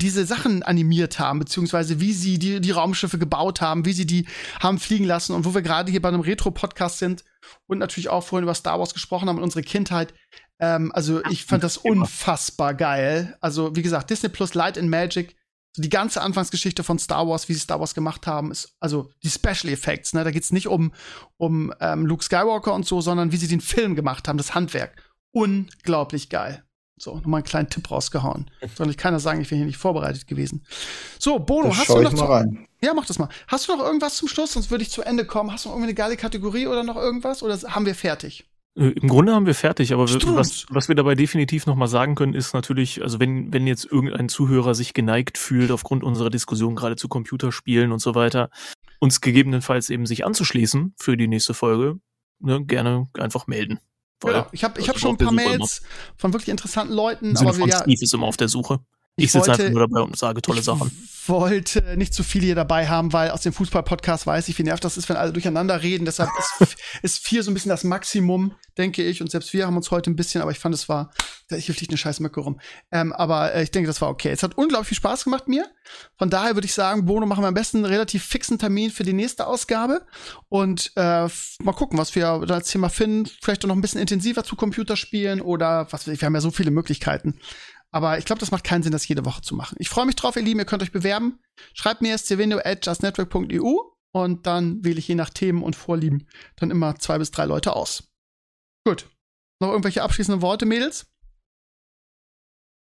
[0.00, 4.26] diese Sachen animiert haben, beziehungsweise wie sie die, die Raumschiffe gebaut haben, wie sie die
[4.60, 7.24] haben fliegen lassen und wo wir gerade hier bei einem Retro-Podcast sind
[7.66, 10.14] und natürlich auch vorhin über Star Wars gesprochen haben und unsere Kindheit.
[10.58, 13.36] Ähm, also ich fand das unfassbar geil.
[13.40, 15.36] Also wie gesagt, Disney Plus Light and Magic,
[15.76, 19.30] die ganze Anfangsgeschichte von Star Wars, wie sie Star Wars gemacht haben, ist also die
[19.30, 20.12] Special Effects.
[20.12, 20.92] Ne, da geht's nicht um
[21.36, 25.02] um ähm, Luke Skywalker und so, sondern wie sie den Film gemacht haben, das Handwerk.
[25.32, 26.64] Unglaublich geil.
[27.00, 28.50] So, nochmal einen kleinen Tipp rausgehauen.
[28.76, 30.66] Soll nicht keiner sagen, ich bin hier nicht vorbereitet gewesen.
[31.18, 32.12] So, Bono, das hast du noch.
[32.12, 32.68] mal rein.
[32.82, 33.30] Ja, mach das mal.
[33.48, 34.52] Hast du noch irgendwas zum Schluss?
[34.52, 35.50] Sonst würde ich zu Ende kommen.
[35.50, 37.42] Hast du noch irgendwie eine geile Kategorie oder noch irgendwas?
[37.42, 38.44] Oder haben wir fertig?
[38.76, 42.34] Äh, Im Grunde haben wir fertig, aber was, was wir dabei definitiv nochmal sagen können,
[42.34, 46.96] ist natürlich, also wenn, wenn jetzt irgendein Zuhörer sich geneigt fühlt, aufgrund unserer Diskussion gerade
[46.96, 48.50] zu Computerspielen und so weiter,
[48.98, 51.98] uns gegebenenfalls eben sich anzuschließen für die nächste Folge,
[52.40, 53.80] ne, gerne einfach melden.
[54.20, 54.46] Genau.
[54.52, 55.82] Ich habe ich hab schon ein paar Mails
[56.16, 57.36] von wirklich interessanten Leuten.
[57.36, 58.80] aber wir, ja, Steve ist immer auf der Suche.
[59.20, 60.90] Ich, ich sitze einfach nur dabei und sage tolle Sachen.
[61.22, 64.62] Ich wollte nicht zu viel hier dabei haben, weil aus dem Fußball-Podcast weiß ich, wie
[64.62, 66.06] nervt das ist, wenn alle durcheinander reden.
[66.06, 69.20] Deshalb ist, ist vier so ein bisschen das Maximum, denke ich.
[69.20, 71.12] Und selbst wir haben uns heute ein bisschen, aber ich fand, es war,
[71.50, 72.58] hier fliegt eine scheiß Möcke rum.
[72.90, 74.30] Ähm, aber äh, ich denke, das war okay.
[74.30, 75.66] Es hat unglaublich viel Spaß gemacht mir.
[76.16, 79.04] Von daher würde ich sagen, Bono, machen wir am besten einen relativ fixen Termin für
[79.04, 80.06] die nächste Ausgabe.
[80.48, 81.28] Und äh,
[81.62, 83.30] mal gucken, was wir da als Thema finden.
[83.42, 86.70] Vielleicht auch noch ein bisschen intensiver zu Computerspielen oder was wir haben ja so viele
[86.70, 87.38] Möglichkeiten.
[87.92, 89.76] Aber ich glaube, das macht keinen Sinn, das jede Woche zu machen.
[89.78, 90.60] Ich freue mich drauf, ihr Lieben.
[90.60, 91.40] Ihr könnt euch bewerben.
[91.74, 93.76] Schreibt mir scvino.justnetwork.eu
[94.12, 96.26] und dann wähle ich je nach Themen und Vorlieben
[96.56, 98.04] dann immer zwei bis drei Leute aus.
[98.86, 99.06] Gut.
[99.60, 101.06] Noch irgendwelche abschließenden Worte, Mädels?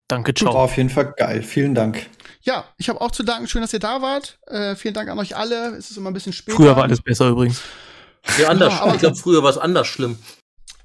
[0.08, 0.54] Danke, ciao.
[0.54, 1.42] War auf jeden Fall geil.
[1.42, 2.08] Vielen Dank.
[2.42, 3.46] Ja, ich habe auch zu danken.
[3.46, 4.38] Schön, dass ihr da wart.
[4.46, 5.76] Äh, vielen Dank an euch alle.
[5.76, 6.56] Es ist immer ein bisschen später.
[6.56, 7.62] Früher war alles besser übrigens.
[8.38, 8.72] Ja, anders.
[8.74, 10.18] Ja, ich glaube, früher war es anders schlimm.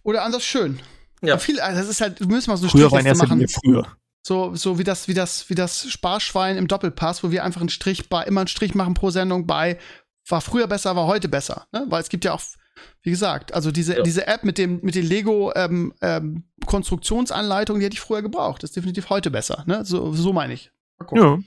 [0.03, 0.79] Oder anders schön.
[1.21, 1.37] Ja.
[1.37, 3.47] Viel, also das ist halt, du müssen mal so eine Früher war in erster Linie
[3.47, 3.97] früher.
[4.27, 7.69] So, so wie das, wie das, wie das Sparschwein im Doppelpass, wo wir einfach einen
[7.69, 9.77] Strich bei, immer einen Strich machen pro Sendung bei,
[10.27, 11.67] war früher besser, war heute besser.
[11.71, 11.85] Ne?
[11.89, 12.41] Weil es gibt ja auch,
[13.03, 14.01] wie gesagt, also diese, ja.
[14.01, 18.63] diese App mit dem, mit den Lego ähm, ähm, Konstruktionsanleitungen, die hätte ich früher gebraucht.
[18.63, 19.63] Das ist definitiv heute besser.
[19.67, 19.85] Ne?
[19.85, 20.71] So, so meine ich.
[21.11, 21.37] Ja.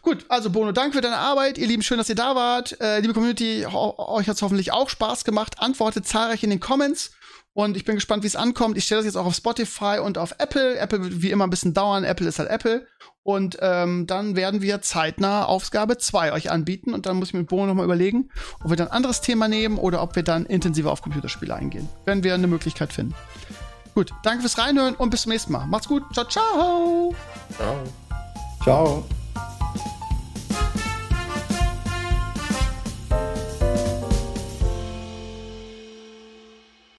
[0.00, 1.58] Gut, also Bono, danke für deine Arbeit.
[1.58, 2.80] Ihr Lieben, schön, dass ihr da wart.
[2.80, 5.56] Äh, liebe Community, euch hat es hoffentlich auch Spaß gemacht.
[5.58, 7.10] Antwortet zahlreich in den Comments.
[7.54, 8.76] Und ich bin gespannt, wie es ankommt.
[8.76, 10.76] Ich stelle das jetzt auch auf Spotify und auf Apple.
[10.76, 12.02] Apple wird wie immer ein bisschen dauern.
[12.02, 12.86] Apple ist halt Apple.
[13.22, 16.92] Und ähm, dann werden wir zeitnah Aufgabe 2 euch anbieten.
[16.92, 18.28] Und dann muss ich mit Bono nochmal überlegen,
[18.62, 21.88] ob wir dann ein anderes Thema nehmen oder ob wir dann intensiver auf Computerspiele eingehen.
[22.04, 23.14] Wenn wir eine Möglichkeit finden.
[23.94, 25.66] Gut, danke fürs Reinhören und bis zum nächsten Mal.
[25.66, 26.02] Macht's gut.
[26.12, 27.14] Ciao, ciao.
[27.56, 27.84] Ciao.
[28.64, 29.04] Ciao.